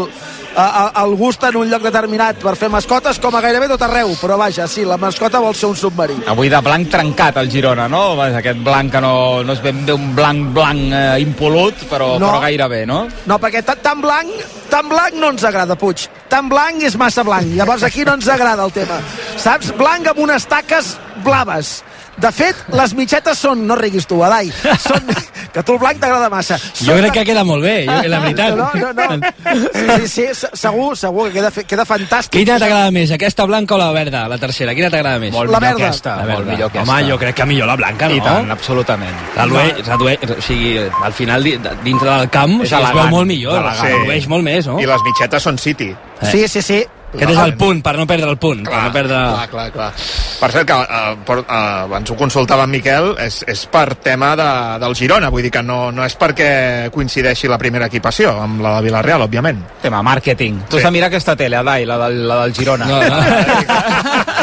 el 0.57 1.15
gust 1.17 1.43
en 1.45 1.57
un 1.61 1.69
lloc 1.69 1.83
determinat 1.85 2.41
per 2.41 2.55
fer 2.57 2.71
mascotes 2.73 3.19
com 3.21 3.35
a 3.37 3.43
gairebé 3.45 3.69
tot 3.69 3.83
arreu, 3.85 4.15
però 4.21 4.39
vaja, 4.41 4.67
sí, 4.71 4.87
la 4.89 4.97
mascota 5.01 5.41
vol 5.45 5.55
ser 5.55 5.69
un 5.69 5.77
submarí. 5.77 6.17
Avui 6.33 6.49
de 6.53 6.61
blanc 6.65 6.89
trencat 6.93 7.37
el 7.43 7.51
Girona, 7.53 7.89
no? 7.93 8.05
Aquest 8.25 8.63
blanc 8.65 8.93
que 8.93 9.03
no, 9.05 9.15
no 9.45 9.57
és 9.57 9.63
ben 9.65 9.85
bé 9.87 9.97
un 9.97 10.15
blanc 10.17 10.53
blanc 10.57 10.95
eh, 10.97 11.21
impolut, 11.25 11.87
però, 11.91 12.15
no. 12.17 12.31
però 12.31 12.45
gairebé, 12.47 12.85
no? 12.89 13.03
No, 13.29 13.41
perquè 13.43 13.63
tan 13.67 14.01
blanc, 14.01 14.33
tan 14.73 14.89
blanc 14.89 15.19
no 15.21 15.35
ens 15.35 15.45
agrada, 15.45 15.77
Puig. 15.77 16.07
Tan 16.33 16.49
blanc 16.49 16.83
és 16.83 16.97
massa 16.99 17.25
blanc. 17.27 17.53
Llavors 17.59 17.85
aquí 17.87 18.07
no 18.07 18.17
ens 18.17 18.29
agrada 18.33 18.65
el 18.65 18.73
tema. 18.73 19.01
Saps? 19.37 19.75
Blanc 19.77 20.09
amb 20.13 20.25
unes 20.25 20.49
taques 20.49 20.97
blaves 21.27 21.83
de 22.17 22.31
fet, 22.33 22.61
les 22.73 22.95
mitxetes 22.97 23.39
són, 23.39 23.67
no 23.69 23.77
riguis 23.77 24.07
tu, 24.09 24.23
Adai, 24.25 24.49
són, 24.81 25.11
que 25.55 25.63
tu 25.63 25.77
el 25.77 25.81
blanc 25.83 26.01
t'agrada 26.01 26.31
massa. 26.33 26.57
Són 26.59 26.89
jo 26.89 26.97
crec 27.01 27.19
que 27.19 27.25
queda 27.29 27.45
molt 27.45 27.65
bé, 27.65 27.77
jo, 27.89 27.97
la 28.09 28.21
veritat. 28.25 28.57
No, 28.57 28.71
no, 28.81 28.93
no. 28.97 29.33
Sí, 29.77 30.09
sí, 30.09 30.27
sí 30.33 30.49
segur, 30.57 30.97
segur 30.97 31.29
que 31.29 31.37
queda, 31.39 31.51
queda 31.69 31.87
fantàstic. 31.89 32.39
Quina 32.41 32.59
t'agrada 32.63 32.91
més, 32.95 33.13
aquesta 33.15 33.47
blanca 33.49 33.77
o 33.77 33.81
la 33.81 33.91
verda, 33.95 34.25
la 34.33 34.41
tercera? 34.41 34.75
Quina 34.77 34.91
t'agrada 34.93 35.21
més? 35.23 35.35
Molt 35.37 35.53
la 35.53 35.61
verda. 35.63 35.91
Aquesta, 35.91 36.17
la 36.17 36.27
verda. 36.31 36.41
Molt 36.41 36.53
millor 36.55 36.73
aquesta. 36.73 36.87
Home, 36.87 36.99
jo 37.11 37.21
crec 37.21 37.41
que 37.41 37.49
millor 37.53 37.71
la 37.73 37.79
blanca, 37.83 38.11
no? 38.11 38.17
I 38.17 38.25
tant, 38.25 38.51
absolutament. 38.57 39.23
Redueix, 39.37 39.81
redueix, 39.87 40.29
o 40.37 40.41
sigui, 40.49 40.75
al 41.11 41.17
final, 41.17 41.49
dintre 41.85 42.11
del 42.11 42.29
camp, 42.33 42.61
o 42.61 42.65
sigui, 42.65 42.83
es 42.83 42.99
veu 43.01 43.13
molt 43.13 43.33
millor, 43.33 43.73
sí. 43.77 43.93
redueix 43.93 44.29
molt 44.33 44.47
més, 44.47 44.73
no? 44.73 44.81
I 44.81 44.89
les 44.89 45.09
mitxetes 45.11 45.51
són 45.51 45.61
City. 45.61 45.93
Eh. 45.93 46.31
Sí, 46.33 46.47
sí, 46.49 46.65
sí. 46.65 46.85
Aquest 47.17 47.33
és 47.33 47.41
el 47.43 47.55
punt, 47.59 47.81
per 47.85 47.95
no 47.97 48.07
perdre 48.09 48.29
el 48.31 48.39
punt. 48.41 48.63
Clar, 48.67 48.77
per 48.77 48.87
no 48.87 48.95
perdre... 48.95 49.21
clar, 49.33 49.49
clar, 49.51 49.67
clar. 49.75 49.89
Per 50.37 50.51
cert, 50.53 50.69
que 50.69 50.77
uh, 50.77 51.15
per, 51.27 51.39
uh, 51.43 51.57
abans 51.87 52.13
ho 52.13 52.17
consultava 52.19 52.67
en 52.69 52.75
Miquel, 52.75 53.13
és, 53.25 53.41
és 53.49 53.65
per 53.73 53.87
tema 54.05 54.35
de, 54.39 54.49
del 54.83 54.97
Girona, 54.99 55.31
vull 55.33 55.47
dir 55.47 55.53
que 55.55 55.65
no, 55.65 55.79
no 55.97 56.05
és 56.05 56.17
perquè 56.21 56.51
coincideixi 56.95 57.49
la 57.51 57.59
primera 57.61 57.89
equipació 57.89 58.37
amb 58.45 58.61
la 58.65 58.77
de 58.77 58.87
Villarreal, 58.87 59.27
òbviament. 59.27 59.63
Tema 59.83 60.03
màrqueting. 60.07 60.67
Tu 60.69 60.77
sí. 60.77 60.83
has 60.83 60.91
de 60.91 60.95
mirar 60.99 61.11
aquesta 61.11 61.37
tele, 61.39 61.61
Adai, 61.63 61.89
la 61.89 61.99
del, 62.05 62.23
la 62.29 62.43
del 62.45 62.57
Girona. 62.57 62.87
No, 62.91 63.01
no. 63.01 64.25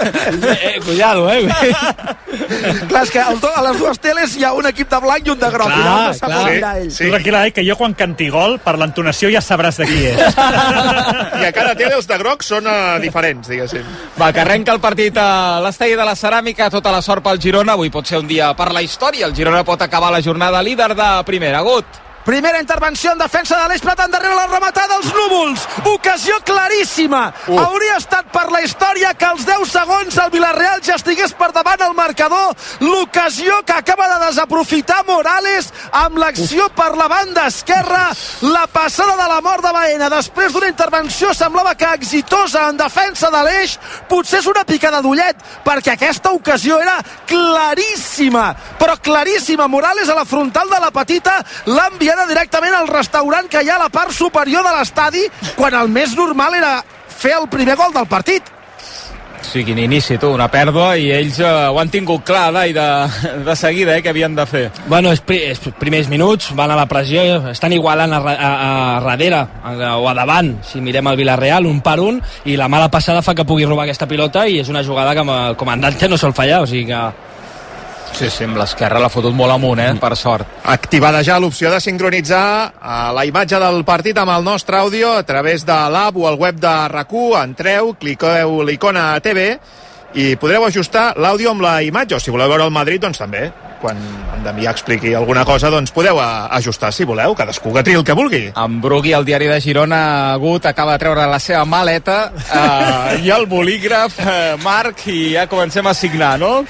eh, 0.62 0.80
cuidado, 0.84 1.30
eh? 1.30 1.46
clar, 2.88 3.02
és 3.04 3.12
que 3.12 3.20
a 3.20 3.62
les 3.64 3.78
dues 3.78 4.00
teles 4.02 4.34
hi 4.36 4.44
ha 4.46 4.52
un 4.56 4.66
equip 4.70 4.90
de 4.90 5.00
blanc 5.02 5.26
i 5.26 5.32
un 5.34 5.38
de 5.40 5.50
groc. 5.52 5.70
Clar, 5.70 5.84
no 5.84 6.18
clar. 6.18 6.40
Sí, 6.40 6.56
ell. 6.56 6.90
sí. 6.90 7.04
Tu 7.04 7.12
tranquil·la, 7.14 7.44
eh, 7.46 7.54
que 7.56 7.64
jo 7.66 7.76
quan 7.80 7.94
canti 7.98 8.30
gol, 8.32 8.58
per 8.64 8.76
l'entonació 8.80 9.30
ja 9.32 9.42
sabràs 9.44 9.80
de 9.82 9.88
qui 9.90 10.02
és. 10.10 10.20
I 10.20 11.48
a 11.48 11.52
cada 11.56 11.74
tele 11.78 11.96
els 11.98 12.08
de 12.10 12.20
groc 12.20 12.44
són 12.46 12.68
uh, 12.70 12.98
diferents, 13.02 13.48
diguéssim. 13.50 13.86
Va, 14.20 14.32
que 14.32 14.44
arrenca 14.44 14.74
el 14.76 14.82
partit 14.82 15.16
a 15.20 15.60
l'estadi 15.64 15.96
de 15.98 16.06
la 16.06 16.16
Ceràmica, 16.18 16.70
tota 16.72 16.92
la 16.94 17.02
sort 17.04 17.24
pel 17.26 17.40
Girona. 17.42 17.76
Avui 17.78 17.92
pot 17.92 18.08
ser 18.08 18.20
un 18.20 18.28
dia 18.30 18.52
per 18.58 18.70
la 18.74 18.84
història. 18.84 19.26
El 19.28 19.36
Girona 19.36 19.64
pot 19.64 19.82
acabar 19.82 20.12
la 20.12 20.22
jornada 20.24 20.62
líder 20.62 20.94
de 20.98 21.10
primera. 21.28 21.60
Gut. 21.66 22.09
Primera 22.24 22.60
intervenció 22.60 23.12
en 23.12 23.18
defensa 23.18 23.56
de 23.56 23.68
l'Eix 23.70 23.80
Plata 23.80 24.04
endarrere 24.04 24.34
la 24.36 24.46
rematada 24.50 24.98
dels 24.98 25.08
núvols. 25.16 25.62
Ocasió 25.88 26.36
claríssima. 26.44 27.22
Uh. 27.48 27.56
Hauria 27.62 27.96
estat 27.96 28.28
per 28.34 28.50
la 28.52 28.60
història 28.60 29.14
que 29.16 29.24
als 29.24 29.46
10 29.48 29.64
segons 29.72 30.18
el 30.20 30.28
Villarreal 30.34 30.82
ja 30.84 30.98
estigués 31.00 31.32
per 31.38 31.48
davant 31.56 31.80
el 31.86 31.94
marcador. 31.96 32.52
L'ocasió 32.84 33.62
que 33.64 33.72
acaba 33.72 34.08
de 34.12 34.18
desaprofitar 34.26 35.00
Morales 35.08 35.70
amb 35.96 36.20
l'acció 36.20 36.68
per 36.76 36.90
la 36.98 37.08
banda 37.08 37.46
esquerra. 37.48 38.10
La 38.52 38.66
passada 38.68 39.16
de 39.16 39.30
la 39.32 39.40
mort 39.40 39.64
de 39.64 39.72
Baena 39.72 40.12
després 40.12 40.52
d'una 40.52 40.68
intervenció 40.68 41.32
semblava 41.32 41.74
que 41.74 41.88
exitosa 41.96 42.66
en 42.68 42.76
defensa 42.76 43.32
de 43.32 43.42
l'Eix. 43.48 43.78
Potser 44.12 44.42
és 44.42 44.50
una 44.50 44.66
picada 44.68 45.00
d'ullet 45.00 45.40
perquè 45.64 45.96
aquesta 45.96 46.34
ocasió 46.36 46.82
era 46.84 46.98
claríssima, 47.26 48.52
però 48.76 49.00
claríssima. 49.00 49.70
Morales 49.72 50.12
a 50.12 50.20
la 50.20 50.28
frontal 50.28 50.68
de 50.68 50.84
la 50.84 50.92
petita 50.92 51.40
l'ha 51.64 51.88
enviat 51.88 52.09
enviada 52.10 52.26
directament 52.26 52.74
al 52.74 52.88
restaurant 52.88 53.46
que 53.46 53.60
hi 53.62 53.68
ha 53.70 53.76
a 53.76 53.84
la 53.84 53.90
part 53.92 54.10
superior 54.10 54.64
de 54.66 54.70
l'estadi 54.74 55.28
quan 55.54 55.74
el 55.78 55.88
més 55.88 56.16
normal 56.18 56.56
era 56.58 56.80
fer 57.06 57.36
el 57.38 57.46
primer 57.48 57.76
gol 57.78 57.92
del 57.94 58.08
partit. 58.10 58.42
Sí, 59.46 59.62
quin 59.64 59.78
inici, 59.78 60.18
tu, 60.20 60.28
una 60.34 60.48
pèrdua, 60.50 60.96
i 61.00 61.06
ells 61.14 61.38
eh, 61.40 61.46
ho 61.70 61.78
han 61.80 61.88
tingut 61.88 62.26
clar, 62.26 62.50
i 62.66 62.74
de, 62.76 62.86
de 63.46 63.54
seguida, 63.56 63.94
eh, 63.96 64.02
que 64.02 64.10
havien 64.10 64.34
de 64.36 64.44
fer. 64.46 64.66
Bueno, 64.90 65.14
és, 65.14 65.22
pri 65.24 65.38
és 65.52 65.62
primers 65.78 66.10
minuts, 66.12 66.50
van 66.58 66.74
a 66.74 66.76
la 66.76 66.84
pressió, 66.90 67.22
estan 67.48 67.72
igualant 67.72 68.12
a, 68.12 68.20
a, 68.20 68.50
a, 68.50 69.00
darrere, 69.06 69.40
a, 69.40 69.94
o 69.96 70.10
a 70.10 70.14
davant, 70.18 70.52
si 70.66 70.82
mirem 70.84 71.08
el 71.08 71.18
Villarreal, 71.22 71.70
un 71.70 71.80
per 71.80 71.96
un, 72.04 72.20
i 72.44 72.58
la 72.60 72.68
mala 72.68 72.90
passada 72.92 73.24
fa 73.24 73.34
que 73.38 73.46
pugui 73.48 73.64
robar 73.70 73.88
aquesta 73.88 74.10
pilota, 74.10 74.44
i 74.46 74.60
és 74.60 74.68
una 74.68 74.84
jugada 74.84 75.16
que 75.16 75.24
el 75.24 75.56
comandante 75.56 76.10
no 76.10 76.20
sol 76.20 76.36
fallar, 76.36 76.60
o 76.66 76.68
sigui 76.68 76.90
que 76.92 77.29
Sí, 78.16 78.28
sí, 78.28 78.44
amb 78.44 78.58
l'esquerra 78.60 79.00
l'ha 79.00 79.10
fotut 79.12 79.34
molt 79.36 79.54
amunt, 79.54 79.80
eh? 79.80 79.92
per 80.00 80.14
sort. 80.18 80.60
Activada 80.68 81.22
ja 81.26 81.38
l'opció 81.40 81.70
de 81.72 81.80
sincronitzar 81.80 82.46
eh, 82.70 82.96
la 83.16 83.26
imatge 83.28 83.60
del 83.62 83.84
partit 83.88 84.18
amb 84.20 84.34
el 84.36 84.44
nostre 84.44 84.80
àudio 84.80 85.14
a 85.16 85.22
través 85.26 85.64
de 85.66 85.78
l'app 85.92 86.16
o 86.16 86.28
el 86.28 86.40
web 86.40 86.60
de 86.60 86.74
rac 86.92 87.08
Entreu, 87.10 87.94
cliqueu 87.98 88.60
l'icona 88.62 89.18
TV 89.20 89.56
i 90.14 90.34
podreu 90.40 90.64
ajustar 90.66 91.12
l'àudio 91.22 91.52
amb 91.52 91.62
la 91.62 91.80
imatge, 91.86 92.16
o 92.16 92.20
si 92.22 92.32
voleu 92.34 92.48
veure 92.50 92.66
el 92.66 92.74
Madrid, 92.74 93.00
doncs 93.02 93.20
també. 93.20 93.44
Quan 93.80 93.96
en 94.34 94.42
Damià 94.44 94.72
expliqui 94.74 95.14
alguna 95.16 95.44
cosa, 95.48 95.70
doncs 95.72 95.92
podeu 95.94 96.18
ajustar, 96.20 96.90
si 96.92 97.06
voleu, 97.08 97.34
cadascú 97.38 97.72
que 97.72 97.84
triï 97.86 98.00
el 98.00 98.04
que 98.04 98.16
vulgui. 98.18 98.42
En 98.52 98.80
Brugui, 98.82 99.14
el 99.16 99.24
diari 99.24 99.48
de 99.48 99.60
Girona, 99.62 100.36
Gut, 100.42 100.66
acaba 100.66 100.96
de 100.96 101.04
treure 101.04 101.28
la 101.30 101.38
seva 101.40 101.64
maleta 101.64 102.18
eh, 102.42 103.20
i 103.24 103.30
el 103.32 103.46
bolígraf, 103.46 104.18
eh, 104.20 104.56
Marc, 104.64 105.06
i 105.08 105.36
ja 105.36 105.46
comencem 105.48 105.86
a 105.86 105.94
signar, 105.94 106.36
no? 106.42 106.64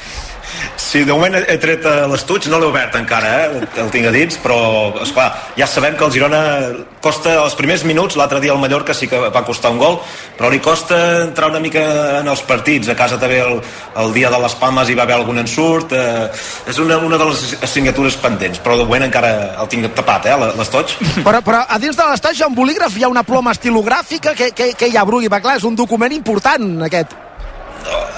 Sí, 0.80 1.04
de 1.06 1.14
moment 1.14 1.36
he 1.38 1.56
tret 1.62 1.84
l'estuig, 2.10 2.48
no 2.50 2.58
l'he 2.58 2.66
obert 2.66 2.96
encara, 2.98 3.28
eh? 3.44 3.60
el 3.78 3.90
tinc 3.94 4.08
a 4.08 4.10
dins, 4.14 4.38
però, 4.42 4.56
és 5.04 5.12
clar, 5.14 5.28
ja 5.54 5.68
sabem 5.70 5.94
que 5.94 6.02
el 6.06 6.10
Girona 6.10 6.40
costa 7.04 7.36
els 7.44 7.54
primers 7.54 7.84
minuts, 7.86 8.16
l'altre 8.18 8.40
dia 8.42 8.50
el 8.56 8.58
Mallorca 8.58 8.96
sí 8.96 9.06
que 9.06 9.20
va 9.30 9.44
costar 9.46 9.70
un 9.70 9.78
gol, 9.78 10.00
però 10.38 10.50
li 10.50 10.58
costa 10.64 10.98
entrar 11.22 11.52
una 11.52 11.60
mica 11.62 11.84
en 12.18 12.32
els 12.32 12.42
partits, 12.48 12.90
a 12.90 12.98
casa 12.98 13.20
també 13.22 13.38
el, 13.44 13.60
el 14.02 14.12
dia 14.16 14.32
de 14.34 14.42
les 14.42 14.58
Palmes 14.58 14.90
hi 14.90 14.98
va 14.98 15.06
haver 15.06 15.20
algun 15.20 15.38
ensurt, 15.44 15.94
eh, 15.94 16.26
és 16.66 16.82
una, 16.82 16.98
una 16.98 17.22
de 17.22 17.30
les 17.30 17.46
assignatures 17.60 18.18
pendents, 18.24 18.58
però 18.58 18.80
de 18.80 18.88
moment 18.88 19.06
encara 19.06 19.32
el 19.62 19.70
tinc 19.70 19.92
tapat, 19.94 20.26
eh, 20.26 20.36
l'estoig. 20.58 20.98
Però, 21.22 21.38
però 21.46 21.64
a 21.68 21.78
dins 21.78 21.96
de 21.96 22.10
l'estoig 22.10 22.40
hi 22.40 22.46
ha 22.48 22.50
un 22.50 22.58
bolígraf, 22.58 22.98
hi 22.98 23.06
ha 23.06 23.14
una 23.14 23.22
ploma 23.22 23.54
estilogràfica, 23.54 24.34
que, 24.34 24.50
que, 24.56 24.72
que 24.74 24.90
hi 24.90 24.98
ha, 24.98 25.06
Brugui? 25.06 25.30
Va, 25.30 25.42
clar, 25.44 25.60
és 25.60 25.68
un 25.68 25.78
document 25.78 26.18
important, 26.18 26.72
aquest 26.90 27.29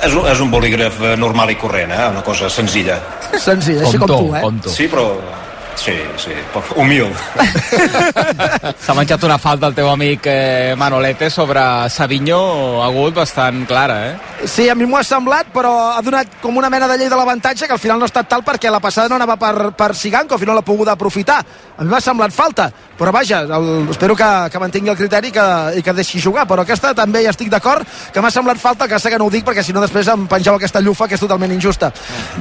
és 0.02 0.14
un, 0.14 0.26
és 0.30 0.40
un 0.42 0.50
bolígraf 0.50 0.98
eh, 1.02 1.14
normal 1.20 1.52
i 1.52 1.58
corrent, 1.60 1.92
eh? 1.94 2.08
una 2.10 2.24
cosa 2.26 2.50
senzilla. 2.50 2.98
Senzilla, 3.38 3.86
així 3.86 4.00
com 4.02 4.10
tu, 4.10 4.20
eh? 4.34 4.42
Com 4.42 4.58
tu. 4.64 4.72
Sí, 4.74 4.88
però 4.92 5.06
Sí, 5.76 5.94
sí, 6.16 6.32
humil. 6.76 7.08
S'ha 8.84 8.94
menjat 8.94 9.24
una 9.24 9.38
falta 9.40 9.66
el 9.70 9.74
teu 9.74 9.88
amic 9.90 10.26
eh, 10.30 10.74
Manolete 10.78 11.30
sobre 11.30 11.62
Savinho 11.90 12.82
agut 12.84 13.16
bastant 13.16 13.64
clara, 13.66 13.96
eh? 14.10 14.46
Sí, 14.46 14.68
a 14.68 14.74
mi 14.74 14.86
m'ho 14.86 14.98
ha 14.98 15.04
semblat, 15.06 15.48
però 15.54 15.72
ha 15.96 16.02
donat 16.04 16.38
com 16.42 16.56
una 16.58 16.70
mena 16.70 16.88
de 16.90 16.98
llei 17.00 17.10
de 17.10 17.18
l'avantatge 17.18 17.66
que 17.66 17.76
al 17.76 17.82
final 17.82 17.98
no 17.98 18.06
ha 18.06 18.10
estat 18.10 18.28
tal 18.28 18.44
perquè 18.44 18.70
la 18.70 18.80
passada 18.84 19.08
no 19.08 19.16
anava 19.16 19.36
per, 19.40 19.72
per 19.78 19.92
Siganco, 19.96 20.34
al 20.34 20.42
final 20.42 20.58
l'ha 20.58 20.66
pogut 20.66 20.88
aprofitar. 20.92 21.40
A 21.76 21.84
mi 21.84 21.90
m'ha 21.90 22.00
semblat 22.04 22.34
falta, 22.34 22.68
però 22.98 23.10
vaja, 23.14 23.40
el, 23.42 23.88
espero 23.90 24.14
que, 24.18 24.30
que 24.52 24.62
mantingui 24.62 24.92
el 24.92 24.98
criteri 24.98 25.32
que, 25.34 25.46
i 25.78 25.82
que 25.82 25.94
deixi 25.96 26.20
jugar, 26.22 26.44
però 26.46 26.66
aquesta 26.66 26.92
també 26.94 27.22
hi 27.22 27.30
estic 27.30 27.50
d'acord, 27.50 27.86
que 28.12 28.22
m'ha 28.22 28.30
semblat 28.30 28.60
falta, 28.62 28.88
que 28.88 29.00
sé 29.02 29.10
que 29.10 29.18
no 29.18 29.26
ho 29.26 29.32
dic 29.32 29.46
perquè 29.46 29.64
si 29.64 29.74
no 29.74 29.82
després 29.82 30.10
em 30.12 30.26
pengeu 30.30 30.54
aquesta 30.58 30.82
llufa 30.84 31.08
que 31.08 31.16
és 31.18 31.24
totalment 31.24 31.54
injusta 31.54 31.92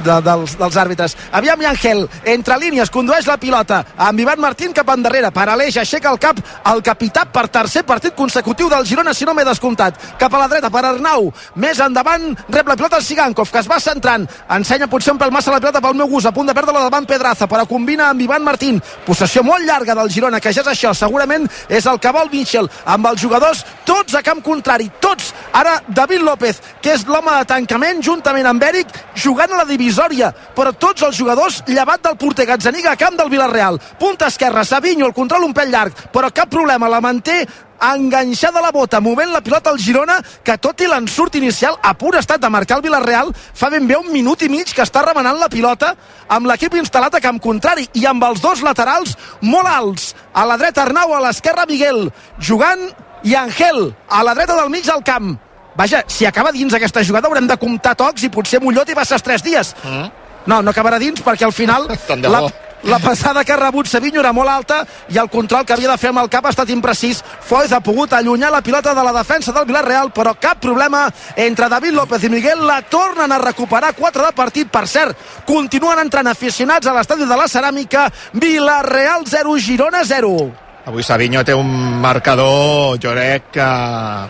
de, 0.04 0.20
dels, 0.22 0.58
dels 0.60 0.78
àrbitres. 0.78 1.16
Aviam 1.32 1.62
i 1.62 1.70
Ángel, 1.70 2.04
entre 2.36 2.58
línies, 2.60 2.92
condueix 2.92 3.21
la 3.26 3.36
pilota. 3.36 3.84
Amb 3.96 4.20
Ivan 4.20 4.40
Martín 4.40 4.72
cap 4.72 4.88
endarrere, 4.94 5.30
per 5.32 5.48
Aleix, 5.48 5.76
aixeca 5.80 6.10
el 6.10 6.18
cap 6.22 6.40
el 6.72 6.82
capità 6.82 7.24
per 7.26 7.48
tercer 7.48 7.82
partit 7.88 8.14
consecutiu 8.14 8.68
del 8.70 8.86
Girona, 8.86 9.14
si 9.14 9.24
no 9.24 9.34
m'he 9.34 9.44
descomptat. 9.44 9.98
Cap 10.18 10.34
a 10.34 10.42
la 10.42 10.48
dreta 10.48 10.70
per 10.70 10.84
Arnau, 10.86 11.30
més 11.56 11.80
endavant, 11.80 12.30
rep 12.48 12.68
la 12.68 12.76
pilota 12.76 12.98
el 12.98 13.06
Sigankov, 13.06 13.50
que 13.50 13.62
es 13.62 13.70
va 13.70 13.80
centrant, 13.80 14.26
ensenya 14.56 14.88
potser 14.90 15.12
un 15.14 15.20
pèl 15.20 15.32
massa 15.34 15.52
la 15.52 15.60
pilota 15.60 15.80
pel 15.80 15.98
meu 15.98 16.08
gust, 16.10 16.28
a 16.28 16.34
punt 16.34 16.48
de 16.48 16.54
perdre-la 16.56 16.84
davant 16.86 17.06
Pedraza, 17.06 17.48
però 17.50 17.66
combina 17.68 18.08
amb 18.10 18.20
Ivan 18.20 18.44
Martín, 18.44 18.80
possessió 19.06 19.42
molt 19.46 19.66
llarga 19.66 19.96
del 19.98 20.10
Girona, 20.10 20.40
que 20.40 20.52
ja 20.52 20.62
és 20.62 20.72
això, 20.74 20.94
segurament 20.94 21.48
és 21.68 21.86
el 21.86 22.00
que 22.00 22.12
vol 22.14 22.30
Mitchell, 22.32 22.70
amb 22.86 23.06
els 23.10 23.20
jugadors 23.22 23.64
tots 23.86 24.14
a 24.14 24.22
camp 24.22 24.42
contrari, 24.44 24.90
tots, 25.00 25.32
ara 25.52 25.78
David 25.88 26.22
López, 26.26 26.60
que 26.82 26.94
és 26.94 27.06
l'home 27.06 27.34
de 27.38 27.48
tancament, 27.48 28.02
juntament 28.02 28.46
amb 28.48 28.62
Eric, 28.62 28.92
jugant 29.14 29.52
a 29.52 29.62
la 29.62 29.68
divisòria, 29.68 30.32
però 30.56 30.72
tots 30.72 31.02
els 31.06 31.16
jugadors 31.18 31.62
llevat 31.68 32.02
del 32.06 32.18
porter 32.20 32.46
Gazzaniga 32.46 32.92
a 32.92 33.00
camp 33.12 33.20
del 33.20 33.30
Villarreal. 33.30 33.80
Punta 33.98 34.26
esquerra, 34.26 34.64
Savinho, 34.64 35.06
el 35.06 35.14
control 35.14 35.44
un 35.44 35.52
pèl 35.54 35.70
llarg, 35.70 35.92
però 36.12 36.30
cap 36.32 36.48
problema, 36.50 36.88
la 36.88 37.00
manté 37.00 37.46
enganxada 37.82 38.60
la 38.62 38.70
bota, 38.70 39.00
movent 39.00 39.32
la 39.32 39.40
pilota 39.42 39.70
al 39.70 39.78
Girona, 39.78 40.20
que 40.44 40.56
tot 40.58 40.80
i 40.80 40.86
l'ensurt 40.86 41.34
inicial, 41.34 41.76
a 41.82 41.94
pur 41.98 42.14
estat 42.16 42.40
de 42.40 42.48
marcar 42.48 42.78
el 42.78 42.84
Villarreal, 42.84 43.32
fa 43.34 43.70
ben 43.70 43.86
bé 43.88 43.96
un 43.98 44.12
minut 44.12 44.42
i 44.42 44.48
mig 44.48 44.72
que 44.72 44.84
està 44.84 45.02
remenant 45.04 45.40
la 45.40 45.50
pilota 45.50 45.94
amb 46.28 46.46
l'equip 46.46 46.76
instal·lat 46.78 47.18
a 47.18 47.20
camp 47.20 47.40
contrari 47.42 47.88
i 47.98 48.06
amb 48.06 48.22
els 48.24 48.40
dos 48.40 48.62
laterals 48.62 49.16
molt 49.42 49.68
alts. 49.68 50.12
A 50.32 50.46
la 50.46 50.56
dreta 50.56 50.86
Arnau, 50.86 51.14
a 51.14 51.20
l'esquerra 51.26 51.66
Miguel, 51.68 52.06
jugant 52.38 52.86
i 53.24 53.34
Angel, 53.34 53.92
a 54.08 54.22
la 54.22 54.34
dreta 54.38 54.56
del 54.56 54.70
mig 54.70 54.86
del 54.86 55.02
camp. 55.02 55.34
Vaja, 55.74 56.04
si 56.06 56.26
acaba 56.28 56.52
dins 56.52 56.74
aquesta 56.74 57.02
jugada 57.02 57.28
haurem 57.28 57.48
de 57.48 57.56
comptar 57.56 57.96
tocs 57.96 58.22
i 58.22 58.30
potser 58.30 58.60
Mollot 58.62 58.90
i 58.92 58.94
va 58.94 59.04
ser 59.08 59.18
tres 59.24 59.42
dies. 59.42 59.74
Mm 59.82 60.22
No, 60.46 60.60
no 60.62 60.72
acabarà 60.72 60.98
dins 60.98 61.22
perquè 61.22 61.46
al 61.46 61.54
final 61.54 61.88
la. 62.34 62.42
La 62.82 62.98
passada 62.98 63.44
que 63.44 63.52
ha 63.52 63.56
rebut 63.56 63.86
Savinho 63.86 64.20
era 64.20 64.32
molt 64.34 64.50
alta 64.50 64.80
i 65.08 65.18
el 65.18 65.30
control 65.30 65.64
que 65.64 65.74
havia 65.76 65.90
de 65.92 65.98
fer 66.00 66.10
amb 66.10 66.22
el 66.24 66.30
cap 66.30 66.46
ha 66.46 66.50
estat 66.50 66.70
imprecís. 66.74 67.22
Foyz 67.22 67.72
ha 67.72 67.80
pogut 67.80 68.12
allunyar 68.12 68.50
la 68.50 68.62
pilota 68.62 68.94
de 68.94 69.04
la 69.04 69.12
defensa 69.14 69.52
del 69.52 69.68
Villarreal, 69.68 70.10
però 70.12 70.34
cap 70.34 70.58
problema 70.60 71.04
entre 71.36 71.68
David 71.68 71.94
López 71.94 72.24
i 72.24 72.32
Miguel. 72.32 72.66
La 72.66 72.82
tornen 72.82 73.32
a 73.32 73.38
recuperar 73.38 73.94
4 73.94 74.26
de 74.26 74.32
partit. 74.32 74.70
Per 74.72 74.86
cert, 74.88 75.16
continuen 75.46 76.02
entrant 76.02 76.26
aficionats 76.26 76.86
a 76.86 76.96
l'estadi 76.96 77.28
de 77.28 77.38
la 77.38 77.46
Ceràmica. 77.46 78.08
Villarreal 78.32 79.26
0, 79.26 79.58
Girona 79.58 80.04
0. 80.04 80.71
Avui 80.82 81.04
Savinho 81.06 81.44
té 81.46 81.54
un 81.54 81.68
marcador, 82.02 82.96
jo 82.98 83.12
crec, 83.14 83.44
que 83.54 83.66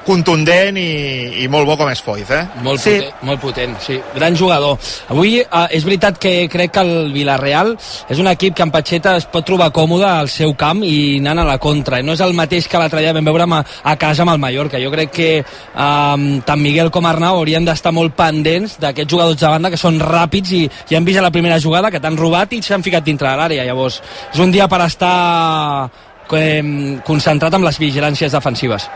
contundent 0.05 0.77
i, 0.77 1.41
i 1.41 1.47
molt 1.49 1.65
bo 1.65 1.79
com 1.81 1.89
és 1.89 2.03
Foyz, 2.05 2.29
eh? 2.29 2.43
Molt, 2.61 2.83
sí. 2.83 2.99
potent, 2.99 3.23
molt 3.25 3.41
potent, 3.41 3.77
sí. 3.81 3.97
Gran 4.13 4.37
jugador. 4.37 4.77
Avui 5.15 5.39
eh, 5.41 5.63
és 5.73 5.87
veritat 5.89 6.21
que 6.21 6.35
crec 6.53 6.75
que 6.77 6.85
el 6.85 7.09
Villarreal 7.15 7.73
és 7.73 8.21
un 8.21 8.29
equip 8.29 8.59
que 8.59 8.67
en 8.67 8.75
Patxeta 8.75 9.15
es 9.17 9.25
pot 9.33 9.49
trobar 9.49 9.71
còmode 9.73 10.05
al 10.05 10.29
seu 10.29 10.53
camp 10.61 10.85
i 10.85 11.23
anant 11.23 11.41
a 11.41 11.49
la 11.49 11.57
contra. 11.57 12.03
No 12.05 12.13
és 12.13 12.21
el 12.21 12.37
mateix 12.37 12.69
que 12.69 12.85
l'altre 12.85 13.01
dia 13.01 13.17
vam 13.17 13.33
veure 13.33 13.49
a, 13.49 13.63
a 13.89 13.97
casa 13.97 14.27
amb 14.27 14.37
el 14.37 14.45
Mallorca. 14.45 14.83
Jo 14.83 14.93
crec 14.93 15.17
que 15.17 15.31
eh, 15.41 16.29
tant 16.45 16.61
Miguel 16.61 16.93
com 16.93 17.09
Arnau 17.09 17.41
haurien 17.41 17.65
d'estar 17.65 17.97
molt 17.97 18.13
pendents 18.19 18.77
d'aquests 18.83 19.17
jugadors 19.17 19.41
de 19.41 19.57
banda 19.57 19.73
que 19.73 19.81
són 19.81 19.97
ràpids 20.05 20.53
i 20.61 20.63
ja 20.69 21.01
hem 21.01 21.09
vist 21.09 21.25
a 21.25 21.25
la 21.25 21.33
primera 21.33 21.57
jugada 21.65 21.89
que 21.89 22.03
t'han 22.03 22.21
robat 22.21 22.53
i 22.53 22.61
s'han 22.61 22.85
ficat 22.85 23.09
dintre 23.09 23.33
de 23.33 23.41
l'àrea. 23.41 23.65
Llavors, 23.65 24.03
és 24.35 24.45
un 24.45 24.53
dia 24.53 24.69
per 24.69 24.85
estar 24.85 25.17
eh, 25.89 26.12
concentrat 26.29 27.55
amb 27.55 27.67
les 27.67 27.79
vigilàncies 27.81 28.33
defensives. 28.33 28.89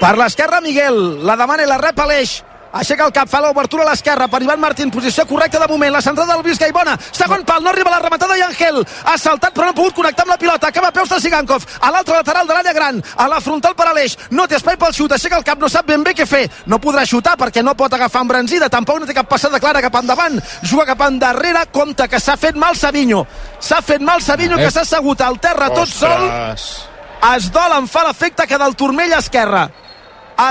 Per 0.00 0.16
l'esquerra, 0.18 0.60
Miguel. 0.60 1.24
La 1.26 1.36
demana 1.38 1.62
i 1.62 1.70
la 1.70 1.78
rep 1.78 2.00
Aleix. 2.02 2.40
Aixeca 2.72 3.04
el 3.04 3.12
cap, 3.12 3.28
fa 3.28 3.42
l'obertura 3.44 3.84
a 3.84 3.90
l'esquerra 3.90 4.28
per 4.32 4.40
Ivan 4.40 4.60
Martín, 4.60 4.90
posició 4.90 5.26
correcta 5.28 5.60
de 5.60 5.66
moment, 5.68 5.92
la 5.92 6.00
centrada 6.00 6.32
del 6.32 6.44
Vizca 6.46 6.68
i 6.68 6.72
bona, 6.72 6.94
segon 7.12 7.44
pal, 7.44 7.60
no 7.60 7.68
arriba 7.68 7.90
la 7.92 7.98
rematada 8.00 8.38
i 8.38 8.44
Angel, 8.46 8.80
ha 9.04 9.16
saltat 9.20 9.52
però 9.52 9.66
no 9.66 9.74
ha 9.74 9.76
pogut 9.76 9.98
connectar 9.98 10.24
amb 10.24 10.32
la 10.32 10.38
pilota, 10.40 10.70
acaba 10.72 10.88
a 10.88 10.96
peus 10.96 11.10
de 11.12 11.18
Sigankov, 11.20 11.66
a 11.80 11.90
l'altre 11.92 12.16
lateral 12.16 12.48
de 12.48 12.56
l'àrea 12.56 12.72
gran, 12.72 13.02
a 13.16 13.26
la 13.28 13.40
frontal 13.44 13.74
per 13.76 13.90
Aleix, 13.90 14.16
no 14.30 14.46
té 14.48 14.56
espai 14.56 14.78
pel 14.80 14.94
xut, 14.96 15.12
aixeca 15.12 15.36
el 15.36 15.44
cap, 15.44 15.60
no 15.60 15.68
sap 15.68 15.90
ben 15.90 16.06
bé 16.06 16.14
què 16.16 16.24
fer, 16.28 16.46
no 16.64 16.80
podrà 16.80 17.04
xutar 17.04 17.36
perquè 17.36 17.60
no 17.62 17.76
pot 17.76 17.92
agafar 17.92 18.24
embranzida, 18.24 18.70
tampoc 18.72 19.02
no 19.02 19.10
té 19.10 19.18
cap 19.20 19.28
passada 19.28 19.60
clara 19.60 19.84
cap 19.84 20.00
endavant, 20.00 20.40
juga 20.62 20.88
cap 20.88 21.04
endarrere, 21.10 21.66
compte 21.76 22.08
que 22.08 22.20
s'ha 22.20 22.38
fet 22.40 22.56
mal 22.56 22.78
Savinho, 22.80 23.26
s'ha 23.60 23.82
fet 23.84 24.00
mal 24.00 24.24
Savinho 24.24 24.56
que 24.56 24.72
s'ha 24.72 24.86
assegut 24.88 25.20
al 25.20 25.36
terra 25.44 25.68
tot 25.76 25.92
sol, 25.92 26.24
es 27.36 27.52
dol, 27.52 27.76
em 27.76 27.86
fa 27.86 28.08
l'efecte 28.08 28.48
que 28.48 28.58
del 28.58 28.80
turmell 28.80 29.12
esquerre 29.20 29.68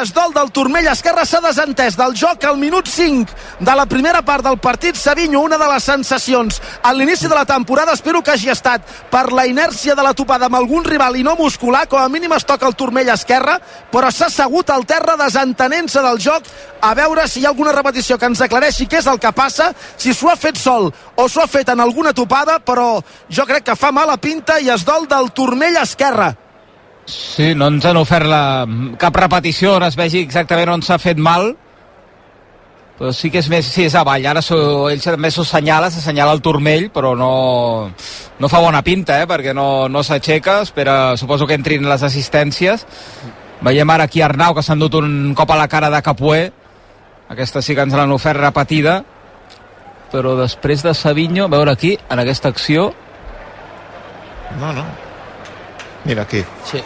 es 0.01 0.13
dol 0.13 0.33
del 0.33 0.51
turmell 0.53 0.87
esquerre 0.87 1.25
s'ha 1.25 1.41
desentès 1.43 1.97
del 1.99 2.13
joc 2.17 2.43
al 2.45 2.57
minut 2.57 2.87
5 2.87 3.33
de 3.59 3.73
la 3.75 3.85
primera 3.85 4.21
part 4.21 4.43
del 4.45 4.57
partit. 4.57 4.95
Savinho, 4.95 5.41
una 5.41 5.57
de 5.57 5.67
les 5.67 5.83
sensacions. 5.83 6.61
A 6.83 6.93
l'inici 6.93 7.27
de 7.27 7.35
la 7.35 7.45
temporada, 7.45 7.93
espero 7.93 8.21
que 8.21 8.31
hagi 8.31 8.49
estat 8.49 8.85
per 9.11 9.31
la 9.33 9.45
inèrcia 9.47 9.95
de 9.95 10.03
la 10.03 10.13
topada 10.13 10.47
amb 10.47 10.59
algun 10.59 10.85
rival 10.85 11.17
i 11.17 11.23
no 11.23 11.35
muscular, 11.35 11.87
com 11.87 11.99
a 11.99 12.09
mínim 12.09 12.33
es 12.33 12.45
toca 12.45 12.67
el 12.67 12.75
turmell 12.75 13.09
esquerre, 13.09 13.57
però 13.91 14.11
s'ha 14.11 14.29
assegut 14.29 14.69
al 14.69 14.85
terra 14.85 15.17
desentenent-se 15.19 16.01
del 16.01 16.21
joc. 16.21 16.45
A 16.81 16.93
veure 16.97 17.27
si 17.27 17.41
hi 17.41 17.45
ha 17.45 17.49
alguna 17.49 17.73
repetició 17.75 18.17
que 18.17 18.29
ens 18.29 18.41
aclareixi 18.41 18.87
què 18.87 19.01
és 19.01 19.09
el 19.09 19.19
que 19.19 19.33
passa, 19.33 19.71
si 19.97 20.13
s'ho 20.13 20.29
ha 20.31 20.37
fet 20.37 20.57
sol 20.57 20.91
o 21.15 21.27
s'ho 21.27 21.43
ha 21.43 21.49
fet 21.49 21.69
en 21.69 21.79
alguna 21.79 22.13
topada, 22.13 22.59
però 22.59 23.01
jo 23.29 23.45
crec 23.45 23.69
que 23.69 23.75
fa 23.75 23.91
mala 23.91 24.17
pinta 24.17 24.59
i 24.59 24.69
es 24.69 24.85
dol 24.85 25.07
del 25.07 25.31
turmell 25.31 25.77
esquerre. 25.81 26.50
Sí, 27.11 27.51
no 27.55 27.67
ens 27.71 27.85
han 27.87 27.99
ofert 27.99 28.27
la, 28.29 28.63
cap 28.99 29.17
repetició 29.19 29.75
on 29.75 29.85
es 29.87 29.97
vegi 29.99 30.21
exactament 30.23 30.71
on 30.71 30.85
s'ha 30.85 30.97
fet 31.01 31.19
mal, 31.19 31.51
però 32.97 33.11
sí 33.15 33.31
que 33.33 33.41
és 33.41 33.49
més, 33.51 33.67
sí, 33.67 33.87
és 33.89 33.95
avall, 33.97 34.25
ara 34.29 34.43
so, 34.45 34.57
ell 34.91 35.01
també 35.03 35.31
s'ho 35.33 35.43
senyala, 35.47 35.89
s'assenyala 35.91 36.37
el 36.37 36.43
turmell, 36.45 36.87
però 36.93 37.15
no, 37.17 37.31
no 38.39 38.51
fa 38.51 38.61
bona 38.63 38.83
pinta, 38.85 39.19
eh, 39.21 39.27
perquè 39.27 39.55
no, 39.57 39.87
no 39.91 40.03
s'aixeca, 40.05 40.61
espera, 40.67 41.17
suposo 41.17 41.49
que 41.49 41.57
entrin 41.57 41.87
les 41.89 42.05
assistències. 42.07 42.85
Veiem 43.61 43.89
ara 43.93 44.07
aquí 44.07 44.23
Arnau, 44.23 44.55
que 44.55 44.63
s'ha 44.63 44.77
endut 44.77 44.95
un 45.01 45.33
cop 45.37 45.51
a 45.51 45.59
la 45.59 45.67
cara 45.69 45.91
de 45.91 46.01
Capué, 46.05 46.45
aquesta 47.33 47.61
sí 47.61 47.75
que 47.75 47.83
ens 47.83 47.97
l'han 47.97 48.13
ofert 48.15 48.39
repetida, 48.39 49.01
però 50.11 50.35
després 50.39 50.83
de 50.83 50.93
Savinho, 50.95 51.45
a 51.47 51.53
veure 51.53 51.75
aquí, 51.75 51.97
en 52.09 52.23
aquesta 52.23 52.51
acció, 52.51 52.91
No, 54.59 54.73
no. 54.73 54.83
Mira 56.05 56.23
aquí. 56.23 56.43
Sí. 56.65 56.81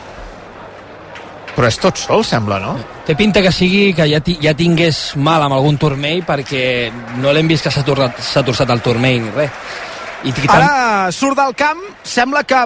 Però 1.56 1.68
és 1.72 1.78
tot 1.80 1.96
sol, 1.98 2.24
sembla, 2.28 2.60
no? 2.60 2.74
Té 3.08 3.16
pinta 3.16 3.42
que 3.42 3.52
sigui 3.56 3.94
que 3.96 4.08
ja, 4.12 4.20
ja 4.44 4.54
tingués 4.58 5.14
mal 5.16 5.42
amb 5.46 5.56
algun 5.56 5.78
turmell 5.80 6.24
perquè 6.28 6.92
no 7.22 7.32
l'hem 7.32 7.48
vist 7.48 7.64
que 7.64 7.72
s'ha 7.72 7.84
tornat- 7.88 8.20
s'ha 8.20 8.44
torçat 8.44 8.70
el 8.76 8.82
turmell 8.84 9.22
ni 9.24 9.32
res. 9.38 9.52
I, 10.26 10.30
i 10.30 10.34
tant, 10.34 10.56
Ara 10.58 11.12
surt 11.16 11.38
del 11.38 11.54
camp, 11.56 11.80
sembla 12.04 12.44
que 12.44 12.66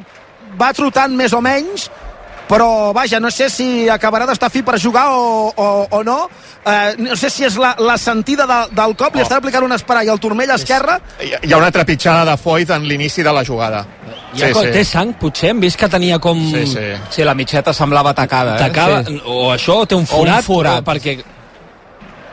va 0.58 0.72
trotant 0.74 1.14
més 1.16 1.34
o 1.38 1.42
menys, 1.42 1.90
però 2.50 2.92
vaja, 2.98 3.20
no 3.22 3.30
sé 3.30 3.46
si 3.54 3.88
acabarà 3.88 4.26
d'estar 4.26 4.50
fi 4.50 4.64
per 4.66 4.80
jugar 4.82 5.06
o, 5.14 5.54
o, 5.56 5.68
o 5.92 6.04
no. 6.04 6.24
Eh, 6.66 6.96
no 6.98 7.16
sé 7.16 7.30
si 7.30 7.46
és 7.46 7.56
la, 7.62 7.76
la 7.80 7.96
sentida 8.02 8.48
de, 8.50 8.58
del 8.76 8.96
cop, 8.98 9.14
li 9.16 9.22
Oh. 9.22 9.28
està 9.28 9.38
aplicant 9.38 9.64
un 9.64 9.72
esperall 9.76 10.10
al 10.10 10.20
turmell 10.20 10.50
esquerre. 10.56 10.98
Hi 11.22 11.34
ha- 11.36 11.40
Hi 11.46 11.54
ha 11.54 11.58
una 11.62 11.70
trepitjada 11.72 12.26
de 12.32 12.36
Foyt 12.42 12.72
en 12.74 12.88
l'inici 12.90 13.22
de 13.24 13.32
la 13.34 13.46
jugada. 13.46 13.86
ja 14.34 14.48
sí, 14.54 14.66
té 14.74 14.84
sang, 14.86 15.14
potser 15.18 15.50
hem 15.52 15.60
vist 15.62 15.78
que 15.80 15.88
tenia 15.90 16.18
com... 16.20 16.38
Sí, 16.52 16.66
sí. 16.68 16.88
sí, 17.10 17.24
la 17.24 17.34
mitjeta 17.34 17.72
semblava 17.74 18.14
tacada. 18.14 18.56
Eh? 18.58 18.60
Tacada, 18.60 19.04
Sí. 19.06 19.22
o 19.26 19.54
això, 19.54 19.80
o 19.82 19.86
té 19.86 19.96
un 19.96 20.02
O 20.02 20.04
un 20.04 20.08
forat, 20.08 20.44
forat. 20.44 20.82
o 20.82 20.92
perquè 20.92 21.20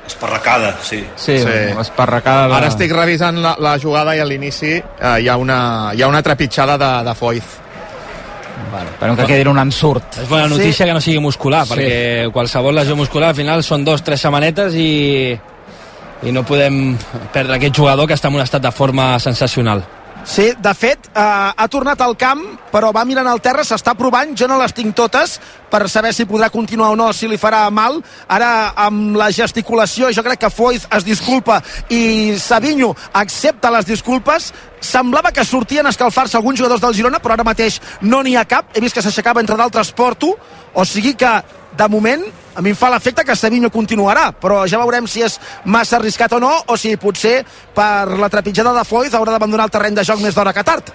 Esparracada, 0.07 0.77
sí. 0.83 1.05
Sí, 1.17 1.39
Sí. 1.39 1.49
esparracada. 1.81 2.47
De... 2.49 2.55
Ara 2.55 2.69
estic 2.69 2.93
revisant 2.93 3.39
la, 3.43 3.57
la 3.59 3.77
jugada 3.79 4.15
i 4.15 4.21
a 4.21 4.25
l'inici 4.25 4.77
eh, 4.77 5.17
hi, 5.21 5.29
ha 5.29 5.37
una, 5.37 5.91
hi 5.95 6.03
ha 6.03 6.07
una 6.09 6.23
trepitjada 6.23 6.77
de, 6.79 6.91
de 7.09 7.15
Foyt. 7.15 7.43
Vale, 8.73 8.91
esperem 8.91 9.17
que 9.17 9.27
quedi 9.27 9.43
en 9.43 9.49
un 9.49 9.59
ensurt. 9.59 10.19
és 10.23 10.29
bona 10.29 10.49
notícia 10.49 10.85
Sí. 10.85 10.85
que 10.85 10.95
no 10.95 11.01
sigui 11.01 11.19
muscular, 11.21 11.67
Sí. 11.67 11.75
perquè 11.75 12.33
qualsevol 12.33 12.75
lesió 12.75 12.97
muscular 12.97 13.31
al 13.31 13.35
final 13.37 13.63
són 13.63 13.85
dos, 13.85 14.03
tres 14.03 14.21
setmanetes 14.21 14.75
i, 14.75 15.39
i 16.23 16.33
no 16.33 16.43
podem 16.45 16.97
perdre 17.33 17.57
aquest 17.57 17.77
jugador 17.77 18.07
que 18.09 18.15
està 18.15 18.29
en 18.29 18.35
un 18.35 18.41
estat 18.41 18.63
de 18.63 18.73
forma 18.73 19.19
sensacional. 19.19 19.85
Sí, 20.27 20.53
de 20.59 20.75
fet, 20.75 20.99
eh, 21.15 21.21
ha 21.57 21.69
tornat 21.69 22.01
al 22.01 22.17
camp, 22.17 22.41
però 22.73 22.93
va 22.93 23.05
mirant 23.05 23.29
al 23.29 23.41
terra, 23.41 23.63
s'està 23.63 23.95
provant, 23.95 24.35
jo 24.37 24.49
no 24.49 24.59
les 24.59 24.73
tinc 24.75 24.93
totes, 24.93 25.41
per 25.71 25.89
saber 25.89 26.13
si 26.13 26.25
podrà 26.27 26.51
continuar 26.51 26.91
o 26.91 26.97
no, 26.97 27.13
si 27.13 27.29
li 27.29 27.39
farà 27.39 27.71
mal. 27.71 28.03
Ara, 28.27 28.73
amb 28.75 29.15
la 29.15 29.31
gesticulació, 29.31 30.11
jo 30.13 30.25
crec 30.25 30.41
que 30.41 30.51
Foyz 30.51 30.89
es 30.91 31.05
disculpa 31.05 31.63
i 31.91 32.35
Savinho 32.39 32.97
accepta 33.13 33.71
les 33.71 33.87
disculpes. 33.87 34.53
Semblava 34.87 35.33
que 35.35 35.45
sortien 35.45 35.87
a 35.87 35.91
escalfar-se 35.91 36.39
alguns 36.39 36.61
jugadors 36.61 36.81
del 36.83 36.95
Girona, 36.95 37.19
però 37.23 37.35
ara 37.35 37.47
mateix 37.47 37.81
no 38.07 38.23
n'hi 38.23 38.37
ha 38.37 38.45
cap. 38.47 38.71
He 38.75 38.83
vist 38.85 38.95
que 38.95 39.03
s'aixecava, 39.03 39.43
entre 39.43 39.59
d'altres, 39.59 39.91
Porto, 39.97 40.37
o 40.75 40.85
sigui 40.87 41.17
que, 41.19 41.33
de 41.77 41.89
moment, 41.91 42.23
a 42.57 42.63
mi 42.63 42.71
em 42.73 42.79
fa 42.79 42.89
l'efecte 42.93 43.25
que 43.27 43.37
Savinho 43.37 43.71
continuarà, 43.73 44.31
però 44.33 44.63
ja 44.71 44.79
veurem 44.81 45.09
si 45.11 45.25
és 45.27 45.41
massa 45.65 45.99
arriscat 45.99 46.33
o 46.39 46.41
no, 46.41 46.53
o 46.71 46.77
si 46.79 46.95
potser 46.97 47.41
per 47.75 48.17
la 48.17 48.31
trepitjada 48.33 48.73
de 48.77 48.87
Foyz 48.87 49.17
haurà 49.17 49.35
d'abandonar 49.35 49.67
el 49.67 49.75
terreny 49.75 49.99
de 49.99 50.07
joc 50.07 50.23
més 50.23 50.39
d'hora 50.39 50.55
que 50.57 50.65
tard. 50.65 50.95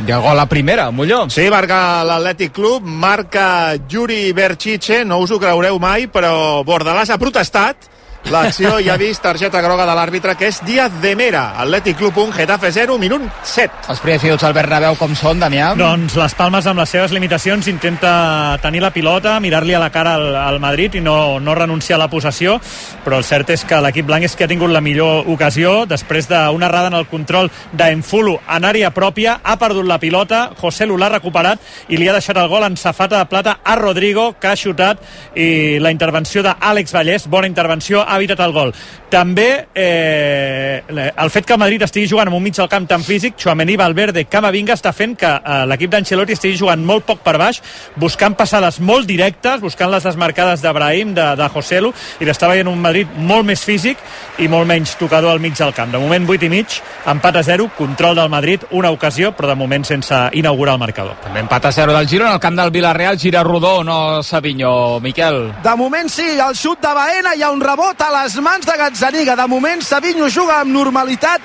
Ha 0.00 0.18
gol 0.22 0.38
a 0.40 0.46
primera, 0.48 0.88
Molló. 0.90 1.26
Sí, 1.28 1.44
marca 1.52 2.02
l'Atlètic 2.06 2.54
Club, 2.56 2.86
marca 2.86 3.76
Yuri 3.90 4.32
Berchiche, 4.32 5.04
no 5.04 5.20
us 5.20 5.30
ho 5.30 5.38
creureu 5.38 5.78
mai, 5.82 6.06
però 6.08 6.64
Bordalàs 6.64 7.10
ha 7.10 7.18
protestat. 7.20 7.90
L'acció 8.28 8.76
ja 8.84 8.94
ha 8.94 9.00
vist 9.00 9.22
targeta 9.24 9.62
groga 9.64 9.86
de 9.88 9.94
l'àrbitre, 9.96 10.34
que 10.38 10.50
és 10.50 10.60
Díaz 10.66 10.92
de 11.02 11.14
Mera. 11.16 11.54
Atlètic 11.62 11.96
Club 11.98 12.18
1, 12.20 12.34
Getafe 12.36 12.70
0, 12.70 12.98
minut 13.00 13.24
7. 13.42 13.88
Els 13.90 14.02
primers 14.04 14.22
minuts 14.26 14.44
al 14.44 14.54
Bernabéu 14.54 14.94
com 15.00 15.14
són, 15.18 15.40
Damià? 15.40 15.72
Doncs 15.78 16.14
les 16.20 16.36
Palmes, 16.36 16.66
amb 16.68 16.78
les 16.82 16.92
seves 16.92 17.14
limitacions, 17.16 17.66
intenta 17.72 18.58
tenir 18.62 18.84
la 18.84 18.92
pilota, 18.92 19.38
mirar-li 19.40 19.74
a 19.74 19.80
la 19.82 19.88
cara 19.90 20.14
al, 20.18 20.36
al 20.36 20.60
Madrid 20.62 20.98
i 21.00 21.02
no, 21.02 21.40
no 21.40 21.54
renunciar 21.56 21.96
a 21.96 22.02
la 22.04 22.10
possessió, 22.12 22.58
però 23.04 23.18
el 23.18 23.26
cert 23.26 23.50
és 23.56 23.64
que 23.64 23.80
l'equip 23.82 24.06
blanc 24.06 24.28
és 24.28 24.36
que 24.36 24.44
ha 24.44 24.50
tingut 24.52 24.70
la 24.70 24.84
millor 24.84 25.26
ocasió 25.32 25.86
després 25.90 26.28
d'una 26.30 26.68
errada 26.68 26.92
en 26.92 26.98
el 27.00 27.08
control 27.10 27.50
d'Enfulu 27.72 28.36
en 28.46 28.68
àrea 28.68 28.92
pròpia, 28.94 29.40
ha 29.42 29.56
perdut 29.58 29.88
la 29.88 29.98
pilota, 29.98 30.50
José 30.60 30.86
Lu 30.86 31.00
l'ha 31.00 31.10
recuperat 31.16 31.58
i 31.88 31.98
li 31.98 32.08
ha 32.08 32.14
deixat 32.14 32.38
el 32.38 32.52
gol 32.52 32.68
en 32.68 32.76
safata 32.76 33.18
de 33.18 33.26
plata 33.32 33.58
a 33.64 33.74
Rodrigo, 33.80 34.34
que 34.38 34.52
ha 34.52 34.56
xutat 34.58 35.02
i 35.34 35.80
la 35.82 35.90
intervenció 35.90 36.44
d'Àlex 36.46 36.94
Vallès, 36.94 37.26
bona 37.30 37.50
intervenció, 37.50 38.04
ha 38.10 38.18
evitat 38.18 38.42
el 38.46 38.52
gol. 38.56 38.74
També 39.10 39.66
eh, 39.74 40.84
el 40.86 41.30
fet 41.34 41.46
que 41.46 41.56
el 41.56 41.58
Madrid 41.58 41.82
estigui 41.82 42.06
jugant 42.06 42.28
amb 42.30 42.36
un 42.36 42.44
mig 42.44 42.54
del 42.54 42.68
camp 42.70 42.84
tan 42.86 43.02
físic, 43.02 43.34
Chouameni, 43.42 43.74
Valverde, 43.74 44.22
Camavinga, 44.30 44.76
està 44.78 44.92
fent 44.94 45.16
que 45.18 45.26
eh, 45.26 45.64
l'equip 45.66 45.90
d'Ancelotti 45.90 46.36
estigui 46.36 46.60
jugant 46.60 46.84
molt 46.86 47.08
poc 47.08 47.24
per 47.24 47.34
baix, 47.40 47.58
buscant 47.98 48.36
passades 48.38 48.78
molt 48.78 49.08
directes, 49.10 49.58
buscant 49.64 49.90
les 49.90 50.06
desmarcades 50.06 50.62
d'Abrahim, 50.62 51.10
de, 51.16 51.24
de 51.40 51.48
Joselu, 51.50 51.90
i 52.22 52.28
l'està 52.28 52.46
veient 52.52 52.70
un 52.70 52.78
Madrid 52.78 53.10
molt 53.18 53.48
més 53.48 53.64
físic 53.66 53.98
i 54.38 54.46
molt 54.52 54.70
menys 54.70 54.94
tocador 55.00 55.34
al 55.34 55.42
mig 55.42 55.58
del 55.58 55.74
camp. 55.74 55.90
De 55.90 55.98
moment 55.98 56.30
8 56.30 56.46
i 56.46 56.52
mig, 56.54 56.78
empat 57.10 57.40
a 57.42 57.44
0, 57.50 57.66
control 57.74 58.14
del 58.22 58.30
Madrid, 58.30 58.68
una 58.78 58.94
ocasió, 58.94 59.34
però 59.34 59.50
de 59.50 59.58
moment 59.58 59.88
sense 59.90 60.22
inaugurar 60.38 60.78
el 60.78 60.84
marcador. 60.84 61.18
També 61.26 61.42
empat 61.42 61.66
a 61.66 61.74
0 61.80 61.98
del 61.98 62.06
Girona, 62.06 62.36
al 62.38 62.44
camp 62.46 62.62
del 62.62 62.70
Villarreal, 62.70 63.18
gira 63.18 63.42
Rodó, 63.42 63.82
no 63.82 64.22
Savinho, 64.22 65.00
Miquel. 65.02 65.42
De 65.66 65.74
moment 65.74 66.06
sí, 66.14 66.30
el 66.38 66.54
xut 66.54 66.78
de 66.86 66.94
Baena, 66.94 67.34
hi 67.34 67.42
ha 67.42 67.50
un 67.50 67.66
rebot 67.66 68.06
a 68.06 68.12
les 68.20 68.38
mans 68.38 68.62
de 68.70 68.78
Gazzaniga 68.78 68.99
Gazzaniga. 69.00 69.34
De 69.34 69.46
moment, 69.48 69.80
Savinho 69.80 70.28
juga 70.28 70.60
amb 70.60 70.74
normalitat. 70.76 71.40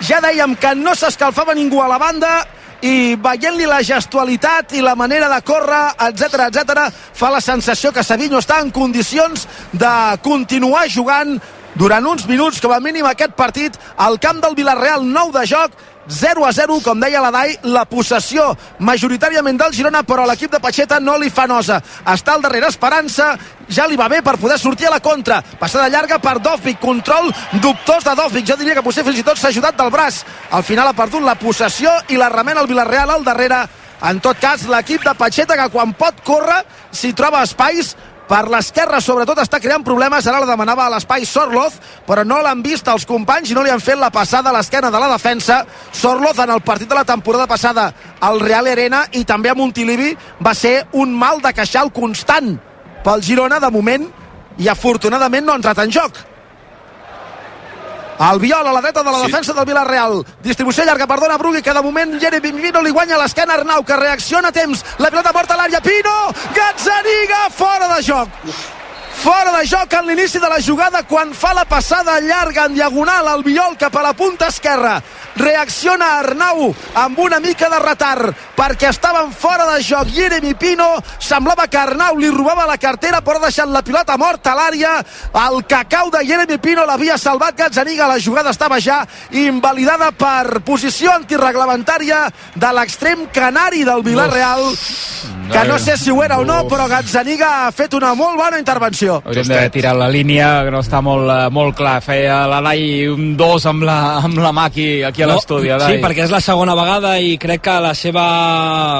Ja 0.00 0.22
dèiem 0.24 0.54
que 0.56 0.70
no 0.74 0.94
s'escalfava 0.96 1.52
ningú 1.52 1.82
a 1.82 1.88
la 1.88 1.98
banda 2.00 2.30
i 2.80 3.12
veient-li 3.20 3.66
la 3.68 3.82
gestualitat 3.84 4.72
i 4.72 4.80
la 4.80 4.94
manera 4.96 5.28
de 5.28 5.40
córrer, 5.44 5.82
etc 6.08 6.46
etc, 6.48 6.88
fa 7.12 7.28
la 7.30 7.42
sensació 7.44 7.92
que 7.92 8.02
Savinho 8.02 8.40
està 8.40 8.62
en 8.64 8.72
condicions 8.72 9.44
de 9.72 9.92
continuar 10.24 10.86
jugant 10.88 11.36
durant 11.76 12.06
uns 12.08 12.24
minuts, 12.26 12.60
com 12.60 12.72
a 12.72 12.80
mínim 12.80 13.04
aquest 13.04 13.36
partit, 13.36 13.76
al 13.96 14.16
camp 14.18 14.40
del 14.40 14.56
Villarreal, 14.56 15.04
nou 15.04 15.32
de 15.34 15.44
joc, 15.44 15.76
0 16.08 16.44
a 16.46 16.52
0, 16.52 16.80
com 16.84 17.00
deia 17.00 17.20
la 17.22 17.30
DAI, 17.32 17.58
la 17.72 17.84
possessió 17.88 18.50
majoritàriament 18.84 19.58
del 19.60 19.72
Girona, 19.72 20.02
però 20.04 20.26
l'equip 20.28 20.52
de 20.52 20.60
Pacheta 20.60 21.00
no 21.00 21.16
li 21.18 21.30
fa 21.30 21.46
nosa. 21.48 21.80
Està 22.04 22.34
al 22.34 22.42
darrere 22.44 22.68
Esperança, 22.68 23.34
ja 23.68 23.86
li 23.88 23.96
va 23.96 24.08
bé 24.08 24.20
per 24.22 24.36
poder 24.40 24.58
sortir 24.58 24.88
a 24.88 24.94
la 24.94 25.00
contra. 25.00 25.40
Passada 25.60 25.88
llarga 25.88 26.18
per 26.18 26.38
Dovvik, 26.44 26.80
control 26.80 27.32
dubtós 27.62 28.04
de 28.04 28.14
Dovvik. 28.18 28.46
Jo 28.48 28.58
diria 28.60 28.74
que 28.76 28.84
potser 28.84 29.04
fins 29.04 29.20
i 29.20 29.26
tot 29.26 29.40
s'ha 29.40 29.48
ajudat 29.48 29.78
del 29.78 29.92
braç. 29.94 30.24
Al 30.50 30.64
final 30.66 30.88
ha 30.88 30.96
perdut 30.96 31.24
la 31.24 31.38
possessió 31.40 31.92
i 32.08 32.20
la 32.20 32.28
remena 32.28 32.60
el 32.60 32.68
Villarreal 32.68 33.10
al 33.10 33.24
darrere. 33.24 33.64
En 34.04 34.18
tot 34.20 34.36
cas, 34.36 34.66
l'equip 34.68 35.04
de 35.04 35.14
Pacheta, 35.16 35.56
que 35.56 35.70
quan 35.72 35.94
pot 35.96 36.18
córrer, 36.26 36.60
si 36.92 37.14
troba 37.16 37.42
espais, 37.46 37.94
per 38.28 38.46
l'esquerra 38.48 39.00
sobretot 39.04 39.38
està 39.42 39.60
creant 39.60 39.84
problemes. 39.84 40.26
Ara 40.26 40.40
la 40.42 40.48
demanava 40.48 40.86
a 40.86 40.92
l'espai 40.94 41.26
Sorloz 41.28 41.78
però 42.06 42.24
no 42.24 42.40
l'han 42.42 42.62
vist 42.64 42.88
els 42.88 43.06
companys 43.08 43.50
i 43.50 43.56
no 43.56 43.62
li 43.64 43.72
han 43.72 43.82
fet 43.84 43.98
la 44.00 44.12
passada 44.14 44.50
a 44.50 44.56
l'esquena 44.56 44.90
de 44.90 45.00
la 45.00 45.12
defensa. 45.12 45.62
Sorloz 45.92 46.38
en 46.42 46.54
el 46.56 46.62
partit 46.62 46.88
de 46.88 46.98
la 46.98 47.04
temporada 47.04 47.46
passada 47.46 47.92
al 48.20 48.40
Real 48.40 48.68
Arena 48.72 49.04
i 49.12 49.24
també 49.24 49.50
a 49.50 49.56
Montilivi 49.58 50.14
va 50.44 50.54
ser 50.54 50.86
un 50.92 51.14
mal 51.14 51.42
de 51.44 51.52
queixal 51.52 51.92
constant 51.92 52.54
pel 53.04 53.22
Girona. 53.22 53.60
De 53.60 53.70
moment 53.70 54.06
i 54.58 54.68
afortunadament 54.68 55.44
no 55.44 55.52
ha 55.52 55.60
entrat 55.60 55.84
en 55.84 55.92
joc 55.92 56.33
Albiol 58.18 58.66
a 58.66 58.72
la 58.72 58.80
dreta 58.80 59.02
de 59.02 59.10
la 59.10 59.18
sí. 59.18 59.26
defensa 59.26 59.52
del 59.52 59.66
Villarreal. 59.66 60.24
Distribució 60.42 60.84
llarga, 60.84 61.06
perdona 61.06 61.38
Brugui, 61.38 61.62
que 61.62 61.74
de 61.74 61.82
moment 61.82 62.18
Jeremy 62.20 62.52
Pino 62.52 62.82
li 62.82 62.90
guanya 62.90 63.18
l'esquena 63.18 63.54
Arnau, 63.54 63.84
que 63.84 63.96
reacciona 63.96 64.48
a 64.48 64.52
temps. 64.52 64.84
La 64.98 65.10
pilota 65.10 65.32
morta 65.32 65.54
a 65.54 65.62
l'àrea. 65.62 65.80
Pino! 65.80 66.14
Gazzaniga 66.54 67.48
fora 67.50 67.94
de 67.96 68.02
joc. 68.02 68.83
Fora 69.14 69.52
de 69.58 69.66
joc 69.66 69.92
en 69.94 70.08
l'inici 70.08 70.40
de 70.42 70.48
la 70.50 70.60
jugada 70.60 71.02
quan 71.08 71.32
fa 71.34 71.52
la 71.54 71.64
passada 71.64 72.18
llarga 72.20 72.66
en 72.66 72.74
diagonal 72.74 73.28
al 73.28 73.44
Viol 73.44 73.76
cap 73.78 73.94
a 73.96 74.02
la 74.02 74.12
punta 74.12 74.48
esquerra. 74.52 74.98
Reacciona 75.36 76.18
Arnau 76.18 76.68
amb 76.94 77.18
una 77.18 77.40
mica 77.40 77.70
de 77.70 77.78
retard 77.82 78.34
perquè 78.54 78.90
estaven 78.90 79.32
fora 79.32 79.66
de 79.72 79.82
joc 79.82 80.10
Jeremy 80.14 80.54
Pino. 80.54 80.88
Semblava 81.18 81.66
que 81.68 81.78
Arnau 81.78 82.18
li 82.18 82.30
robava 82.30 82.66
la 82.66 82.78
cartera 82.78 83.22
però 83.24 83.38
ha 83.40 83.46
deixat 83.46 83.70
la 83.70 83.82
pilota 83.82 84.18
morta 84.18 84.52
a 84.52 84.58
l'àrea. 84.58 84.96
El 85.46 85.62
cacau 85.70 86.10
de 86.10 86.24
Jeremy 86.26 86.58
Pino 86.58 86.84
l'havia 86.84 87.18
salvat 87.18 87.56
Gazzaniga. 87.58 88.08
La 88.10 88.20
jugada 88.20 88.50
estava 88.50 88.80
ja 88.80 89.04
invalidada 89.30 90.10
per 90.12 90.60
posició 90.66 91.14
antirreglamentària 91.14 92.26
de 92.54 92.74
l'extrem 92.76 93.28
canari 93.32 93.84
del 93.84 94.02
Villarreal 94.02 94.72
que 95.50 95.64
no 95.68 95.78
sé 95.78 95.96
si 95.98 96.10
ho 96.10 96.22
era 96.24 96.38
o 96.38 96.44
no, 96.44 96.62
però 96.68 96.86
Gazzaniga 96.88 97.66
ha 97.66 97.72
fet 97.72 97.94
una 97.94 98.14
molt 98.16 98.38
bona 98.38 98.58
intervenció. 98.58 99.03
Hauríem 99.12 99.48
de 99.50 99.70
tirar 99.74 99.94
la 99.96 100.08
línia, 100.08 100.48
que 100.64 100.72
no 100.74 100.80
està 100.84 101.00
molt, 101.04 101.28
eh, 101.30 101.50
molt 101.54 101.76
clar. 101.76 101.96
Feia 102.04 102.42
la 102.50 102.60
Dai 102.64 103.06
un 103.10 103.34
dos 103.36 103.66
amb 103.70 103.84
la, 103.86 103.98
amb 104.24 104.38
la 104.42 104.52
mà 104.56 104.66
aquí, 104.70 105.02
aquí 105.02 105.22
a 105.22 105.28
l'estudi. 105.30 105.70
No, 105.72 105.80
sí, 105.86 106.00
perquè 106.02 106.24
és 106.26 106.32
la 106.32 106.40
segona 106.44 106.76
vegada 106.78 107.16
i 107.20 107.36
crec 107.38 107.64
que 107.68 107.76
la 107.84 107.94
seva... 107.94 108.24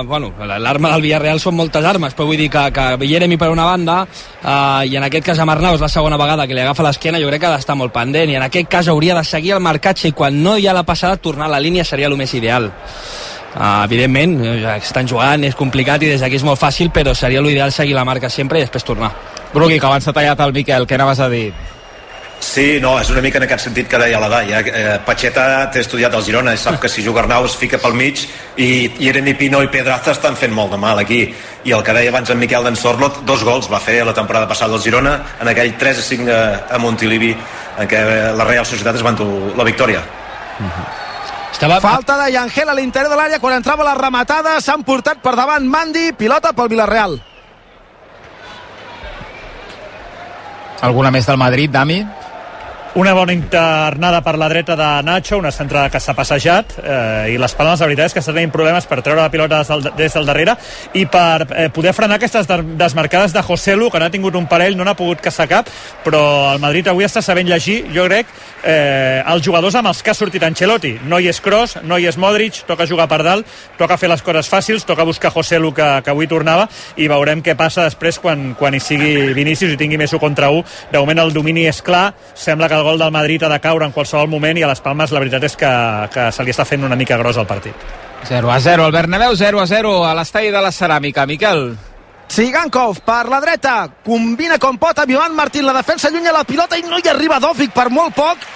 Bueno, 0.07 0.33
l'arma 0.39 0.93
del 0.95 1.05
Villarreal 1.05 1.41
són 1.43 1.57
moltes 1.59 1.85
armes, 1.85 2.15
però 2.15 2.29
vull 2.29 2.41
dir 2.41 2.51
que, 2.53 2.67
que 2.75 3.09
Jeremy 3.09 3.39
per 3.41 3.51
una 3.53 3.67
banda 3.69 4.01
eh, 4.07 4.89
i 4.91 4.97
en 4.97 5.09
aquest 5.09 5.31
cas 5.31 5.43
a 5.43 5.49
Arnau 5.55 5.77
és 5.79 5.85
la 5.85 5.93
segona 5.93 6.19
vegada 6.21 6.47
que 6.47 6.57
li 6.57 6.65
agafa 6.65 6.87
l'esquena, 6.87 7.21
jo 7.23 7.31
crec 7.31 7.45
que 7.45 7.51
ha 7.51 7.55
d'estar 7.57 7.77
molt 7.79 7.95
pendent 7.95 8.33
i 8.33 8.39
en 8.39 8.47
aquest 8.47 8.71
cas 8.71 8.89
hauria 8.89 9.15
de 9.19 9.25
seguir 9.25 9.55
el 9.57 9.63
marcatge 9.65 10.11
i 10.11 10.17
quan 10.17 10.43
no 10.43 10.57
hi 10.59 10.67
ha 10.67 10.75
la 10.77 10.87
passada 10.87 11.17
tornar 11.17 11.47
a 11.47 11.55
la 11.57 11.63
línia 11.63 11.85
seria 11.85 12.11
el 12.11 12.19
més 12.19 12.35
ideal. 12.35 12.71
Uh, 13.55 13.85
evidentment, 13.85 14.41
ja 14.59 14.75
estan 14.81 15.07
jugant, 15.07 15.45
és 15.47 15.55
complicat 15.55 16.03
i 16.03 16.11
des 16.11 16.25
d'aquí 16.25 16.41
és 16.41 16.47
molt 16.47 16.59
fàcil, 16.59 16.91
però 16.91 17.15
seria 17.15 17.43
l'ideal 17.45 17.71
seguir 17.71 17.95
la 17.95 18.03
marca 18.05 18.27
sempre 18.27 18.59
i 18.59 18.67
després 18.67 18.83
tornar. 18.83 19.13
Brugui, 19.55 19.79
que 19.79 19.87
abans 19.87 20.05
s'ha 20.05 20.13
tallat 20.13 20.41
el 20.43 20.53
Miquel, 20.53 20.87
què 20.87 20.99
anaves 20.99 21.21
a 21.23 21.31
dir? 21.31 21.49
Sí, 22.45 22.79
no, 22.83 22.99
és 23.01 23.09
una 23.11 23.23
mica 23.25 23.39
en 23.41 23.47
aquest 23.47 23.65
sentit 23.65 23.89
que 23.89 23.99
deia 23.99 24.19
la 24.21 24.29
Daia. 24.29 24.61
Eh, 24.61 24.97
Pacheta 25.07 25.45
té 25.73 25.81
estudiat 25.81 26.13
el 26.15 26.25
Girona 26.27 26.53
i 26.55 26.61
sap 26.61 26.77
que 26.83 26.91
si 26.93 27.03
juga 27.03 27.23
Arnau 27.23 27.47
es 27.49 27.55
fica 27.57 27.79
pel 27.81 27.97
mig 27.97 28.21
i 28.61 28.69
Jeremy 28.99 29.33
Pino 29.39 29.63
i 29.65 29.71
Pedraza 29.73 30.13
estan 30.13 30.37
fent 30.37 30.53
molt 30.53 30.75
de 30.75 30.81
mal 30.83 31.01
aquí. 31.01 31.23
I 31.65 31.73
el 31.73 31.83
que 31.87 31.95
deia 31.97 32.13
abans 32.13 32.31
en 32.31 32.39
Miquel 32.39 32.67
d'en 32.67 32.77
Sorlot, 32.77 33.23
dos 33.25 33.47
gols 33.47 33.71
va 33.73 33.81
fer 33.81 34.03
la 34.05 34.15
temporada 34.15 34.49
passada 34.51 34.75
del 34.75 34.85
Girona 34.85 35.15
en 35.41 35.49
aquell 35.51 35.73
3 35.81 36.03
a 36.03 36.07
5 36.11 36.31
a, 36.35 36.43
a 36.77 36.83
Montilivi 36.83 37.33
en 37.33 37.89
què 37.89 38.05
la 38.37 38.45
Real 38.51 38.67
Societat 38.69 39.01
es 39.01 39.07
va 39.07 39.15
endur 39.17 39.55
la 39.57 39.65
victòria. 39.65 40.05
Uh 40.61 40.67
-huh. 40.67 40.87
Estava... 41.53 41.81
Falta 41.81 42.19
de 42.19 42.33
Yangel 42.33 42.69
a 42.69 42.75
l'interior 42.75 43.11
de 43.11 43.17
l'àrea 43.17 43.39
quan 43.41 43.55
entrava 43.55 43.85
la 43.85 43.95
rematada. 43.95 44.61
S'han 44.61 44.83
portat 44.85 45.23
per 45.23 45.35
davant 45.35 45.67
Mandi, 45.67 46.13
pilota 46.13 46.53
pel 46.53 46.69
Villarreal. 46.69 47.34
Alguna 50.85 51.11
més 51.15 51.25
del 51.25 51.39
Madrid, 51.41 51.73
Dami? 51.73 52.03
Una 52.95 53.13
bona 53.13 53.33
internada 53.35 54.21
per 54.23 54.37
la 54.39 54.49
dreta 54.49 54.77
de 54.77 55.03
Nacho, 55.03 55.37
una 55.37 55.51
centrada 55.51 55.91
que 55.91 55.99
s'ha 55.99 56.13
passejat 56.15 56.77
eh, 56.79 57.33
i 57.33 57.39
les 57.43 57.55
Palmes 57.59 57.81
la 57.83 57.89
veritat 57.89 58.07
és 58.07 58.15
que 58.15 58.21
estan 58.23 58.37
tenint 58.37 58.53
problemes 58.55 58.87
per 58.87 59.01
treure 59.03 59.19
la 59.19 59.33
pilota 59.33 59.59
des 59.65 59.73
del, 59.73 59.89
des 59.99 60.15
del 60.15 60.29
darrere 60.29 60.55
i 60.95 61.03
per 61.11 61.43
eh, 61.43 61.65
poder 61.75 61.91
frenar 61.91 62.21
aquestes 62.21 62.47
desmarcades 62.79 63.35
de 63.35 63.43
José 63.43 63.75
Lu, 63.75 63.89
que 63.91 63.99
n'ha 63.99 64.13
tingut 64.15 64.39
un 64.39 64.47
parell, 64.47 64.77
no 64.79 64.87
n'ha 64.87 64.95
pogut 64.95 65.19
caçar 65.25 65.49
cap, 65.51 65.73
però 66.05 66.53
el 66.53 66.63
Madrid 66.63 66.87
avui 66.93 67.03
està 67.03 67.19
sabent 67.19 67.51
llegir, 67.51 67.81
jo 67.97 68.05
crec, 68.07 68.31
eh, 68.63 69.25
els 69.27 69.43
jugadors 69.43 69.75
amb 69.75 69.91
els 69.91 69.99
que 69.99 70.15
ha 70.15 70.15
sortit 70.15 70.47
Ancelotti. 70.47 70.95
No 71.11 71.19
hi 71.19 71.27
és 71.33 71.43
Kroos, 71.43 71.75
no 71.83 71.99
hi 71.99 72.07
és 72.07 72.15
Modric, 72.15 72.63
toca 72.69 72.87
jugar 72.87 73.09
per 73.11 73.25
dalt, 73.27 73.51
toca 73.77 73.99
fer 73.99 74.13
les 74.13 74.23
coses 74.23 74.47
fàcils, 74.47 74.87
toca 74.87 75.03
buscar 75.03 75.35
José 75.35 75.59
Lu 75.59 75.75
que, 75.75 75.91
que 76.07 76.15
avui 76.15 76.31
tornava 76.31 76.69
i 76.95 77.11
veurem 77.11 77.43
què 77.43 77.59
passa 77.59 77.89
després 77.91 78.23
quan, 78.23 78.53
quan 78.55 78.79
hi 78.79 78.85
sigui 78.87 79.35
Vinícius 79.35 79.75
i 79.75 79.83
tingui 79.83 79.99
més 79.99 80.15
1 80.15 80.23
contra 80.23 80.55
1. 80.55 80.63
De 80.95 81.03
moment 81.03 81.27
el 81.27 81.35
domini 81.35 81.67
és 81.67 81.83
clar, 81.83 82.13
sembla 82.39 82.71
que 82.71 82.79
el 82.79 82.84
gol 82.85 83.01
del 83.01 83.11
Madrid 83.11 83.43
ha 83.43 83.51
de 83.51 83.61
caure 83.65 83.89
en 83.89 83.95
qualsevol 83.97 84.29
moment 84.31 84.61
i 84.61 84.63
a 84.63 84.69
les 84.71 84.83
Palmes 84.85 85.13
la 85.13 85.23
veritat 85.23 85.49
és 85.49 85.57
que, 85.59 85.73
que 86.13 86.29
se 86.33 86.45
li 86.45 86.53
està 86.55 86.67
fent 86.69 86.85
una 86.85 86.99
mica 87.01 87.19
gros 87.21 87.41
el 87.41 87.49
partit. 87.49 87.75
0 88.29 88.53
a 88.53 88.61
0, 88.61 88.87
el 88.87 88.93
Bernabéu 88.93 89.35
0 89.37 89.61
a 89.61 89.67
0 89.67 89.97
a 90.07 90.15
l'estadi 90.17 90.53
de 90.53 90.63
la 90.63 90.73
Ceràmica. 90.73 91.27
Miquel. 91.27 91.67
Sigankov 92.29 93.03
per 93.05 93.27
la 93.29 93.41
dreta, 93.41 93.75
combina 94.05 94.57
com 94.59 94.79
pot 94.81 94.99
amb 94.99 95.11
Ivan 95.13 95.35
Martín, 95.37 95.67
la 95.67 95.75
defensa 95.77 96.11
llunya 96.11 96.33
la 96.33 96.45
pilota 96.45 96.79
i 96.79 96.87
no 96.87 96.99
hi 96.99 97.11
arriba 97.11 97.41
Dòfic 97.41 97.75
per 97.75 97.91
molt 97.93 98.15
poc 98.17 98.47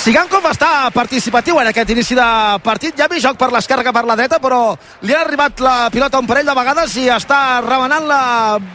Sigankov 0.00 0.46
està 0.48 0.88
participatiu 0.96 1.58
en 1.60 1.68
aquest 1.68 1.90
inici 1.92 2.14
de 2.16 2.26
partit. 2.64 2.94
Ja 2.96 3.04
ha 3.04 3.10
vist 3.12 3.26
joc 3.26 3.36
per 3.36 3.50
l'esquerra 3.52 3.92
per 3.92 4.02
la 4.08 4.14
dreta, 4.16 4.38
però 4.40 4.72
li 5.04 5.12
ha 5.12 5.18
arribat 5.20 5.58
la 5.60 5.74
pilota 5.92 6.22
un 6.22 6.28
parell 6.28 6.46
de 6.48 6.54
vegades 6.56 6.94
i 6.96 7.10
està 7.12 7.60
remenant-la 7.60 8.20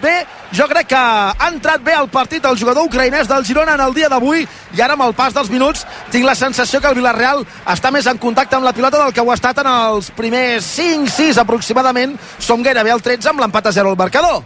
bé. 0.03 0.19
Jo 0.53 0.67
crec 0.69 0.91
que 0.91 0.99
ha 0.99 1.47
entrat 1.47 1.81
bé 1.81 1.95
al 1.97 2.11
partit 2.13 2.45
el 2.45 2.59
jugador 2.61 2.85
ucraïnès 2.85 3.25
del 3.25 3.45
Girona 3.47 3.73
en 3.73 3.81
el 3.81 3.95
dia 3.95 4.09
d'avui 4.11 4.45
i 4.45 4.83
ara 4.85 4.93
amb 4.93 5.01
el 5.07 5.15
pas 5.17 5.33
dels 5.33 5.49
minuts 5.49 5.81
tinc 6.13 6.27
la 6.29 6.35
sensació 6.37 6.77
que 6.79 6.91
el 6.93 6.99
Villarreal 6.99 7.41
està 7.73 7.89
més 7.91 8.05
en 8.05 8.19
contacte 8.21 8.59
amb 8.59 8.67
la 8.67 8.73
pilota 8.77 8.99
del 9.01 9.13
que 9.15 9.23
ho 9.25 9.31
ha 9.31 9.37
estat 9.39 9.63
en 9.63 9.69
els 9.71 10.11
primers 10.13 10.67
5-6 10.77 11.39
aproximadament. 11.41 12.13
Som 12.37 12.61
gairebé 12.61 12.93
al 12.93 13.01
13 13.01 13.31
amb 13.31 13.41
l'empat 13.41 13.71
a 13.71 13.73
0 13.79 13.95
al 13.95 13.97
marcador. 13.97 14.43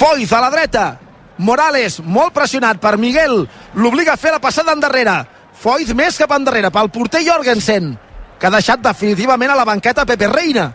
Foiz 0.00 0.32
a 0.34 0.42
la 0.42 0.50
dreta, 0.50 0.84
Morales, 1.40 2.02
molt 2.04 2.34
pressionat 2.36 2.76
per 2.82 2.98
Miguel, 3.00 3.46
l'obliga 3.74 4.14
a 4.14 4.20
fer 4.20 4.32
la 4.34 4.42
passada 4.42 4.74
endarrere. 4.76 5.16
Foiz 5.60 5.92
més 5.94 6.18
cap 6.18 6.32
endarrere 6.32 6.70
pel 6.72 6.90
porter 6.92 7.24
Jorgensen, 7.26 7.92
que 8.38 8.46
ha 8.48 8.54
deixat 8.54 8.80
definitivament 8.82 9.52
a 9.52 9.58
la 9.58 9.66
banqueta 9.68 10.06
Pepe 10.08 10.28
Reina. 10.30 10.70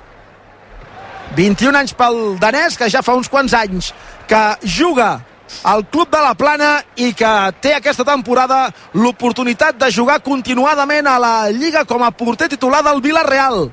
21 1.35 1.79
anys 1.79 1.95
pel 1.97 2.37
danès, 2.39 2.77
que 2.77 2.89
ja 2.89 3.01
fa 3.03 3.15
uns 3.17 3.29
quants 3.31 3.53
anys 3.57 3.91
que 4.29 4.43
juga 4.63 5.19
al 5.63 5.85
Club 5.89 6.09
de 6.09 6.21
la 6.21 6.33
Plana 6.37 6.69
i 6.95 7.11
que 7.17 7.31
té 7.61 7.75
aquesta 7.75 8.05
temporada 8.05 8.69
l'oportunitat 8.93 9.77
de 9.81 9.91
jugar 9.91 10.21
continuadament 10.25 11.07
a 11.07 11.17
la 11.21 11.33
Lliga 11.51 11.85
com 11.85 12.03
a 12.03 12.11
porter 12.11 12.49
titular 12.49 12.83
del 12.85 13.01
Villarreal. 13.01 13.67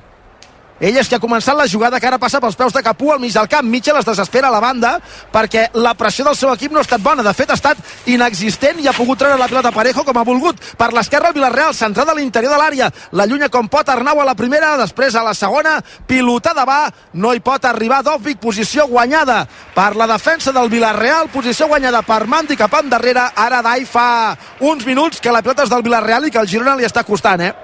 Ell 0.81 0.97
és 0.97 1.07
que 1.07 1.15
ha 1.15 1.21
començat 1.21 1.55
la 1.55 1.67
jugada 1.69 1.99
que 2.01 2.07
ara 2.09 2.17
passa 2.19 2.41
pels 2.41 2.57
peus 2.57 2.73
de 2.73 2.81
Capú 2.83 3.11
al 3.13 3.19
mig 3.21 3.33
del 3.33 3.47
camp. 3.47 3.67
Mitchell 3.69 3.99
es 3.99 4.07
desespera 4.07 4.49
a 4.49 4.51
la 4.51 4.59
banda 4.59 4.95
perquè 5.31 5.67
la 5.77 5.93
pressió 5.93 6.25
del 6.25 6.35
seu 6.35 6.51
equip 6.53 6.73
no 6.73 6.81
ha 6.81 6.85
estat 6.85 7.01
bona. 7.01 7.23
De 7.23 7.33
fet, 7.33 7.51
ha 7.51 7.57
estat 7.59 7.77
inexistent 8.09 8.81
i 8.81 8.89
ha 8.89 8.95
pogut 8.97 9.21
treure 9.21 9.37
la 9.39 9.47
pilota 9.47 9.71
Parejo 9.71 10.03
com 10.03 10.17
ha 10.17 10.25
volgut. 10.27 10.59
Per 10.77 10.89
l'esquerra, 10.91 11.29
el 11.29 11.37
Villarreal, 11.37 11.75
centrada 11.77 12.11
a 12.11 12.17
l'interior 12.17 12.51
de 12.51 12.59
l'àrea. 12.59 12.91
La 13.13 13.27
llunya 13.29 13.51
com 13.53 13.69
pot 13.69 13.89
Arnau 13.89 14.19
a 14.19 14.25
la 14.25 14.35
primera, 14.35 14.75
després 14.81 15.15
a 15.15 15.23
la 15.23 15.35
segona, 15.37 15.77
pilotada 16.07 16.65
va, 16.65 16.81
no 17.13 17.33
hi 17.33 17.39
pot 17.39 17.65
arribar 17.69 18.01
Dovvik, 18.03 18.41
posició 18.41 18.87
guanyada 18.89 19.43
per 19.75 19.93
la 19.95 20.07
defensa 20.09 20.51
del 20.51 20.71
Villarreal, 20.73 21.29
posició 21.33 21.69
guanyada 21.69 22.01
per 22.01 22.25
Mandi 22.27 22.57
cap 22.57 22.73
endarrere. 22.81 23.29
Ara 23.35 23.61
Dai 23.63 23.85
fa 23.85 24.35
uns 24.59 24.85
minuts 24.85 25.21
que 25.21 25.31
la 25.31 25.43
pilota 25.45 25.63
és 25.63 25.71
del 25.71 25.85
Villarreal 25.85 26.27
i 26.27 26.33
que 26.33 26.41
el 26.41 26.49
Girona 26.49 26.75
li 26.75 26.89
està 26.89 27.05
costant, 27.07 27.41
eh? 27.41 27.62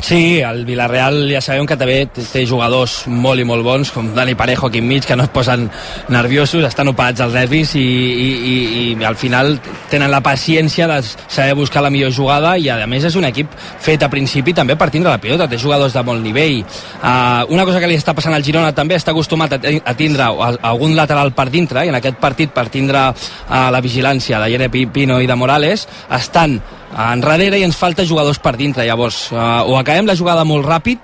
Sí, 0.00 0.40
el 0.40 0.64
Villarreal 0.64 1.26
ja 1.28 1.42
sabem 1.44 1.66
que 1.68 1.76
també 1.76 2.06
té 2.08 2.42
jugadors 2.48 3.02
molt 3.06 3.42
i 3.42 3.44
molt 3.44 3.64
bons, 3.64 3.90
com 3.92 4.08
Dani 4.16 4.34
Parejo 4.38 4.70
aquí 4.70 4.80
enmig, 4.80 5.04
que 5.04 5.16
no 5.16 5.26
es 5.26 5.32
posen 5.32 5.66
nerviosos, 6.08 6.64
estan 6.64 6.88
operats 6.88 7.20
als 7.20 7.36
nervis 7.36 7.74
i, 7.76 7.82
i, 7.82 8.30
i, 8.52 8.54
i 8.94 9.04
al 9.04 9.18
final 9.20 9.58
tenen 9.92 10.10
la 10.10 10.22
paciència 10.24 10.88
de 10.88 10.98
saber 11.04 11.54
buscar 11.58 11.84
la 11.84 11.92
millor 11.92 12.14
jugada 12.16 12.56
i 12.56 12.70
a 12.72 12.78
més 12.88 13.04
és 13.04 13.18
un 13.20 13.28
equip 13.28 13.52
fet 13.60 14.02
a 14.02 14.10
principi 14.12 14.56
també 14.56 14.76
per 14.80 14.88
tindre 14.90 15.12
la 15.12 15.20
pilota, 15.20 15.48
té 15.50 15.60
jugadors 15.60 15.94
de 15.94 16.04
molt 16.06 16.24
nivell. 16.24 16.62
Uh, 17.02 17.44
una 17.52 17.68
cosa 17.68 17.80
que 17.82 17.90
li 17.90 18.00
està 18.00 18.16
passant 18.16 18.34
al 18.34 18.46
Girona 18.46 18.72
també 18.76 18.96
està 18.96 19.12
acostumat 19.12 19.58
a, 19.58 19.60
a 19.60 19.96
tindre 19.98 20.30
algun 20.72 20.96
lateral 20.96 21.34
per 21.36 21.50
dintre 21.52 21.84
i 21.84 21.92
en 21.92 22.00
aquest 22.00 22.20
partit 22.22 22.56
per 22.56 22.70
tindre 22.72 23.10
uh, 23.12 23.68
la 23.70 23.84
vigilància 23.84 24.40
de 24.40 24.52
Yere 24.54 24.70
Pino 24.70 25.20
i 25.20 25.28
de 25.28 25.36
Morales 25.36 25.86
estan 26.16 26.60
enrere 26.90 27.58
i 27.58 27.66
ens 27.66 27.78
falta 27.78 28.06
jugadors 28.06 28.40
per 28.42 28.56
dintre 28.58 28.86
llavors. 28.86 29.28
Uh, 29.32 29.62
o 29.70 29.78
acabem 29.78 30.08
la 30.08 30.18
jugada 30.18 30.44
molt 30.44 30.66
ràpid 30.66 30.98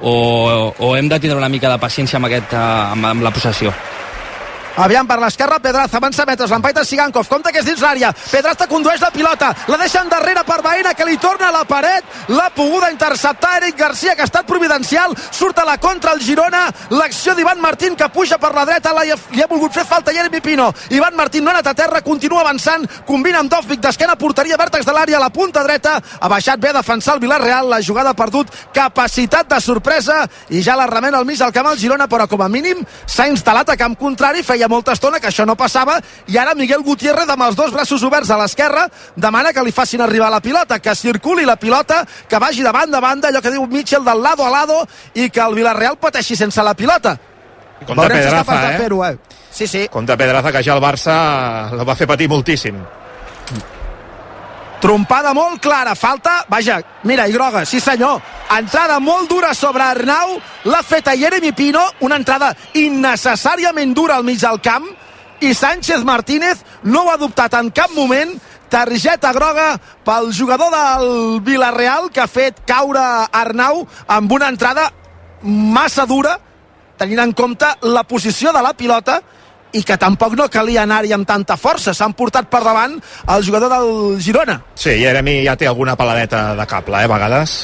o, 0.00 0.14
o 0.78 0.94
hem 0.96 1.08
de 1.08 1.18
tindre 1.22 1.38
una 1.38 1.50
mica 1.52 1.70
de 1.70 1.80
paciència 1.82 2.18
amb, 2.18 2.30
aquest, 2.30 2.54
uh, 2.54 2.92
amb, 2.94 3.10
amb 3.14 3.26
la 3.26 3.34
possessió 3.34 3.74
Aviam 4.76 5.04
per 5.06 5.18
l'esquerra, 5.20 5.58
Pedraza, 5.60 5.98
avança 5.98 6.24
metres, 6.24 6.48
l'empaita 6.50 6.82
Sigankov, 6.84 7.28
compta 7.28 7.50
que 7.52 7.60
és 7.60 7.66
dins 7.66 7.80
l'àrea, 7.84 8.08
Pedraza 8.30 8.64
condueix 8.70 9.02
la 9.02 9.10
pilota, 9.12 9.50
la 9.68 9.76
deixa 9.76 10.00
endarrere 10.00 10.46
per 10.48 10.62
Baena, 10.64 10.94
que 10.96 11.04
li 11.04 11.18
torna 11.20 11.50
a 11.50 11.52
la 11.52 11.66
paret, 11.68 12.06
l'ha 12.32 12.48
poguda 12.56 12.88
interceptar 12.90 13.58
Eric 13.58 13.76
Garcia, 13.76 14.14
que 14.16 14.24
ha 14.24 14.28
estat 14.30 14.48
providencial, 14.48 15.12
surt 15.30 15.60
a 15.60 15.66
la 15.68 15.76
contra 15.76 16.14
el 16.16 16.22
Girona, 16.24 16.62
l'acció 16.88 17.34
d'Ivan 17.36 17.60
Martín, 17.60 17.96
que 18.00 18.08
puja 18.08 18.38
per 18.40 18.54
la 18.56 18.64
dreta, 18.64 18.94
li 18.96 19.12
ha, 19.12 19.18
li 19.36 19.42
ha 19.44 19.50
volgut 19.50 19.76
fer 19.76 19.84
falta 19.84 20.14
Jeremy 20.16 20.40
Pino, 20.40 20.70
Ivan 20.88 21.20
Martín 21.20 21.44
no 21.44 21.52
ha 21.52 21.58
anat 21.58 21.68
a 21.68 21.76
terra, 21.76 22.00
continua 22.00 22.40
avançant, 22.40 22.88
combina 23.04 23.44
amb 23.44 23.52
Dovvik 23.52 23.84
d'esquena, 23.84 24.16
portaria 24.16 24.56
vèrtex 24.56 24.88
de 24.88 24.96
l'àrea 24.96 25.20
a 25.20 25.24
la 25.26 25.30
punta 25.36 25.66
dreta, 25.68 25.98
ha 26.00 26.32
baixat 26.32 26.60
bé 26.64 26.72
a 26.72 26.78
defensar 26.78 27.18
el 27.18 27.20
Villarreal, 27.26 27.68
la 27.68 27.82
jugada 27.84 28.16
ha 28.16 28.18
perdut 28.18 28.48
capacitat 28.72 29.52
de 29.52 29.60
sorpresa, 29.60 30.22
i 30.48 30.64
ja 30.64 30.80
la 30.80 30.88
remena 30.88 31.20
al 31.20 31.28
mig 31.28 31.36
del 31.44 31.52
camp 31.52 31.68
el 31.74 31.78
Girona, 31.78 32.08
però 32.08 32.24
com 32.24 32.40
a 32.40 32.48
mínim 32.48 32.80
s'ha 33.04 33.28
instal·lat 33.28 33.68
a 33.68 33.76
camp 33.76 34.00
contrari, 34.00 34.40
feia 34.40 34.61
feia 34.62 34.70
molta 34.70 34.94
estona 34.94 35.18
que 35.18 35.26
això 35.26 35.44
no 35.46 35.56
passava 35.58 35.96
i 36.30 36.38
ara 36.38 36.54
Miguel 36.54 36.84
Gutiérrez 36.86 37.28
amb 37.32 37.42
els 37.48 37.56
dos 37.58 37.72
braços 37.74 38.02
oberts 38.06 38.30
a 38.30 38.38
l'esquerra 38.38 38.86
demana 39.16 39.52
que 39.52 39.62
li 39.64 39.72
facin 39.72 40.00
arribar 40.00 40.30
la 40.30 40.40
pilota, 40.40 40.78
que 40.78 40.94
circuli 40.94 41.44
la 41.44 41.56
pilota, 41.56 42.04
que 42.28 42.38
vagi 42.38 42.62
de 42.62 42.70
banda 42.70 42.98
a 42.98 43.00
banda, 43.00 43.28
allò 43.28 43.42
que 43.42 43.50
diu 43.50 43.66
Mitchell 43.66 44.04
del 44.04 44.22
lado 44.22 44.46
a 44.46 44.50
lado 44.50 44.86
i 45.14 45.30
que 45.30 45.40
el 45.42 45.54
Villarreal 45.54 45.98
pateixi 45.98 46.36
sense 46.36 46.62
la 46.62 46.74
pilota. 46.74 47.18
Compte 47.82 48.06
Veurem 48.06 48.22
si 48.22 48.28
és 48.28 48.30
Pedraza, 48.30 48.60
de 48.62 48.74
eh? 48.74 48.78
fer-ho, 48.78 49.04
eh? 49.04 49.16
Sí, 49.50 49.66
sí. 49.66 49.86
Compte 49.90 50.16
Pedraza, 50.16 50.52
que 50.52 50.62
ja 50.62 50.76
el 50.76 50.82
Barça 50.82 51.14
la 51.74 51.84
va 51.84 51.98
fer 51.98 52.06
patir 52.06 52.30
moltíssim. 52.30 52.78
Trompada 54.82 55.30
molt 55.30 55.60
clara, 55.62 55.94
falta, 55.94 56.40
vaja, 56.50 56.80
mira, 57.06 57.28
i 57.30 57.32
groga, 57.32 57.60
sí 57.62 57.78
senyor. 57.78 58.18
Entrada 58.50 58.96
molt 58.98 59.28
dura 59.30 59.52
sobre 59.54 59.84
Arnau, 59.86 60.40
l'ha 60.66 60.80
feta 60.82 61.14
Jeremy 61.14 61.52
Pino, 61.54 61.84
una 62.02 62.18
entrada 62.18 62.48
innecessàriament 62.74 63.94
dura 63.94 64.16
al 64.18 64.26
mig 64.26 64.40
del 64.42 64.58
camp, 64.58 64.88
i 65.38 65.52
Sánchez 65.54 66.02
Martínez 66.02 66.64
no 66.82 67.04
ho 67.04 67.12
ha 67.12 67.20
dubtat 67.20 67.54
en 67.60 67.70
cap 67.70 67.94
moment, 67.94 68.34
targeta 68.72 69.30
groga 69.36 69.76
pel 70.02 70.32
jugador 70.34 70.74
del 70.74 71.40
Villarreal 71.46 72.10
que 72.10 72.24
ha 72.24 72.26
fet 72.26 72.64
caure 72.66 73.02
Arnau 73.30 73.84
amb 74.10 74.34
una 74.34 74.48
entrada 74.50 74.88
massa 75.42 76.08
dura, 76.10 76.40
tenint 76.98 77.22
en 77.22 77.36
compte 77.38 77.70
la 77.86 78.02
posició 78.02 78.50
de 78.50 78.66
la 78.66 78.74
pilota 78.74 79.20
i 79.72 79.82
que 79.82 79.96
tampoc 79.96 80.34
no 80.36 80.48
calia 80.52 80.82
anar-hi 80.82 81.12
amb 81.16 81.26
tanta 81.28 81.56
força. 81.56 81.94
S'han 81.94 82.12
portat 82.14 82.48
per 82.52 82.60
davant 82.64 82.98
el 83.34 83.44
jugador 83.46 83.70
del 83.72 84.20
Girona. 84.20 84.60
Sí, 84.74 84.96
Jeremy 85.00 85.38
ja 85.46 85.56
té 85.56 85.66
alguna 85.66 85.96
paladeta 85.96 86.54
de 86.58 86.66
cable, 86.66 87.00
eh, 87.00 87.04
a 87.04 87.12
vegades. 87.14 87.54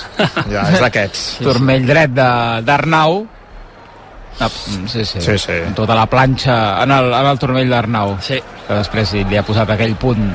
Ja, 0.51 0.69
és 0.73 0.81
d'aquests. 0.81 1.27
Turmell 1.47 1.87
dret 1.87 2.15
de- 2.17 2.63
d'Arnau. 2.65 3.27
Ah, 4.41 4.49
Sí, 4.87 5.05
sí. 5.05 5.21
Sí, 5.21 5.35
sí. 5.37 5.53
Amb 5.67 5.75
tota 5.75 5.97
la 5.99 6.07
planxa 6.07 6.83
en 6.85 6.93
el, 6.95 7.09
en 7.13 7.27
el 7.27 7.39
turmell 7.43 7.69
d'Arnau. 7.69 8.17
Sí. 8.23 8.39
Que 8.69 8.75
després 8.79 9.13
li 9.27 9.37
ha 9.37 9.43
posat 9.43 9.71
aquell 9.75 9.97
punt 9.99 10.29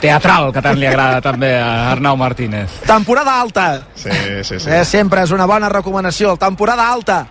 teatral 0.00 0.52
que 0.54 0.62
tant 0.62 0.78
li 0.78 0.86
agrada 0.86 1.20
també 1.28 1.50
a 1.58 1.90
Arnau 1.90 2.16
Martínez. 2.16 2.70
Temporada 2.86 3.40
alta. 3.40 3.82
Sí, 3.96 4.10
sí, 4.44 4.60
sí. 4.60 4.70
Eh, 4.70 4.84
sempre 4.86 5.24
és 5.26 5.32
una 5.34 5.46
bona 5.50 5.68
recomanació. 5.68 6.36
Temporada 6.38 6.86
alta. 6.92 7.24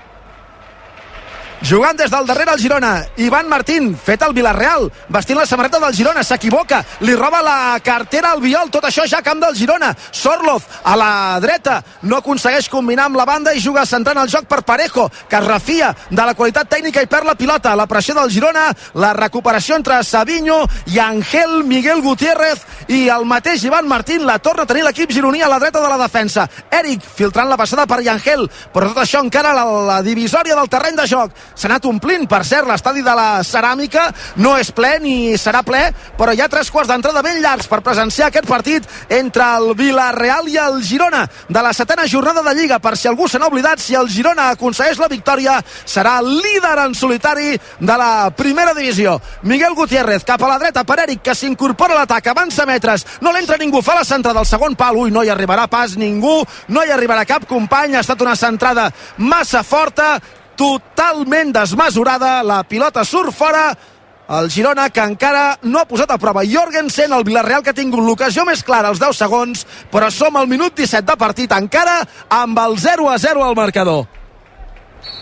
Jugant 1.62 1.94
des 1.94 2.10
del 2.10 2.26
darrere 2.26 2.56
el 2.56 2.60
Girona, 2.60 3.06
Ivan 3.22 3.48
Martín, 3.48 3.92
fet 3.96 4.24
el 4.26 4.34
Villarreal, 4.34 4.88
vestint 5.14 5.38
la 5.38 5.46
samarreta 5.46 5.78
del 5.80 5.94
Girona, 5.94 6.24
s'equivoca, 6.26 6.80
li 7.06 7.14
roba 7.14 7.44
la 7.46 7.80
cartera 7.86 8.32
al 8.32 8.42
Viol, 8.42 8.72
tot 8.74 8.88
això 8.90 9.06
ja 9.06 9.20
camp 9.22 9.40
del 9.44 9.54
Girona. 9.56 9.92
Sorloz 10.12 10.66
a 10.84 10.96
la 10.98 11.38
dreta, 11.40 11.84
no 12.02 12.18
aconsegueix 12.18 12.66
combinar 12.68 13.06
amb 13.06 13.20
la 13.22 13.28
banda 13.30 13.54
i 13.54 13.62
juga 13.62 13.86
centrant 13.86 14.18
el 14.18 14.32
joc 14.34 14.48
per 14.50 14.64
Parejo, 14.66 15.06
que 15.30 15.38
es 15.38 15.46
refia 15.46 15.92
de 16.10 16.26
la 16.26 16.34
qualitat 16.34 16.72
tècnica 16.72 17.04
i 17.06 17.10
perd 17.12 17.30
la 17.30 17.38
pilota. 17.38 17.76
La 17.78 17.86
pressió 17.86 18.18
del 18.18 18.34
Girona, 18.34 18.66
la 18.96 19.14
recuperació 19.14 19.78
entre 19.78 20.02
Savinho 20.04 20.64
i 20.90 20.98
Angel 20.98 21.62
Miguel 21.64 22.02
Gutiérrez 22.02 22.66
i 22.90 23.06
el 23.14 23.30
mateix 23.30 23.68
Ivan 23.70 23.88
Martín 23.88 24.26
la 24.26 24.40
torna 24.40 24.66
a 24.66 24.72
tenir 24.74 24.82
l'equip 24.88 25.14
gironí 25.14 25.46
a 25.46 25.52
la 25.52 25.62
dreta 25.62 25.80
de 25.80 25.94
la 25.94 26.02
defensa. 26.02 26.50
Eric 26.72 27.06
filtrant 27.06 27.54
la 27.54 27.62
passada 27.62 27.86
per 27.86 28.02
Yangel, 28.02 28.48
però 28.74 28.90
tot 28.90 29.06
això 29.06 29.22
encara 29.22 29.54
a 29.54 29.62
la, 29.62 29.66
la 29.94 30.02
divisòria 30.02 30.58
del 30.58 30.74
terreny 30.74 30.98
de 30.98 31.08
joc. 31.08 31.38
S'ha 31.56 31.68
anat 31.68 31.86
omplint, 31.86 32.28
per 32.30 32.42
cert, 32.48 32.68
l'estadi 32.68 33.04
de 33.04 33.14
la 33.18 33.42
Ceràmica 33.46 34.08
no 34.42 34.56
és 34.60 34.72
ple 34.76 34.96
ni 35.04 35.16
serà 35.38 35.62
ple, 35.68 35.84
però 36.18 36.34
hi 36.34 36.42
ha 36.42 36.50
tres 36.52 36.72
quarts 36.72 36.90
d'entrada 36.90 37.24
ben 37.26 37.42
llargs 37.44 37.68
per 37.68 37.82
presenciar 37.86 38.30
aquest 38.30 38.48
partit 38.50 38.88
entre 39.12 39.46
el 39.58 39.74
Villarreal 39.78 40.48
i 40.50 40.58
el 40.62 40.82
Girona 40.86 41.26
de 41.50 41.62
la 41.64 41.74
setena 41.74 42.08
jornada 42.08 42.44
de 42.46 42.56
Lliga. 42.56 42.80
Per 42.80 42.96
si 42.98 43.10
algú 43.12 43.28
se 43.28 43.40
n'ha 43.40 43.52
oblidat, 43.52 43.80
si 43.84 43.96
el 43.96 44.10
Girona 44.10 44.50
aconsegueix 44.56 45.00
la 45.02 45.12
victòria, 45.12 45.60
serà 45.86 46.20
líder 46.24 46.78
en 46.86 46.96
solitari 46.96 47.56
de 47.80 47.98
la 47.98 48.32
primera 48.36 48.74
divisió. 48.74 49.20
Miguel 49.44 49.76
Gutiérrez 49.76 50.26
cap 50.26 50.42
a 50.44 50.50
la 50.50 50.60
dreta 50.60 50.86
per 50.88 51.02
Eric, 51.06 51.22
que 51.22 51.36
s'incorpora 51.36 51.96
a 51.96 52.02
l'atac, 52.02 52.32
avança 52.32 52.66
metres, 52.66 53.06
no 53.22 53.34
l'entra 53.36 53.60
ningú, 53.62 53.82
fa 53.82 54.00
la 54.00 54.08
centrada 54.08 54.40
del 54.40 54.50
segon 54.50 54.76
pal, 54.80 54.98
ui, 54.98 55.12
no 55.12 55.24
hi 55.24 55.32
arribarà 55.34 55.68
pas 55.72 55.98
ningú, 56.00 56.42
no 56.70 56.84
hi 56.84 56.94
arribarà 56.94 57.26
cap 57.28 57.48
company, 57.50 57.96
ha 57.96 58.06
estat 58.06 58.22
una 58.22 58.38
centrada 58.40 58.90
massa 59.18 59.64
forta, 59.64 60.20
totalment 60.62 61.56
desmesurada, 61.56 62.44
la 62.46 62.62
pilota 62.70 63.02
surt 63.08 63.34
fora, 63.34 63.72
el 64.38 64.50
Girona 64.54 64.90
que 64.94 65.02
encara 65.02 65.58
no 65.64 65.82
ha 65.82 65.88
posat 65.90 66.14
a 66.14 66.20
prova 66.22 66.44
Jorgensen, 66.48 67.12
el 67.18 67.26
Villarreal 67.26 67.64
que 67.66 67.74
ha 67.74 67.78
tingut 67.78 68.06
l'ocasió 68.06 68.46
més 68.46 68.62
clara 68.64 68.92
als 68.92 69.02
10 69.02 69.18
segons, 69.24 69.66
però 69.92 70.12
som 70.14 70.38
al 70.38 70.48
minut 70.52 70.78
17 70.78 71.08
de 71.10 71.18
partit 71.18 71.56
encara 71.58 71.98
amb 72.30 72.62
el 72.62 72.78
0 72.78 73.10
a 73.10 73.18
0 73.20 73.44
al 73.48 73.58
marcador. 73.58 74.06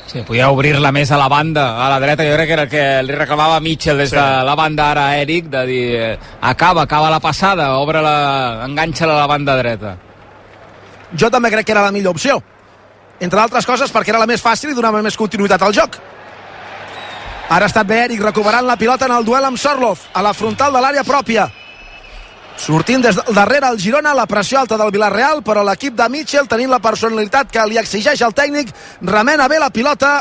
Sí, 0.10 0.26
podia 0.28 0.50
obrir-la 0.52 0.92
més 0.92 1.12
a 1.14 1.22
la 1.22 1.30
banda, 1.32 1.70
a 1.86 1.88
la 1.94 2.00
dreta, 2.04 2.26
jo 2.26 2.36
crec 2.36 2.50
que 2.50 2.56
era 2.58 2.68
el 2.68 2.70
que 2.70 2.86
li 3.06 3.16
reclamava 3.16 3.64
Mitchell 3.64 4.04
des 4.04 4.12
de 4.12 4.28
la 4.44 4.56
banda 4.60 4.92
ara 4.92 5.08
a 5.08 5.18
Eric, 5.24 5.52
de 5.54 5.66
dir, 5.70 5.84
eh, 5.96 6.14
acaba, 6.42 6.84
acaba 6.84 7.12
la 7.14 7.22
passada, 7.24 7.72
obre-la, 7.78 8.66
enganxa-la 8.66 9.16
a 9.16 9.24
la 9.24 9.28
banda 9.30 9.56
dreta. 9.56 9.98
Jo 11.16 11.30
també 11.32 11.54
crec 11.54 11.70
que 11.70 11.78
era 11.78 11.86
la 11.86 11.94
millor 11.96 12.18
opció. 12.18 12.42
Entre 13.20 13.40
d'altres 13.40 13.68
coses 13.68 13.92
perquè 13.92 14.14
era 14.14 14.22
la 14.22 14.30
més 14.30 14.42
fàcil 14.42 14.72
i 14.72 14.78
donava 14.78 15.02
més 15.04 15.18
continuïtat 15.20 15.62
al 15.62 15.76
joc. 15.76 16.00
Ara 17.50 17.66
ha 17.66 17.72
estat 17.72 17.88
bé 17.88 18.04
Eric 18.06 18.22
recuperant 18.22 18.68
la 18.68 18.78
pilota 18.78 19.08
en 19.10 19.16
el 19.16 19.26
duel 19.26 19.46
amb 19.46 19.58
Sorlov, 19.58 20.00
a 20.14 20.22
la 20.22 20.36
frontal 20.38 20.74
de 20.74 20.82
l'àrea 20.84 21.04
pròpia. 21.04 21.48
Sortint 22.60 23.02
des 23.02 23.16
del 23.16 23.36
darrere 23.36 23.70
el 23.72 23.80
Girona, 23.80 24.14
la 24.14 24.28
pressió 24.28 24.60
alta 24.60 24.78
del 24.78 24.92
Villarreal, 24.92 25.42
però 25.44 25.64
l'equip 25.64 25.96
de 25.96 26.10
Mitchell, 26.12 26.48
tenint 26.48 26.70
la 26.70 26.82
personalitat 26.84 27.50
que 27.52 27.66
li 27.66 27.80
exigeix 27.80 28.22
el 28.22 28.36
tècnic, 28.36 28.74
remena 29.02 29.48
bé 29.48 29.60
la 29.60 29.72
pilota 29.72 30.20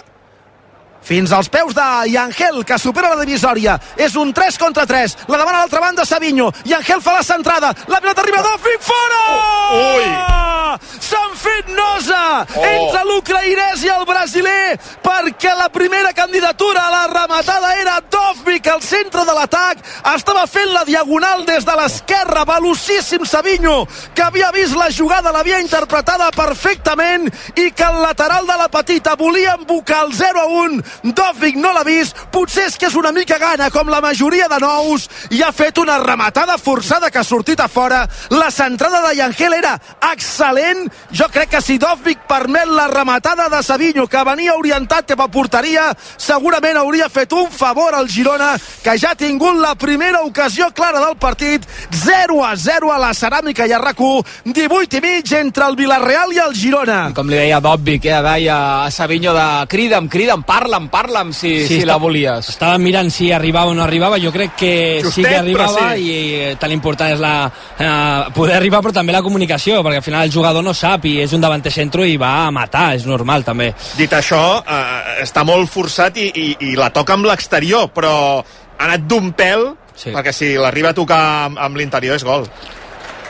fins 1.03 1.33
als 1.33 1.49
peus 1.49 1.75
de 1.75 1.87
Yangel, 2.13 2.65
que 2.65 2.79
supera 2.79 3.15
la 3.15 3.25
divisòria. 3.25 3.79
És 3.97 4.17
un 4.17 4.33
3 4.35 4.59
contra 4.59 4.85
3. 4.87 5.17
La 5.29 5.39
demana 5.39 5.59
a 5.59 5.61
l'altra 5.63 5.81
banda 5.81 6.05
Savinho. 6.05 6.51
Yangel 6.65 7.01
fa 7.01 7.15
la 7.15 7.23
centrada. 7.23 7.75
La 7.89 8.01
pilota 8.01 8.21
arriba 8.23 8.41
a 8.41 8.43
Dovvik, 8.43 8.83
fora! 8.83 9.23
Oh, 9.31 9.97
ui! 9.97 10.79
S'han 11.01 11.33
fet 11.35 11.71
nosa 11.75 12.45
Oh. 12.55 12.65
entre 12.65 13.01
l'ucraïnès 13.09 13.81
i 13.85 13.89
el 13.89 14.05
brasiler 14.07 14.79
perquè 15.03 15.55
la 15.57 15.69
primera 15.73 16.13
candidatura 16.13 16.85
a 16.87 16.91
la 16.91 17.07
rematada 17.09 17.73
era 17.81 17.97
Dovvik 18.11 18.67
al 18.69 18.83
centre 18.83 19.25
de 19.25 19.33
l'atac. 19.35 19.79
Estava 20.15 20.47
fent 20.47 20.71
la 20.75 20.85
diagonal 20.85 21.45
des 21.47 21.65
de 21.65 21.75
l'esquerra. 21.79 22.45
Velocíssim 22.45 23.25
Savinho, 23.27 23.87
que 24.15 24.23
havia 24.23 24.51
vist 24.53 24.77
la 24.77 24.91
jugada, 24.91 25.33
l'havia 25.33 25.61
interpretada 25.61 26.31
perfectament 26.37 27.29
i 27.57 27.71
que 27.73 27.85
el 27.89 28.03
lateral 28.03 28.47
de 28.47 28.57
la 28.59 28.69
petita 28.69 29.17
volia 29.17 29.57
embocar 29.59 30.05
el 30.07 30.13
0 30.15 30.41
a 30.41 30.47
1 30.47 30.83
Dovvik 31.03 31.57
no 31.57 31.73
l'ha 31.73 31.85
vist, 31.87 32.17
potser 32.33 32.69
és 32.69 32.77
que 32.79 32.89
és 32.89 32.97
una 32.99 33.13
mica 33.13 33.39
gana 33.39 33.71
com 33.71 33.89
la 33.89 34.01
majoria 34.05 34.49
de 34.49 34.59
nous 34.63 35.09
i 35.31 35.43
ha 35.43 35.53
fet 35.53 35.79
una 35.79 35.99
rematada 36.03 36.59
forçada 36.59 37.11
que 37.11 37.21
ha 37.21 37.27
sortit 37.27 37.61
a 37.61 37.69
fora 37.69 38.07
la 38.31 38.51
centrada 38.51 39.03
de 39.09 39.17
Yangel 39.17 39.55
era 39.55 39.75
excel·lent. 40.13 40.89
Jo 41.13 41.29
crec 41.33 41.51
que 41.55 41.63
si 41.65 41.79
Dovvik 41.79 42.27
permet 42.29 42.69
la 42.69 42.89
rematada 42.89 43.49
de 43.49 43.63
Savinho, 43.63 44.07
que 44.07 44.25
venia 44.25 44.57
orientat 44.57 45.09
cap 45.09 45.21
a 45.25 45.29
porteria, 45.33 45.89
segurament 46.17 46.77
hauria 46.77 47.09
fet 47.09 47.33
un 47.33 47.51
favor 47.51 47.95
al 47.95 48.09
Girona, 48.09 48.55
que 48.85 48.97
ja 48.99 49.13
ha 49.13 49.19
tingut 49.19 49.57
la 49.61 49.75
primera 49.75 50.23
ocasió 50.27 50.71
clara 50.75 51.01
del 51.05 51.17
partit. 51.17 51.65
0 52.05 52.45
a 52.45 52.55
0 52.57 52.93
a 52.93 52.99
la 53.01 53.13
Ceràmica 53.17 53.67
i 53.67 53.73
a 53.73 53.81
RAC1, 53.81 54.25
18 54.45 54.99
i 54.99 55.05
mig 55.05 55.33
entre 55.39 55.67
el 55.67 55.77
Villarreal 55.77 56.35
i 56.35 56.43
el 56.45 56.55
Girona. 56.55 57.01
Com 57.17 57.31
li 57.31 57.39
deia 57.39 57.61
Dòbvic, 57.65 58.05
eh, 58.07 58.23
deia 58.23 58.59
a 58.85 58.91
Savinho 58.91 59.35
de 59.35 59.49
crida'm, 59.69 60.09
crida'm, 60.09 60.45
parla'm, 60.87 60.89
parla'm 60.89 61.33
si, 61.33 61.67
si 61.67 61.79
està- 61.81 61.87
la 61.87 61.97
volies. 61.99 62.49
Estava 62.49 62.79
mirant 62.79 63.11
si 63.11 63.33
arribava 63.33 63.71
o 63.71 63.75
no 63.75 63.83
arribava, 63.83 64.19
jo 64.19 64.31
crec 64.33 64.55
que 64.57 65.01
sí 65.03 65.09
Justet, 65.09 65.27
que 65.27 65.37
arribava 65.37 65.95
sí. 65.97 66.11
i 66.11 66.57
tan 66.61 66.73
important 66.73 67.13
és 67.13 67.21
la, 67.21 67.51
eh, 67.79 68.31
poder 68.35 68.57
arribar 68.57 68.81
però 68.85 68.93
també 68.93 69.13
la 69.13 69.23
comunicació, 69.23 69.83
perquè 69.83 69.97
al 69.97 70.07
final 70.07 70.25
el 70.25 70.33
jugador 70.33 70.65
no 70.65 70.75
sap 70.75 71.05
i 71.07 71.21
és 71.25 71.33
un 71.33 71.41
davanter 71.41 71.73
centro 71.73 72.05
i 72.05 72.17
va 72.17 72.47
a 72.47 72.51
matar, 72.55 72.95
és 72.95 73.07
normal 73.07 73.45
també. 73.45 73.73
Dit 73.97 74.13
això, 74.13 74.63
eh, 74.63 75.23
està 75.25 75.45
molt 75.45 75.71
forçat 75.71 76.17
i, 76.17 76.31
i, 76.35 76.49
i 76.71 76.77
la 76.77 76.91
toca 76.91 77.15
amb 77.19 77.27
l'exterior, 77.27 77.91
però 77.95 78.15
ha 78.39 78.85
anat 78.85 79.07
d'un 79.11 79.33
pèl, 79.33 79.73
sí. 79.95 80.13
perquè 80.15 80.33
si 80.33 80.55
l'arriba 80.55 80.95
a 80.95 80.97
tocar 80.97 81.23
amb, 81.49 81.59
amb 81.59 81.77
l'interior 81.77 82.17
és 82.17 82.25
gol. 82.25 82.47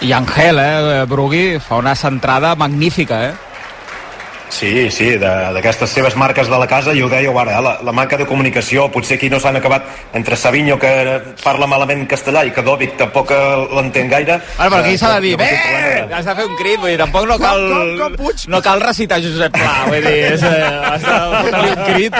I 0.01 0.13
Angel, 0.15 0.59
eh, 0.63 1.05
Brugui, 1.11 1.59
fa 1.59 1.77
una 1.81 1.97
centrada 1.99 2.55
magnífica, 2.55 3.25
eh? 3.27 3.48
Sí, 4.51 4.91
sí, 4.91 5.11
de- 5.21 5.53
d'aquestes 5.55 5.91
seves 5.91 6.17
marques 6.17 6.49
de 6.49 6.59
la 6.59 6.67
casa, 6.67 6.95
i 6.95 7.03
ho 7.03 7.09
dèieu 7.09 7.37
ara, 7.39 7.59
eh, 7.59 7.63
la, 7.63 7.73
la 7.85 7.93
manca 7.93 8.17
de 8.17 8.25
comunicació, 8.27 8.89
potser 8.91 9.17
aquí 9.19 9.29
no 9.31 9.39
s'han 9.41 9.57
acabat 9.57 9.85
entre 10.15 10.37
Savinho, 10.37 10.79
que 10.79 10.91
parla 11.45 11.67
malament 11.67 12.07
castellà, 12.09 12.45
i 12.49 12.51
que 12.53 12.63
Dovic 12.63 12.97
tampoc 12.97 13.31
eh, 13.31 13.41
l'entén 13.77 14.09
gaire. 14.09 14.41
Ara, 14.59 14.71
però 14.71 14.81
aquí 14.81 14.95
Eh, 14.95 14.99
s'ha 14.99 15.15
de 15.15 15.21
dir, 15.27 15.37
bé, 15.37 15.51
has 16.15 16.25
de 16.25 16.35
fer 16.35 16.47
un 16.47 16.57
crit, 16.57 16.81
vull 16.81 16.91
dir, 16.95 16.99
tampoc 16.99 17.27
no 17.29 17.39
cal, 17.39 17.61
Com, 17.69 17.93
com, 17.99 18.17
com, 18.25 18.33
no 18.49 18.63
cal 18.63 18.81
recitar 18.81 19.21
Josep 19.23 19.53
Pla, 19.53 19.75
vull 19.87 20.01
dir, 20.03 20.17
és, 20.33 20.43
eh, 20.43 20.65
has 20.93 21.03
de 21.03 21.19
fotre-li 21.45 21.71
un 21.77 21.85
crit. 21.93 22.15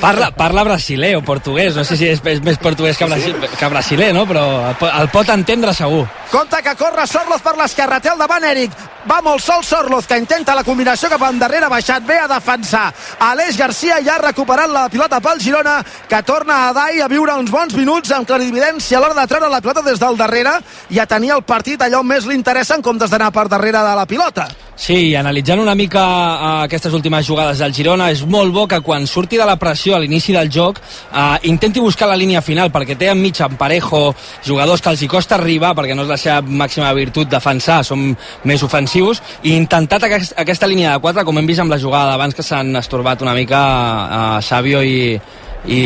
Parla, 0.00 0.30
parla 0.34 0.64
brasiler 0.64 1.14
o 1.16 1.22
portuguès, 1.22 1.74
no 1.76 1.84
sé 1.84 1.96
si 1.96 2.08
és, 2.08 2.20
és 2.24 2.40
més 2.42 2.58
portuguès 2.58 2.96
que, 2.98 3.06
brasi, 3.06 3.32
que 3.58 3.68
brasiler, 3.70 4.12
no? 4.14 4.24
però 4.26 4.44
el, 4.70 4.76
po- 4.80 4.90
el 4.90 5.08
pot 5.14 5.28
entendre 5.34 5.74
segur. 5.74 6.06
Compte 6.32 6.60
que 6.64 6.74
corre 6.76 7.06
Sorloz 7.06 7.42
per 7.44 7.54
l'esquerra, 7.56 8.00
té 8.00 8.10
el 8.12 8.18
davant 8.20 8.44
Eric. 8.44 8.72
Va 9.08 9.20
molt 9.24 9.40
sol 9.40 9.62
Sorloz, 9.64 10.06
que 10.06 10.18
intenta 10.20 10.54
la 10.54 10.64
combinació 10.64 10.87
cap 10.96 11.22
endarrere, 11.28 11.68
baixat 11.68 12.04
bé 12.06 12.16
a 12.22 12.28
defensar. 12.30 12.92
Aleix 13.20 13.58
Garcia 13.58 13.98
ja 14.04 14.14
ha 14.14 14.22
recuperat 14.22 14.70
la 14.72 14.86
pilota 14.88 15.20
pel 15.20 15.40
Girona, 15.40 15.82
que 16.08 16.22
torna 16.22 16.68
a 16.68 16.72
Dai 16.72 17.02
a 17.02 17.08
viure 17.08 17.34
uns 17.36 17.50
bons 17.50 17.74
minuts 17.74 18.12
amb 18.12 18.26
clarividència 18.26 18.96
a 18.96 19.02
l'hora 19.02 19.18
de 19.20 19.26
treure 19.28 19.50
la 19.52 19.60
pilota 19.60 19.82
des 19.82 20.00
del 20.00 20.16
darrere 20.16 20.54
i 20.88 20.98
a 20.98 21.06
tenir 21.06 21.34
el 21.34 21.42
partit 21.42 21.82
allò 21.82 22.02
més 22.02 22.24
li 22.24 22.34
interessa 22.38 22.76
en 22.76 22.82
comptes 22.82 23.10
d'anar 23.10 23.32
per 23.32 23.48
darrere 23.48 23.84
de 23.84 23.94
la 24.00 24.06
pilota. 24.06 24.48
Sí, 24.78 24.94
i 25.10 25.14
analitzant 25.18 25.58
una 25.58 25.74
mica 25.74 26.02
eh, 26.06 26.50
aquestes 26.68 26.92
últimes 26.94 27.26
jugades 27.26 27.58
del 27.58 27.72
Girona, 27.74 28.12
és 28.14 28.20
molt 28.30 28.54
bo 28.54 28.62
que 28.70 28.78
quan 28.86 29.08
surti 29.10 29.36
de 29.36 29.46
la 29.48 29.56
pressió 29.58 29.96
a 29.96 29.98
l'inici 29.98 30.36
del 30.36 30.52
joc 30.54 30.78
eh, 30.78 31.48
intenti 31.50 31.82
buscar 31.82 32.06
la 32.06 32.18
línia 32.18 32.44
final, 32.46 32.70
perquè 32.70 32.94
té 32.98 33.08
enmig 33.10 33.40
en 33.42 33.56
Parejo 33.58 34.12
jugadors 34.46 34.84
que 34.84 34.92
els 34.94 35.02
hi 35.02 35.08
costa 35.10 35.34
arribar, 35.34 35.72
perquè 35.74 35.96
no 35.98 36.04
és 36.06 36.12
la 36.12 36.20
seva 36.22 36.38
màxima 36.62 36.92
virtut 36.94 37.26
defensar, 37.32 37.80
són 37.82 38.12
més 38.46 38.62
ofensius, 38.62 39.18
i 39.42 39.56
intentat 39.56 40.06
aquest, 40.06 40.36
aquesta 40.38 40.70
línia 40.70 40.94
de 40.94 41.02
4, 41.02 41.26
com 41.26 41.42
hem 41.42 41.50
vist 41.50 41.64
amb 41.64 41.74
la 41.74 41.80
jugada 41.82 42.12
d'abans 42.12 42.38
que 42.38 42.46
s'han 42.46 42.70
estorbat 42.78 43.26
una 43.26 43.34
mica 43.34 43.64
eh, 43.64 44.30
Sabio 44.46 44.84
i, 44.86 45.18
i 45.66 45.82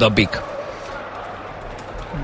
Dobbik. 0.00 0.51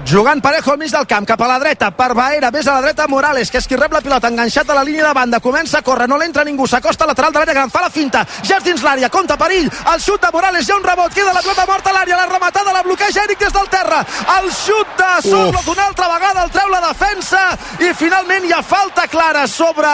Jugant 0.09 0.41
Parejo 0.41 0.73
al 0.73 0.79
mig 0.79 0.89
del 0.89 1.05
camp, 1.05 1.27
cap 1.29 1.43
a 1.45 1.47
la 1.51 1.59
dreta, 1.61 1.91
per 1.93 2.15
Baera, 2.17 2.49
més 2.49 2.65
a 2.65 2.79
la 2.79 2.81
dreta 2.81 3.05
Morales, 3.13 3.51
que 3.53 3.59
és 3.61 3.67
qui 3.69 3.77
rep 3.77 3.93
la 3.93 4.01
pilota, 4.01 4.31
enganxat 4.33 4.71
a 4.73 4.77
la 4.79 4.85
línia 4.87 5.05
de 5.05 5.13
banda, 5.13 5.41
comença 5.45 5.83
a 5.83 5.85
córrer, 5.85 6.07
no 6.09 6.17
l'entra 6.17 6.47
ningú, 6.49 6.65
s'acosta 6.65 7.05
a 7.05 7.11
lateral 7.11 7.35
de 7.35 7.43
l'àrea 7.43 7.57
gran, 7.59 7.69
fa 7.69 7.83
la 7.85 7.91
finta, 7.93 8.23
ja 8.41 8.57
és 8.57 8.65
dins 8.65 8.81
l'àrea, 8.81 9.11
compta 9.13 9.37
perill, 9.37 9.69
el 9.69 10.01
xut 10.01 10.25
de 10.25 10.31
Morales, 10.33 10.65
hi 10.65 10.73
ha 10.73 10.79
un 10.81 10.87
rebot, 10.87 11.13
queda 11.13 11.35
la 11.37 11.43
pilota 11.45 11.67
morta 11.69 11.93
a 11.93 11.97
l'àrea, 11.99 12.21
la 12.23 12.29
rematada, 12.31 12.73
la 12.73 12.83
bloqueja 12.87 13.27
Eric 13.27 13.43
des 13.43 13.53
del 13.53 13.69
terra, 13.69 13.99
el 14.39 14.49
xut 14.49 14.95
de 14.97 15.11
Sorloz 15.29 15.69
una 15.75 15.85
altra 15.91 16.09
vegada, 16.15 16.47
el 16.47 16.55
treu 16.57 16.73
la 16.73 16.81
defensa, 16.87 17.45
i 17.85 17.93
finalment 17.93 18.49
hi 18.49 18.57
ha 18.57 18.63
falta 18.65 19.05
clara 19.13 19.45
sobre 19.45 19.93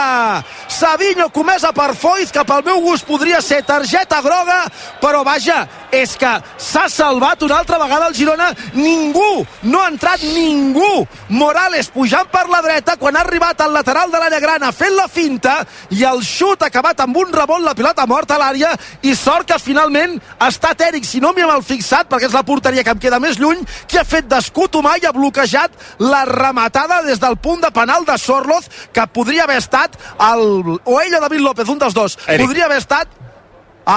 Savinho, 0.70 1.26
comesa 1.34 1.72
per 1.74 1.90
Foiz, 1.98 2.30
que 2.30 2.46
pel 2.46 2.62
meu 2.62 2.84
gust 2.86 3.10
podria 3.10 3.42
ser 3.42 3.64
targeta 3.66 4.22
groga, 4.22 4.62
però 5.02 5.26
vaja, 5.26 5.64
és 5.90 6.14
que 6.14 6.38
s'ha 6.54 6.86
salvat 6.86 7.42
una 7.42 7.58
altra 7.64 7.82
vegada 7.82 8.12
el 8.12 8.14
Girona, 8.14 8.52
ningú, 8.78 9.42
no 9.66 9.82
ha 9.82 9.90
entrat 9.90 10.03
ningú, 10.22 11.06
Morales 11.28 11.88
pujant 11.92 12.28
per 12.30 12.44
la 12.50 12.60
dreta, 12.62 12.96
quan 13.00 13.16
ha 13.16 13.22
arribat 13.24 13.60
al 13.60 13.72
lateral 13.72 14.10
de 14.12 14.20
l'àrea 14.20 14.40
gran, 14.42 14.62
ha 14.62 14.72
fet 14.72 14.92
la 14.94 15.06
finta, 15.08 15.56
i 15.90 16.04
el 16.04 16.22
xut 16.24 16.62
ha 16.62 16.68
acabat 16.70 17.00
amb 17.04 17.16
un 17.16 17.32
rebot, 17.32 17.62
la 17.64 17.74
pilota 17.74 18.06
morta 18.06 18.36
a 18.36 18.42
l'àrea, 18.42 18.74
i 19.02 19.14
sort 19.16 19.48
que 19.48 19.58
finalment 19.58 20.16
ha 20.38 20.48
estat 20.52 20.80
Eric, 20.86 21.06
si 21.08 21.20
no 21.24 21.32
m'hi 21.32 21.46
hem 21.46 21.64
fixat, 21.64 22.08
perquè 22.10 22.28
és 22.28 22.36
la 22.36 22.44
porteria 22.46 22.84
que 22.84 22.94
em 22.94 23.02
queda 23.02 23.20
més 23.22 23.40
lluny, 23.40 23.64
qui 23.88 23.98
ha 23.98 24.04
fet 24.04 24.28
d'escut 24.30 24.76
humà 24.76 24.96
i 25.00 25.06
ha 25.06 25.14
bloquejat 25.16 25.74
la 26.04 26.24
rematada 26.28 27.02
des 27.02 27.20
del 27.20 27.36
punt 27.36 27.62
de 27.64 27.72
penal 27.74 28.04
de 28.04 28.18
Sorloz, 28.18 28.70
que 28.92 29.06
podria 29.06 29.44
haver 29.48 29.58
estat 29.62 29.98
el, 30.30 30.78
o 30.84 31.00
ell 31.00 31.18
o 31.18 31.20
David 31.20 31.44
López, 31.44 31.68
un 31.68 31.78
dels 31.78 31.94
dos, 31.94 32.18
Eric. 32.28 32.46
podria 32.46 32.66
haver 32.66 32.78
estat 32.82 33.08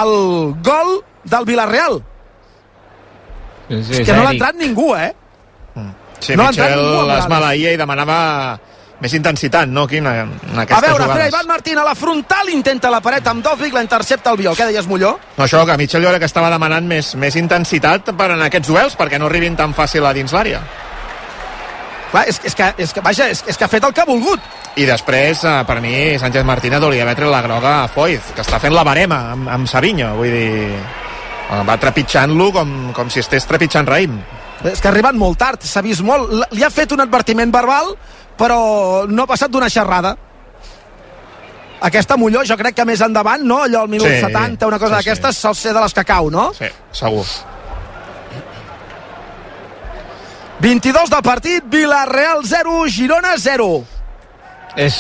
el 0.02 0.56
gol 0.64 1.02
del 1.24 1.46
Villarreal. 1.46 2.04
Sí, 3.68 4.00
És 4.00 4.06
que 4.08 4.14
no 4.16 4.24
l'ha 4.24 4.32
entrat 4.32 4.56
ningú, 4.56 4.94
eh? 4.96 5.12
Sí, 6.20 6.36
No 6.36 6.44
Morales. 6.50 7.24
es 7.24 7.30
maleïa 7.30 7.74
i 7.74 7.78
demanava 7.78 8.60
més 9.00 9.14
intensitat, 9.14 9.70
no, 9.70 9.86
Quim, 9.88 10.08
en, 10.10 10.32
en 10.34 10.58
A 10.58 10.64
aquestes 10.64 10.90
veure, 10.90 11.06
jugades. 11.06 11.28
Ivan 11.30 11.48
Martín 11.48 11.78
a 11.78 11.84
la 11.86 11.94
frontal, 11.96 12.50
intenta 12.50 12.90
la 12.90 13.02
paret 13.06 13.28
amb 13.30 13.44
Dovvik, 13.46 13.74
la 13.74 13.84
intercepta 13.86 14.32
el 14.34 14.38
Biol. 14.42 14.56
Què 14.58 14.66
deies, 14.72 14.88
Molló? 14.90 15.20
No, 15.38 15.44
això, 15.46 15.62
que 15.70 15.78
Mitchell 15.78 16.02
jo 16.04 16.10
crec 16.10 16.24
que 16.26 16.30
estava 16.32 16.50
demanant 16.50 16.88
més, 16.90 17.14
més 17.16 17.38
intensitat 17.38 18.10
per 18.18 18.32
en 18.34 18.42
aquests 18.48 18.72
duels, 18.74 18.98
perquè 18.98 19.20
no 19.22 19.30
arribin 19.30 19.56
tan 19.56 19.76
fàcil 19.78 20.06
a 20.06 20.14
dins 20.18 20.34
l'àrea. 20.34 20.64
Clar, 22.10 22.24
és, 22.32 22.40
és, 22.48 22.56
que, 22.56 22.72
és 22.80 22.94
que, 22.96 23.02
vaja, 23.04 23.28
és, 23.30 23.44
és 23.52 23.58
que 23.60 23.66
ha 23.68 23.70
fet 23.70 23.84
el 23.84 23.94
que 23.94 24.02
ha 24.02 24.08
volgut. 24.08 24.40
I 24.80 24.86
després, 24.88 25.44
eh, 25.44 25.58
per 25.68 25.78
mi, 25.84 25.94
Sánchez 26.18 26.46
Martínez 26.48 26.82
hauria 26.82 27.04
d'haver 27.04 27.18
tret 27.20 27.30
la 27.30 27.42
groga 27.46 27.74
a 27.84 27.88
Foiz, 27.92 28.32
que 28.34 28.42
està 28.46 28.62
fent 28.64 28.74
la 28.74 28.86
barema 28.88 29.34
amb, 29.36 29.50
amb 29.60 29.70
Savinho, 29.70 30.16
vull 30.18 30.32
dir... 30.34 30.80
Va 31.48 31.78
trepitjant-lo 31.80 32.50
com, 32.52 32.72
com 32.92 33.08
si 33.08 33.22
estés 33.22 33.46
trepitjant 33.48 33.88
Raïm. 33.88 34.18
És 34.66 34.82
que 34.82 34.88
ha 34.88 34.92
arribat 34.92 35.18
molt 35.18 35.38
tard, 35.38 35.62
s'ha 35.62 35.84
vist 35.86 36.02
molt. 36.06 36.32
Li 36.52 36.64
ha 36.66 36.72
fet 36.74 36.94
un 36.96 37.04
advertiment 37.04 37.52
verbal, 37.54 37.94
però 38.38 39.06
no 39.10 39.24
ha 39.24 39.30
passat 39.30 39.54
d'una 39.54 39.70
xerrada. 39.70 40.16
Aquesta 41.88 42.18
Molló, 42.18 42.42
jo 42.48 42.58
crec 42.58 42.80
que 42.80 42.86
més 42.90 43.04
endavant, 43.06 43.44
no? 43.46 43.60
Allò 43.68 43.84
al 43.86 43.92
minut 43.92 44.08
Sí, 44.10 44.22
70, 44.24 44.66
una 44.66 44.80
cosa 44.80 44.98
sí, 44.98 45.04
sí. 45.04 45.10
d'aquestes, 45.12 45.38
sol 45.38 45.56
ser 45.56 45.76
de 45.78 45.84
les 45.84 45.94
que 45.94 46.04
cau, 46.10 46.32
no? 46.34 46.50
Sí, 46.58 46.70
segur. 46.92 47.26
22 50.60 51.12
del 51.14 51.22
partit, 51.22 51.68
Villarreal 51.70 52.42
0, 52.50 52.80
Girona 52.90 53.36
0. 53.38 53.68
És 54.76 54.98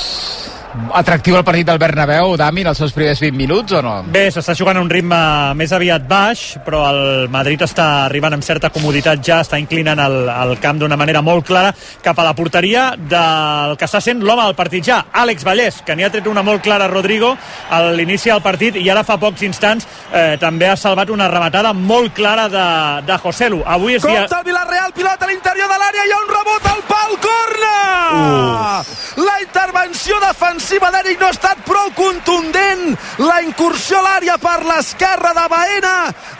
atractiu 0.93 1.35
el 1.37 1.43
partit 1.43 1.67
del 1.67 1.79
Bernabéu, 1.79 2.35
Dami, 2.37 2.61
en 2.61 2.69
els 2.71 2.79
seus 2.79 2.93
primers 2.95 3.19
20 3.21 3.37
minuts 3.37 3.73
o 3.77 3.81
no? 3.83 3.93
Bé, 4.13 4.27
s'està 4.33 4.55
jugant 4.57 4.77
a 4.77 4.83
un 4.83 4.89
ritme 4.91 5.17
més 5.57 5.71
aviat 5.73 6.05
baix, 6.07 6.43
però 6.65 6.83
el 6.91 7.27
Madrid 7.33 7.61
està 7.65 7.87
arribant 8.05 8.37
amb 8.37 8.45
certa 8.45 8.69
comoditat 8.73 9.23
ja, 9.25 9.39
està 9.43 9.59
inclinant 9.61 9.99
el, 10.03 10.17
el 10.29 10.53
camp 10.63 10.81
d'una 10.81 10.97
manera 10.99 11.21
molt 11.25 11.45
clara 11.47 11.73
cap 12.03 12.19
a 12.19 12.25
la 12.27 12.33
porteria 12.37 12.89
del 12.97 13.75
que 13.77 13.87
està 13.87 14.01
sent 14.03 14.23
l'home 14.23 14.45
del 14.45 14.57
partit 14.57 14.85
ja, 14.87 14.99
Àlex 15.13 15.45
Vallès, 15.47 15.81
que 15.85 15.95
n'hi 15.95 16.07
ha 16.07 16.11
tret 16.13 16.27
una 16.29 16.45
molt 16.45 16.63
clara 16.65 16.87
a 16.87 16.91
Rodrigo 16.91 17.33
a 17.69 17.81
l'inici 17.97 18.31
del 18.31 18.43
partit 18.45 18.77
i 18.77 18.85
ara 18.89 19.05
fa 19.07 19.19
pocs 19.21 19.45
instants 19.47 19.87
eh, 20.11 20.37
també 20.41 20.69
ha 20.69 20.77
salvat 20.77 21.11
una 21.13 21.29
rematada 21.31 21.73
molt 21.73 22.13
clara 22.17 22.47
de, 22.51 22.67
de 23.07 23.19
Joselu. 23.23 23.63
Avui 23.65 23.97
és 23.97 24.05
dia... 24.05 24.23
Compte 24.25 24.41
el 24.41 24.47
Villarreal, 24.51 24.93
pilota 24.95 25.25
a 25.27 25.31
l'interior 25.31 25.71
de 25.71 25.81
l'àrea, 25.81 26.07
hi 26.07 26.15
ha 26.15 26.21
un 26.23 26.31
rebot 26.35 26.71
al 26.73 26.85
pal, 26.91 27.17
corna! 27.25 27.75
La 29.17 29.39
intervenció 29.41 30.19
defensiva 30.21 30.66
d'Eric 30.67 31.19
no 31.21 31.27
ha 31.29 31.31
estat 31.31 31.59
prou 31.63 31.91
contundent, 31.95 32.91
la 33.23 33.37
incursió 33.45 34.01
a 34.01 34.03
l'àrea 34.03 34.35
per 34.41 34.57
l'esquerra 34.67 35.31
de 35.37 35.45
Baena, 35.47 35.93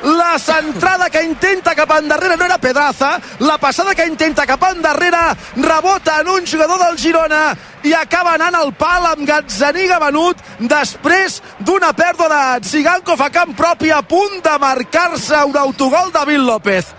la 0.04 0.34
centrada 0.40 1.08
que 1.10 1.24
intenta 1.24 1.76
cap 1.76 1.94
endarrere 1.96 2.36
no 2.36 2.46
era 2.46 2.58
Pedraza, 2.58 3.14
la 3.40 3.58
passada 3.58 3.96
que 3.96 4.06
intenta 4.06 4.46
cap 4.46 4.64
endarrere 4.68 5.22
rebota 5.56 6.20
en 6.20 6.28
un 6.34 6.46
jugador 6.46 6.80
del 6.84 6.98
Girona 7.00 7.56
i 7.88 7.94
acaba 7.96 8.34
anant 8.36 8.58
al 8.60 8.74
pal 8.76 9.06
amb 9.14 9.24
Gazzaniga 9.28 10.00
venut 10.04 10.42
després 10.60 11.42
d'una 11.60 11.94
pèrdua 11.96 12.28
de 12.28 12.68
Tsigankov 12.68 13.22
a 13.24 13.30
camp 13.32 13.56
propi 13.56 13.94
a 13.96 14.02
punt 14.04 14.42
de 14.44 14.58
marcar-se 14.60 15.44
un 15.48 15.56
autogol 15.56 16.12
de 16.12 16.26
Bill 16.28 16.50
López. 16.52 16.92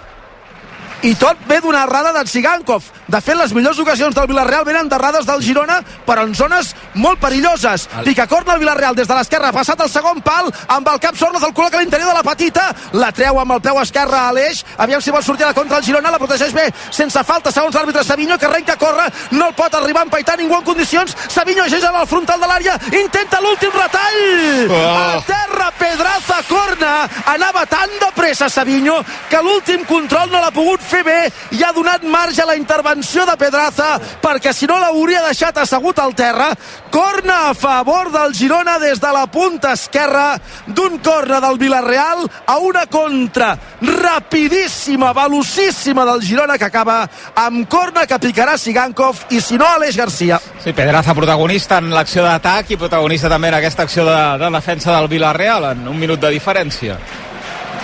I 1.03 1.13
tot 1.15 1.45
ve 1.47 1.61
d'una 1.61 1.85
errada 1.85 2.15
de 2.17 2.25
Tsigankov 2.25 2.89
De 3.09 3.21
fet, 3.25 3.39
les 3.41 3.53
millors 3.57 3.79
ocasions 3.81 4.15
del 4.15 4.27
Villarreal 4.29 4.67
venen 4.69 4.89
derrades 4.89 5.25
del 5.25 5.41
Girona, 5.41 5.79
però 6.05 6.27
en 6.27 6.35
zones 6.37 6.75
molt 7.01 7.17
perilloses. 7.23 7.87
Pica 8.05 8.27
corna 8.29 8.53
el 8.53 8.61
Villarreal 8.61 8.95
des 8.99 9.09
de 9.09 9.17
l'esquerra, 9.17 9.49
passat 9.53 9.81
el 9.81 9.89
segon 9.89 10.21
pal, 10.21 10.51
amb 10.69 10.91
el 10.93 11.01
cap 11.01 11.17
Sornoz 11.17 11.47
el 11.47 11.55
col·loca 11.57 11.79
a 11.79 11.81
l'interior 11.81 12.11
de 12.11 12.19
la 12.19 12.25
petita, 12.27 12.67
la 12.93 13.09
treu 13.17 13.41
amb 13.41 13.55
el 13.57 13.63
peu 13.65 13.81
esquerre 13.81 14.19
a 14.19 14.35
l'eix, 14.37 14.61
aviam 14.77 15.01
si 15.01 15.15
vol 15.15 15.25
sortir 15.25 15.47
a 15.47 15.55
la 15.55 15.57
contra 15.57 15.79
el 15.79 15.87
Girona, 15.87 16.13
la 16.13 16.21
protegeix 16.21 16.53
bé, 16.53 16.67
sense 16.91 17.23
falta, 17.25 17.51
segons 17.51 17.75
l'àrbitre 17.75 18.05
Savinho, 18.05 18.37
que 18.37 18.45
arrenca 18.47 18.77
a 18.77 18.83
córrer, 18.83 19.09
no 19.31 19.49
el 19.49 19.57
pot 19.57 19.75
arribar 19.81 20.05
a 20.05 20.09
empaitar 20.11 20.37
ningú 20.37 20.59
en 20.59 20.69
condicions, 20.69 21.17
Savinho 21.33 21.65
llegeix 21.65 21.89
al 21.89 22.07
frontal 22.07 22.45
de 22.45 22.53
l'àrea, 22.53 22.77
intenta 22.93 23.41
l'últim 23.41 23.73
retall, 23.73 24.69
Oh. 24.69 24.75
a 24.77 25.23
terra, 25.25 25.73
Pedraza, 25.79 26.43
corna, 26.49 27.09
anava 27.25 27.65
tan 27.65 27.89
de 28.01 28.13
pressa 28.15 28.51
Savinho, 28.51 29.01
que 29.31 29.41
l'últim 29.41 29.85
control 29.89 30.29
no 30.31 30.43
l'ha 30.43 30.53
pogut 30.53 30.81
fer 30.85 31.03
bé 31.07 31.33
i 31.57 31.63
ha 31.65 31.73
donat 31.73 32.03
marge 32.05 32.43
a 32.43 32.47
la 32.47 32.57
intervenció 32.57 32.98
de 32.99 33.37
Pedraza, 33.39 33.99
perquè 34.21 34.53
si 34.53 34.67
no 34.67 34.79
l'hauria 34.81 35.23
deixat 35.23 35.57
assegut 35.63 35.99
al 36.03 36.15
terra, 36.19 36.49
corna 36.91 37.49
a 37.51 37.55
favor 37.55 38.11
del 38.11 38.35
Girona 38.35 38.79
des 38.79 39.01
de 39.01 39.13
la 39.13 39.27
punta 39.31 39.73
esquerra 39.73 40.39
d'un 40.67 40.99
corna 40.99 41.41
del 41.41 41.59
Villarreal 41.59 42.27
a 42.47 42.59
una 42.59 42.87
contra 42.87 43.57
rapidíssima, 43.81 45.13
velocíssima 45.13 46.05
del 46.05 46.23
Girona 46.23 46.59
que 46.59 46.65
acaba 46.65 47.09
amb 47.35 47.69
corna 47.69 48.07
que 48.07 48.19
picarà 48.19 48.59
Sigankov 48.59 49.29
i 49.31 49.41
si 49.41 49.57
no 49.57 49.67
Aleix 49.67 49.97
Garcia. 49.97 50.41
Sí, 50.63 50.73
Pedraza 50.73 51.15
protagonista 51.15 51.79
en 51.79 51.93
l'acció 51.95 52.27
d'atac 52.27 52.75
i 52.75 52.81
protagonista 52.81 53.31
també 53.31 53.53
en 53.53 53.61
aquesta 53.61 53.87
acció 53.87 54.05
de, 54.09 54.21
de 54.43 54.51
defensa 54.59 54.93
del 54.97 55.09
Villarreal 55.09 55.73
en 55.73 55.89
un 55.89 55.99
minut 55.99 56.21
de 56.21 56.35
diferència. 56.35 56.99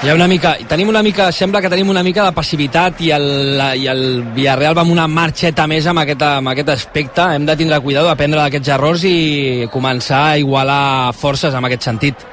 Hi 0.05 0.11
ha 0.11 0.14
una 0.14 0.26
mica, 0.28 0.50
tenim 0.68 0.90
una 0.90 1.00
mica, 1.00 1.30
sembla 1.32 1.62
que 1.64 1.68
tenim 1.72 1.88
una 1.88 2.02
mica 2.05 2.26
de 2.26 2.32
passivitat 2.36 2.98
i 3.00 3.07
el, 3.16 3.22
la, 3.57 3.70
i 3.72 3.86
el 3.88 4.02
Villarreal 4.34 4.74
va 4.76 4.82
amb 4.84 4.92
una 4.92 5.07
marxeta 5.09 5.64
més 5.64 5.86
amb 5.88 6.02
aquest, 6.02 6.20
amb 6.26 6.50
aquest 6.52 6.72
aspecte. 6.74 7.24
Hem 7.32 7.46
de 7.48 7.55
tindre 7.57 7.78
cuidado, 7.80 8.11
aprendre 8.12 8.42
d'aquests 8.42 8.68
errors 8.74 9.07
i 9.09 9.64
començar 9.72 10.18
a 10.26 10.36
igualar 10.42 11.14
forces 11.16 11.57
en 11.57 11.64
aquest 11.64 11.88
sentit. 11.88 12.26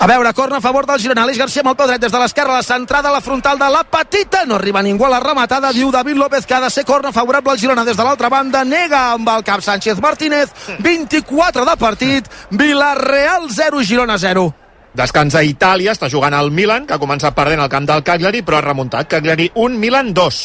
A 0.00 0.08
veure, 0.08 0.32
corna 0.32 0.62
a 0.62 0.64
favor 0.64 0.88
del 0.88 1.02
Girona. 1.02 1.26
Aleix 1.26 1.42
Garcia 1.42 1.60
amb 1.60 1.74
el 1.74 1.76
peu 1.76 1.90
dret 1.90 2.00
des 2.00 2.14
de 2.14 2.22
l'esquerra, 2.22 2.56
la 2.56 2.64
centrada 2.64 3.10
a 3.10 3.18
la 3.18 3.20
frontal 3.20 3.60
de 3.60 3.68
la 3.68 3.84
petita. 3.84 4.46
No 4.48 4.56
arriba 4.56 4.80
ningú 4.80 5.04
a 5.04 5.12
la 5.12 5.20
rematada, 5.20 5.74
diu 5.76 5.92
David 5.92 6.16
López, 6.16 6.48
que 6.48 6.56
ha 6.56 6.62
de 6.64 6.72
ser 6.72 6.86
corna 6.88 7.12
favorable 7.12 7.52
al 7.52 7.60
Girona 7.60 7.84
des 7.84 8.00
de 8.00 8.06
l'altra 8.06 8.32
banda. 8.32 8.64
Nega 8.64 9.10
amb 9.18 9.28
el 9.28 9.44
cap 9.44 9.60
Sánchez 9.60 10.00
Martínez. 10.00 10.56
24 10.80 11.68
de 11.68 11.76
partit. 11.76 12.32
Villarreal 12.48 13.50
0, 13.52 13.84
Girona 13.84 14.16
0. 14.16 14.48
Descansa 14.90 15.44
Itàlia, 15.46 15.92
està 15.94 16.08
jugant 16.10 16.34
al 16.34 16.50
Milan, 16.50 16.82
que 16.86 16.96
ha 16.96 17.02
començat 17.02 17.34
perdent 17.36 17.60
al 17.62 17.70
camp 17.70 17.86
del 17.86 18.02
Cagliari, 18.02 18.42
però 18.42 18.58
ha 18.58 18.64
remuntat. 18.64 19.06
Cagliari 19.10 19.46
1, 19.54 19.78
Milan 19.78 20.10
2. 20.16 20.40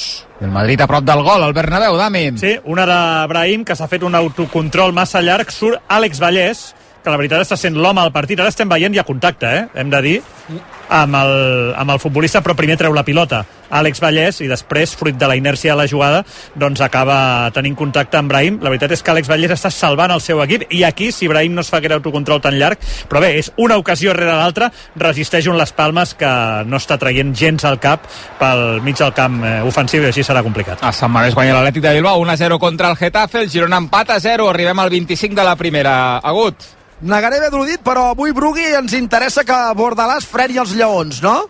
El 0.45 0.51
Madrid 0.53 0.81
a 0.83 0.87
prop 0.87 1.05
del 1.07 1.23
gol, 1.25 1.47
el 1.47 1.55
Bernabéu, 1.57 1.97
Dami. 1.97 2.27
Sí, 2.37 2.53
una 2.69 2.85
de 2.85 2.99
Brahim, 3.31 3.63
que 3.65 3.75
s'ha 3.75 3.89
fet 3.89 4.05
un 4.05 4.13
autocontrol 4.13 4.93
massa 4.93 5.23
llarg, 5.25 5.49
surt 5.49 5.81
Àlex 5.89 6.21
Vallès, 6.21 6.65
que 7.01 7.09
la 7.09 7.17
veritat 7.17 7.41
està 7.41 7.57
sent 7.57 7.77
l'home 7.77 8.03
al 8.03 8.13
partit. 8.13 8.39
Ara 8.39 8.53
estem 8.53 8.69
veient, 8.69 8.93
hi 8.93 9.01
ha 9.01 9.07
contacte, 9.07 9.49
eh? 9.49 9.65
hem 9.81 9.89
de 9.89 10.01
dir, 10.05 10.15
amb 10.89 11.15
el, 11.21 11.35
amb 11.77 11.95
el 11.95 12.01
futbolista, 12.01 12.41
però 12.45 12.55
primer 12.57 12.77
treu 12.77 12.93
la 12.93 13.05
pilota 13.05 13.43
Àlex 13.75 14.01
Vallès 14.01 14.39
i 14.43 14.49
després, 14.49 14.93
fruit 14.97 15.17
de 15.17 15.27
la 15.27 15.35
inèrcia 15.37 15.73
de 15.73 15.79
la 15.79 15.87
jugada, 15.89 16.23
doncs 16.55 16.81
acaba 16.85 17.49
tenint 17.55 17.75
contacte 17.77 18.19
amb 18.19 18.29
Brahim. 18.31 18.59
La 18.63 18.71
veritat 18.73 18.93
és 18.95 19.03
que 19.03 19.13
Àlex 19.13 19.29
Vallès 19.31 19.55
està 19.55 19.71
salvant 19.73 20.13
el 20.13 20.21
seu 20.23 20.41
equip 20.43 20.67
i 20.75 20.83
aquí, 20.87 21.11
si 21.11 21.29
Brahim 21.31 21.55
no 21.55 21.65
es 21.65 21.71
fa 21.71 21.79
aquest 21.81 21.97
autocontrol 21.97 22.41
tan 22.43 22.59
llarg, 22.59 22.81
però 23.09 23.21
bé, 23.23 23.33
és 23.39 23.51
una 23.61 23.79
ocasió 23.81 24.13
rere 24.13 24.35
l'altra, 24.35 24.71
resisteix 25.01 25.49
un 25.51 25.59
les 25.59 25.73
palmes 25.75 26.13
que 26.19 26.31
no 26.69 26.79
està 26.81 26.99
traient 27.01 27.33
gens 27.35 27.65
al 27.65 27.79
cap 27.81 28.05
pel 28.39 28.81
mig 28.85 28.99
del 28.99 29.13
camp 29.17 29.41
eh, 29.43 29.57
ofensiu 29.65 30.05
i 30.05 30.11
així 30.11 30.23
serà 30.25 30.43
complicat. 30.45 30.83
A 30.85 30.93
Sant 30.95 31.11
Mamés 31.11 31.35
guanya 31.35 31.57
l'Atlètic 31.57 31.83
de 31.85 31.97
Bilbao 31.97 32.23
1-0 32.23 32.59
contra 32.61 32.93
el 32.93 32.99
Getafe, 33.01 33.43
el 33.43 33.51
Girona 33.51 33.81
empat 33.81 34.15
a 34.15 34.21
0, 34.21 34.49
arribem 34.51 34.79
al 34.79 34.93
25 34.93 35.35
de 35.35 35.47
la 35.47 35.55
primera. 35.59 35.95
Agut. 36.23 36.74
Negaré 37.01 37.41
haver 37.41 37.65
dit, 37.67 37.81
però 37.83 38.11
avui 38.13 38.31
Brugui 38.31 38.65
ens 38.77 38.93
interessa 38.95 39.43
que 39.43 39.57
Bordalàs 39.75 40.25
freni 40.25 40.57
els 40.61 40.71
lleons, 40.75 41.21
no? 41.21 41.41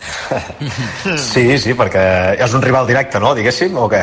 Sí, 1.20 1.42
sí, 1.60 1.74
perquè 1.76 2.02
és 2.40 2.54
un 2.56 2.62
rival 2.62 2.86
directe, 2.88 3.20
no? 3.20 3.34
Diguéssim, 3.36 3.74
o 3.76 3.88
què? 3.90 4.00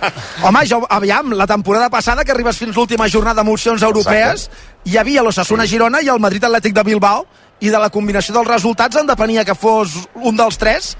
Home, 0.46 0.64
jo, 0.68 0.82
aviam, 0.90 1.32
la 1.38 1.46
temporada 1.46 1.88
passada, 1.90 2.24
que 2.24 2.34
arribes 2.34 2.58
fins 2.58 2.76
l'última 2.76 3.08
jornada 3.08 3.42
d'emocions 3.42 3.82
europees, 3.86 4.48
hi 4.84 4.98
havia 4.98 5.22
l'Ossassuna 5.24 5.66
Girona 5.70 6.02
i 6.02 6.10
el 6.12 6.20
Madrid 6.20 6.44
Atlètic 6.44 6.74
de 6.76 6.84
Bilbao, 6.90 7.24
i 7.60 7.72
de 7.74 7.78
la 7.78 7.90
combinació 7.90 8.34
dels 8.36 8.50
resultats 8.50 8.98
en 9.00 9.08
depenia 9.08 9.44
que 9.46 9.56
fos 9.58 9.96
un 10.14 10.36
dels 10.38 10.58
tres, 10.60 10.92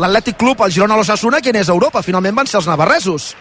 l'Atlètic 0.00 0.36
Club, 0.40 0.60
el 0.64 0.72
Girona 0.72 0.96
l'Ossassuna, 0.98 1.40
qui 1.40 1.52
és 1.52 1.68
a 1.68 1.76
Europa. 1.76 2.02
Finalment 2.02 2.42
van 2.42 2.48
ser 2.48 2.60
els 2.60 2.68
navarresos. 2.68 3.32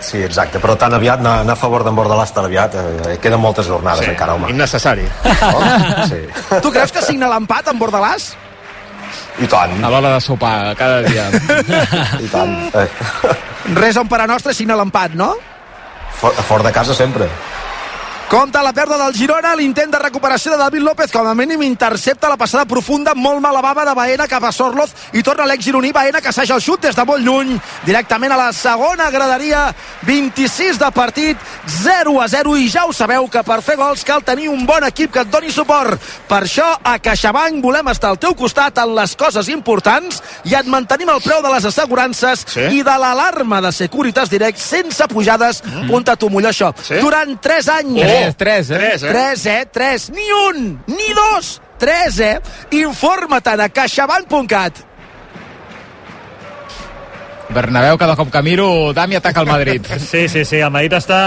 Sí, 0.00 0.22
exacte, 0.24 0.58
però 0.62 0.76
tan 0.80 0.94
aviat 0.96 1.20
anar, 1.20 1.40
anar 1.44 1.52
a 1.52 1.60
favor 1.60 1.84
d'en 1.84 1.94
Bordalàs 1.96 2.32
tan 2.32 2.46
aviat, 2.48 2.74
eh, 2.74 3.18
queden 3.20 3.40
moltes 3.40 3.66
jornades 3.68 4.04
Sí, 4.04 4.10
encara, 4.10 4.34
home. 4.34 4.48
innecessari. 4.50 5.04
Oh, 5.52 5.60
sí. 6.08 6.22
Tu 6.62 6.70
creus 6.72 6.92
que 6.92 7.02
signa 7.04 7.28
l'empat 7.28 7.68
amb 7.68 7.80
Bordalàs? 7.82 8.30
I 9.40 9.46
tant. 9.50 9.72
A 9.84 9.88
l'hora 9.92 10.14
de 10.14 10.20
sopar, 10.24 10.74
cada 10.76 11.02
dia. 11.02 11.28
I 12.20 12.28
tant. 12.32 12.56
Eh, 12.74 12.88
Res 13.76 13.96
a 13.96 14.02
un 14.04 14.08
pare 14.08 14.26
nostre 14.26 14.54
signa 14.56 14.76
l'empat, 14.76 15.12
no? 15.14 15.34
for, 16.20 16.32
fora 16.48 16.62
de 16.66 16.72
casa 16.72 16.94
sempre. 16.94 17.28
Compte 18.30 18.60
la 18.62 18.70
pèrdua 18.70 18.94
del 18.94 19.16
Girona, 19.18 19.56
l'intent 19.58 19.90
de 19.90 19.98
recuperació 19.98 20.52
de 20.52 20.58
David 20.60 20.84
López, 20.86 21.10
com 21.10 21.26
a 21.26 21.32
mínim 21.34 21.64
intercepta 21.66 22.28
la 22.30 22.36
passada 22.38 22.62
profunda, 22.64 23.10
molt 23.18 23.40
mala 23.42 23.58
bava 23.58 23.82
de 23.88 23.94
Baena 23.98 24.28
cap 24.30 24.44
a 24.46 24.52
Sorloz, 24.54 24.92
i 25.18 25.22
torna 25.26 25.48
l'ex-gironí 25.50 25.90
Baena, 25.90 26.20
que 26.22 26.30
assaja 26.30 26.54
el 26.54 26.62
xut 26.62 26.84
des 26.86 26.94
de 26.94 27.04
molt 27.08 27.26
lluny, 27.26 27.56
directament 27.82 28.30
a 28.30 28.38
la 28.38 28.52
segona 28.54 29.08
graderia, 29.10 29.64
26 30.06 30.78
de 30.78 30.90
partit, 30.94 31.42
0 31.82 32.20
a 32.22 32.28
0, 32.30 32.52
i 32.54 32.68
ja 32.70 32.84
ho 32.86 32.92
sabeu 32.94 33.26
que 33.26 33.42
per 33.42 33.56
fer 33.66 33.74
gols 33.80 34.06
cal 34.06 34.22
tenir 34.22 34.46
un 34.52 34.62
bon 34.64 34.86
equip 34.86 35.10
que 35.10 35.24
et 35.26 35.34
doni 35.34 35.50
suport. 35.50 35.98
Per 36.30 36.40
això, 36.44 36.68
a 36.84 37.00
CaixaBank 37.02 37.58
volem 37.66 37.90
estar 37.90 38.12
al 38.14 38.22
teu 38.22 38.38
costat 38.38 38.78
en 38.78 38.94
les 38.94 39.16
coses 39.18 39.50
importants 39.50 40.22
i 40.46 40.54
et 40.54 40.70
mantenim 40.70 41.10
el 41.10 41.18
preu 41.26 41.42
de 41.42 41.50
les 41.56 41.66
assegurances 41.66 42.46
Sí. 42.46 42.60
i 42.78 42.86
de 42.86 42.94
l'alarma 42.96 43.58
de 43.60 43.74
Securitas 43.74 44.30
Direct 44.30 44.62
sense 44.62 45.10
pujades, 45.10 45.64
mm. 45.66 45.84
apunta-t'ho 45.88 46.30
millor 46.30 46.54
això, 46.54 46.70
Sí? 46.86 47.02
durant 47.02 47.34
3 47.42 47.68
anys. 47.80 48.19
Tres, 48.20 48.36
tres, 48.36 48.70
eh? 48.70 48.78
Tres, 48.78 49.02
eh? 49.02 49.12
3, 49.12 49.46
eh? 49.46 49.66
3. 49.72 50.10
Ni 50.10 50.26
un, 50.48 50.84
ni 50.86 51.08
dos, 51.16 51.60
3, 51.78 52.20
eh? 52.20 52.36
Informa-te'n 52.82 53.64
a 53.64 53.68
caixabank.cat. 53.72 54.84
Bernabéu, 57.52 57.98
cada 57.98 58.14
cop 58.14 58.30
que 58.30 58.42
miro, 58.42 58.92
Dami 58.94 59.16
ataca 59.16 59.40
el 59.40 59.46
Madrid. 59.46 59.82
Sí, 59.98 60.28
sí, 60.28 60.44
sí, 60.44 60.56
el 60.62 60.70
Madrid 60.70 60.92
està 60.94 61.18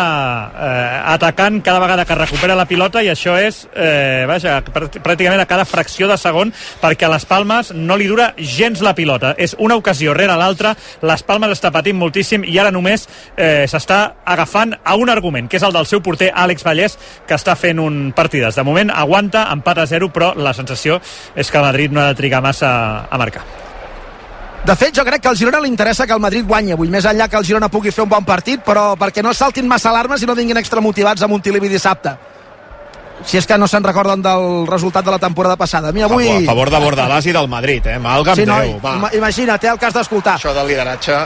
eh, 0.55 1.01
atacant 1.11 1.57
cada 1.61 1.81
vegada 1.83 2.05
que 2.07 2.15
recupera 2.15 2.55
la 2.55 2.63
pilota 2.65 3.01
i 3.03 3.09
això 3.11 3.35
és, 3.43 3.65
eh, 3.75 4.23
vaja, 4.27 4.61
pràct- 4.63 5.01
pràcticament 5.03 5.41
a 5.43 5.45
cada 5.49 5.65
fracció 5.67 6.07
de 6.07 6.15
segon 6.17 6.53
perquè 6.81 7.05
a 7.07 7.11
les 7.11 7.25
Palmes 7.27 7.73
no 7.75 7.97
li 7.99 8.07
dura 8.07 8.29
gens 8.37 8.79
la 8.81 8.95
pilota. 8.95 9.33
És 9.37 9.55
una 9.59 9.75
ocasió 9.75 10.13
rere 10.15 10.37
l'altra, 10.39 10.71
les 11.01 11.23
Palmes 11.27 11.51
està 11.51 11.71
patint 11.75 11.99
moltíssim 11.99 12.45
i 12.47 12.55
ara 12.57 12.71
només 12.71 13.03
eh, 13.35 13.65
s'està 13.67 13.99
agafant 14.23 14.77
a 14.83 14.95
un 14.95 15.11
argument, 15.11 15.49
que 15.51 15.59
és 15.59 15.63
el 15.67 15.75
del 15.75 15.85
seu 15.91 15.99
porter 16.01 16.31
Àlex 16.33 16.63
Vallès, 16.63 16.95
que 17.27 17.35
està 17.35 17.57
fent 17.59 17.83
un 17.83 18.13
partides. 18.15 18.55
De 18.55 18.63
moment 18.63 18.91
aguanta, 18.95 19.49
empat 19.51 19.83
a 19.83 19.85
zero, 19.91 20.07
però 20.13 20.31
la 20.39 20.53
sensació 20.55 21.01
és 21.35 21.51
que 21.51 21.59
Madrid 21.67 21.91
no 21.91 21.99
ha 21.99 22.07
de 22.13 22.15
trigar 22.15 22.41
massa 22.41 22.71
a 23.11 23.17
marcar. 23.19 23.43
De 24.63 24.75
fet, 24.79 24.95
jo 24.95 25.03
crec 25.03 25.19
que 25.19 25.27
al 25.27 25.35
Girona 25.35 25.59
li 25.59 25.67
interessa 25.67 26.05
que 26.07 26.15
el 26.15 26.21
Madrid 26.23 26.45
guanyi 26.47 26.71
avui, 26.71 26.87
més 26.87 27.03
enllà 27.03 27.25
que 27.27 27.35
el 27.35 27.43
Girona 27.43 27.67
pugui 27.67 27.91
fer 27.91 28.05
un 28.05 28.11
bon 28.13 28.23
partit, 28.23 28.61
però 28.63 28.93
perquè 28.95 29.19
no 29.19 29.33
saltin 29.35 29.67
massa 29.67 29.89
alarmes 29.89 30.23
i 30.23 30.29
no 30.29 30.37
vinguin 30.39 30.61
extramotivats 30.61 31.21
a 31.21 31.27
Montilivi 31.27 31.67
dissabte. 31.67 32.15
Si 33.25 33.37
és 33.37 33.45
que 33.47 33.57
no 33.57 33.67
se'n 33.71 33.83
recorden 33.85 34.21
del 34.21 34.65
resultat 34.67 35.05
de 35.05 35.11
la 35.11 35.19
temporada 35.19 35.55
passada. 35.55 35.89
A 35.89 35.91
mi 35.95 36.01
avui... 36.03 36.27
A 36.27 36.41
favor 36.45 36.69
de 36.69 36.79
Bordalàs 36.81 37.25
i 37.29 37.31
del 37.31 37.47
Madrid, 37.47 37.85
eh? 37.87 37.99
Malgam 37.99 38.35
Sí, 38.35 38.45
no, 38.45 38.57
Déu, 38.59 38.79
va. 38.83 38.95
ima- 38.97 39.13
imagina't, 39.15 39.63
eh, 39.63 39.69
el 39.71 39.79
cas 39.79 39.93
d'escoltar. 39.93 40.35
Això 40.39 40.53
del 40.53 40.67
lideratge... 40.67 41.19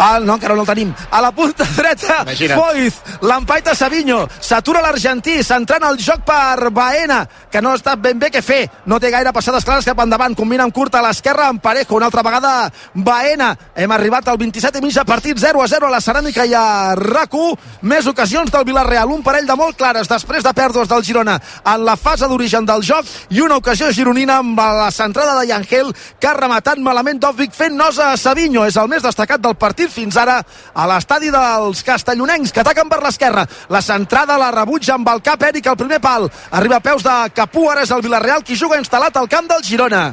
Ah, 0.00 0.18
no, 0.18 0.38
encara 0.38 0.54
no 0.56 0.62
el 0.62 0.66
tenim. 0.66 0.94
A 1.12 1.18
la 1.20 1.28
punta 1.36 1.64
dreta, 1.76 2.22
Imagina't. 2.22 2.56
Foiz, 2.56 2.94
l'empaita 3.20 3.74
Savinho, 3.76 4.22
s'atura 4.40 4.80
l'argentí, 4.80 5.42
centrant 5.44 5.82
el 5.90 5.98
joc 6.00 6.22
per 6.24 6.70
Baena, 6.72 7.18
que 7.52 7.60
no 7.60 7.74
està 7.76 7.96
ben 8.00 8.18
bé 8.18 8.30
què 8.32 8.40
fer. 8.40 8.62
No 8.88 8.96
té 8.98 9.10
gaire 9.12 9.32
passades 9.36 9.64
clares 9.66 9.84
cap 9.84 10.00
endavant, 10.00 10.32
combina 10.38 10.64
amb 10.64 10.72
curta 10.72 11.00
a 11.00 11.04
l'esquerra 11.04 11.48
amb 11.50 11.60
Parejo, 11.60 11.96
una 11.98 12.06
altra 12.08 12.22
vegada 12.24 12.70
Baena. 12.94 13.50
Hem 13.76 13.92
arribat 13.92 14.28
al 14.32 14.38
27 14.40 14.78
i 14.80 14.86
mig 14.86 14.94
de 14.96 15.04
partit, 15.04 15.36
0 15.36 15.60
a 15.60 15.68
0 15.68 15.86
a 15.86 15.90
la 15.92 16.00
Ceràmica 16.00 16.46
i 16.48 16.54
a 16.56 16.94
RAC1. 16.96 17.58
Més 17.82 18.06
ocasions 18.08 18.50
del 18.54 18.64
Villarreal, 18.64 19.12
un 19.12 19.22
parell 19.22 19.46
de 19.46 19.56
molt 19.56 19.76
clares 19.76 20.08
després 20.08 20.42
de 20.46 20.54
pèrdues 20.56 20.88
del 20.88 21.04
Girona 21.04 21.29
en 21.38 21.84
la 21.84 21.96
fase 21.96 22.28
d'origen 22.28 22.66
del 22.68 22.84
joc 22.86 23.08
i 23.30 23.40
una 23.44 23.58
ocasió 23.60 23.90
gironina 23.92 24.38
amb 24.40 24.58
la 24.58 24.90
centrada 24.94 25.38
de 25.40 25.48
Yangel 25.50 25.92
que 26.18 26.28
ha 26.30 26.34
rematat 26.36 26.78
malament 26.82 27.20
Dovvik 27.20 27.54
fent 27.56 27.76
nosa 27.76 28.10
a 28.12 28.16
Savinho. 28.16 28.64
És 28.66 28.78
el 28.80 28.88
més 28.88 29.04
destacat 29.04 29.40
del 29.40 29.56
partit 29.60 29.90
fins 29.92 30.16
ara 30.16 30.40
a 30.74 30.86
l'estadi 30.90 31.30
dels 31.34 31.82
castellonencs 31.86 32.52
que 32.52 32.64
ataquen 32.64 32.88
per 32.88 33.02
l'esquerra. 33.02 33.46
La 33.68 33.82
centrada 33.82 34.38
la 34.40 34.50
rebutja 34.54 34.94
amb 34.96 35.08
el 35.12 35.22
cap 35.22 35.42
Eric 35.42 35.66
al 35.66 35.80
primer 35.80 36.00
pal. 36.00 36.30
Arriba 36.50 36.80
a 36.80 36.84
peus 36.84 37.04
de 37.06 37.16
Capú, 37.34 37.68
ara 37.70 37.84
és 37.86 37.90
el 37.90 38.02
Villarreal 38.02 38.44
qui 38.44 38.58
juga 38.58 38.80
instal·lat 38.80 39.16
al 39.16 39.28
camp 39.28 39.48
del 39.50 39.64
Girona. 39.64 40.04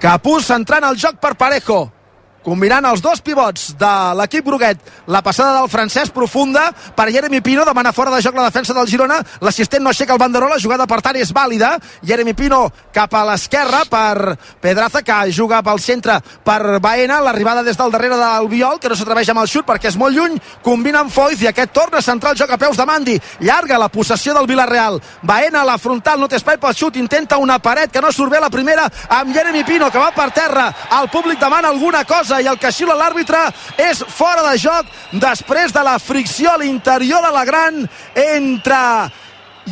Capú 0.00 0.38
centrant 0.40 0.84
el 0.88 0.96
joc 0.96 1.20
per 1.20 1.34
Parejo. 1.36 1.99
Combinant 2.44 2.86
els 2.88 3.02
dos 3.04 3.20
pivots 3.20 3.74
de 3.78 3.90
l'equip 4.16 4.46
groguet. 4.46 4.80
La 5.12 5.22
passada 5.22 5.58
del 5.58 5.68
francès 5.68 6.10
profunda 6.14 6.70
per 6.96 7.10
Jeremy 7.12 7.40
Pino, 7.44 7.64
demana 7.68 7.92
fora 7.92 8.12
de 8.14 8.22
joc 8.22 8.36
la 8.36 8.46
defensa 8.48 8.74
del 8.76 8.88
Girona. 8.88 9.20
L'assistent 9.44 9.82
no 9.84 9.90
aixeca 9.92 10.14
el 10.14 10.20
banderó, 10.22 10.48
la 10.48 10.60
jugada 10.60 10.86
per 10.88 11.00
tant 11.04 11.16
és 11.20 11.32
vàlida. 11.36 11.74
Jeremy 12.06 12.34
Pino 12.34 12.62
cap 12.94 13.14
a 13.14 13.24
l'esquerra 13.28 13.82
per 13.90 14.36
Pedraza, 14.60 15.02
que 15.02 15.18
juga 15.32 15.62
pel 15.62 15.80
centre 15.80 16.20
per 16.44 16.80
Baena. 16.80 17.20
L'arribada 17.20 17.62
des 17.62 17.76
del 17.76 17.92
darrere 17.92 18.16
del 18.16 18.48
Viol, 18.48 18.80
que 18.80 18.88
no 18.88 18.96
s'atreveix 18.96 19.30
amb 19.30 19.44
el 19.44 19.50
xut 19.50 19.68
perquè 19.68 19.90
és 19.92 19.98
molt 20.00 20.16
lluny. 20.16 20.38
Combina 20.62 21.04
amb 21.04 21.12
Foyz 21.12 21.42
i 21.44 21.50
aquest 21.50 21.74
torna 21.76 21.98
a 21.98 22.04
centrar 22.04 22.32
el 22.32 22.40
joc 22.40 22.50
a 22.50 22.58
peus 22.58 22.76
de 22.76 22.86
Mandi. 22.86 23.18
Llarga 23.40 23.78
la 23.78 23.90
possessió 23.92 24.34
del 24.34 24.48
Villarreal. 24.48 25.00
Baena 25.22 25.62
a 25.62 25.68
la 25.68 25.78
frontal, 25.78 26.20
no 26.20 26.28
té 26.28 26.40
espai 26.40 26.58
pel 26.60 26.74
xut, 26.74 26.96
intenta 26.96 27.38
una 27.38 27.58
paret 27.58 27.92
que 27.92 28.00
no 28.00 28.12
surt 28.12 28.32
bé 28.32 28.40
la 28.40 28.50
primera 28.50 28.88
amb 29.08 29.34
Jeremy 29.34 29.64
Pino, 29.64 29.90
que 29.90 29.98
va 29.98 30.10
per 30.16 30.30
terra. 30.32 30.70
El 31.00 31.10
públic 31.10 31.38
demana 31.40 31.68
alguna 31.68 32.04
cosa 32.04 32.29
i 32.38 32.46
el 32.46 32.58
que 32.60 32.70
xiula 32.70 32.94
l'àrbitre 32.98 33.40
és 33.80 34.04
fora 34.06 34.44
de 34.46 34.54
joc 34.60 34.86
després 35.12 35.74
de 35.74 35.82
la 35.86 35.98
fricció 35.98 36.52
a 36.52 36.60
l'interior 36.60 37.24
de 37.26 37.32
la 37.34 37.44
gran 37.48 37.82
entre 38.14 38.82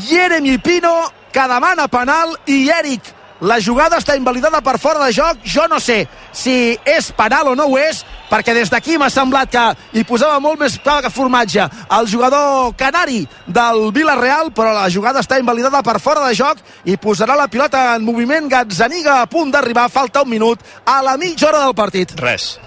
Jeremy 0.09 0.59
Pino, 0.59 0.97
que 1.33 1.47
demana 1.49 1.87
penal, 1.89 2.35
i 2.47 2.67
Eric 2.73 3.18
la 3.41 3.61
jugada 3.63 3.99
està 4.01 4.17
invalidada 4.19 4.61
per 4.67 4.79
fora 4.83 5.05
de 5.07 5.13
joc. 5.15 5.39
Jo 5.47 5.69
no 5.71 5.79
sé 5.81 6.07
si 6.35 6.77
és 6.85 7.11
penal 7.17 7.53
o 7.53 7.55
no 7.55 7.69
ho 7.71 7.79
és, 7.79 8.05
perquè 8.31 8.55
des 8.57 8.71
d'aquí 8.71 8.99
m'ha 8.99 9.11
semblat 9.11 9.51
que 9.53 9.65
hi 9.95 10.05
posava 10.05 10.41
molt 10.43 10.59
més 10.61 10.79
clar 10.83 11.01
que 11.05 11.11
formatge 11.11 11.69
el 11.99 12.09
jugador 12.11 12.75
canari 12.77 13.23
del 13.47 13.93
Villarreal, 13.95 14.51
però 14.51 14.73
la 14.75 14.89
jugada 14.91 15.21
està 15.23 15.39
invalidada 15.39 15.83
per 15.87 15.99
fora 16.01 16.27
de 16.27 16.35
joc 16.35 16.59
i 16.85 16.97
posarà 16.97 17.37
la 17.39 17.49
pilota 17.49 17.95
en 17.97 18.05
moviment. 18.05 18.49
Gazzaniga 18.51 19.21
a 19.23 19.27
punt 19.31 19.53
d'arribar, 19.55 19.89
falta 19.91 20.23
un 20.23 20.31
minut 20.31 20.61
a 20.85 21.01
la 21.03 21.17
mitja 21.17 21.49
hora 21.49 21.65
del 21.67 21.75
partit. 21.75 22.15
Res. 22.19 22.59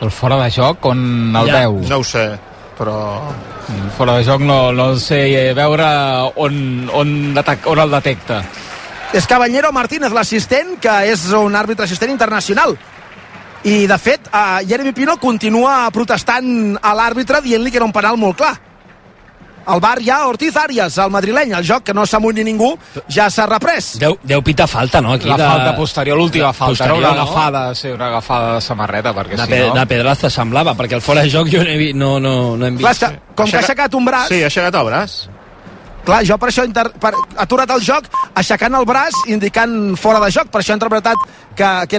El 0.00 0.10
fora 0.10 0.36
de 0.42 0.50
joc, 0.50 0.84
on 0.86 1.34
el 1.36 1.48
Ja, 1.48 1.60
veu? 1.64 1.80
No 1.88 1.98
ho 2.00 2.04
sé, 2.04 2.30
però... 2.78 2.96
Fora 3.96 4.18
de 4.18 4.24
joc 4.26 4.42
no, 4.44 4.72
no 4.76 4.90
sé 5.00 5.22
veure 5.56 5.86
on, 6.36 6.90
on, 6.92 7.12
detec- 7.32 7.64
on 7.70 7.78
el 7.80 7.90
detecta. 7.94 8.42
És 9.14 9.26
Caballero 9.30 9.70
Martínez, 9.72 10.12
l'assistent, 10.12 10.74
que 10.82 10.94
és 11.12 11.28
un 11.38 11.54
àrbitre 11.54 11.86
assistent 11.86 12.10
internacional. 12.10 12.74
I, 13.64 13.86
de 13.88 13.96
fet, 13.96 14.28
eh, 14.28 14.66
Jeremy 14.68 14.92
Pino 14.92 15.16
continua 15.22 15.88
protestant 15.94 16.76
a 16.82 16.92
l'àrbitre 16.98 17.40
dient-li 17.40 17.70
que 17.70 17.78
era 17.80 17.86
un 17.86 17.94
penal 17.94 18.18
molt 18.20 18.36
clar. 18.36 18.54
El 19.64 19.80
bar 19.80 19.96
ja, 20.04 20.18
Ortiz 20.28 20.56
Arias, 20.60 20.98
el 21.00 21.08
madrileny, 21.08 21.54
el 21.56 21.64
joc 21.64 21.86
que 21.86 21.94
no 21.96 22.04
s'amunyi 22.04 22.44
ningú, 22.44 22.74
ja 23.08 23.30
s'ha 23.32 23.46
reprès. 23.48 23.94
Deu, 24.02 24.18
deu 24.20 24.42
pitar 24.44 24.66
falta, 24.68 25.00
no? 25.00 25.14
Aquí 25.16 25.30
la 25.30 25.38
de... 25.40 25.46
falta 25.46 25.76
posterior, 25.78 26.18
l'última 26.18 26.52
falta, 26.52 26.74
posterior, 26.74 26.98
era 26.98 27.08
una 27.08 27.16
no? 27.16 27.22
agafada, 27.22 27.62
sí, 27.74 27.88
una 27.88 28.10
agafada 28.10 28.54
de 28.56 28.60
samarreta, 28.60 29.14
perquè 29.16 29.38
De, 29.38 29.46
si 29.46 29.54
pe 29.54 29.62
no... 29.68 29.72
de 29.78 29.86
Pedraza 29.94 30.28
semblava, 30.28 30.74
perquè 30.76 30.98
el 30.98 31.06
fora 31.06 31.22
de 31.24 31.32
joc 31.32 31.48
jo 31.48 31.62
no, 31.64 31.70
he 31.70 31.92
no, 31.94 32.18
no, 32.20 32.34
no 32.58 32.66
hem 32.66 32.76
Clar, 32.76 32.92
vist. 32.92 33.06
que, 33.06 33.34
com 33.40 33.48
que 33.48 33.56
ha 33.56 33.64
aixecat 33.64 33.96
un 33.96 34.04
braç... 34.04 34.28
Sí, 34.28 34.42
ha 34.42 34.52
aixecat 34.52 34.76
el 34.82 34.90
braç. 34.90 35.16
Clar, 36.04 36.20
jo 36.28 36.36
per 36.40 36.50
això 36.50 36.66
inter... 36.68 36.84
per... 37.00 37.14
aturat 37.40 37.70
el 37.72 37.80
joc 37.84 38.08
aixecant 38.36 38.76
el 38.76 38.84
braç 38.88 39.16
indicant 39.32 39.94
fora 39.96 40.20
de 40.20 40.30
joc, 40.34 40.50
per 40.52 40.60
això 40.60 40.74
he 40.74 40.78
interpretat 40.78 41.22
que, 41.56 41.70
que 41.88 41.96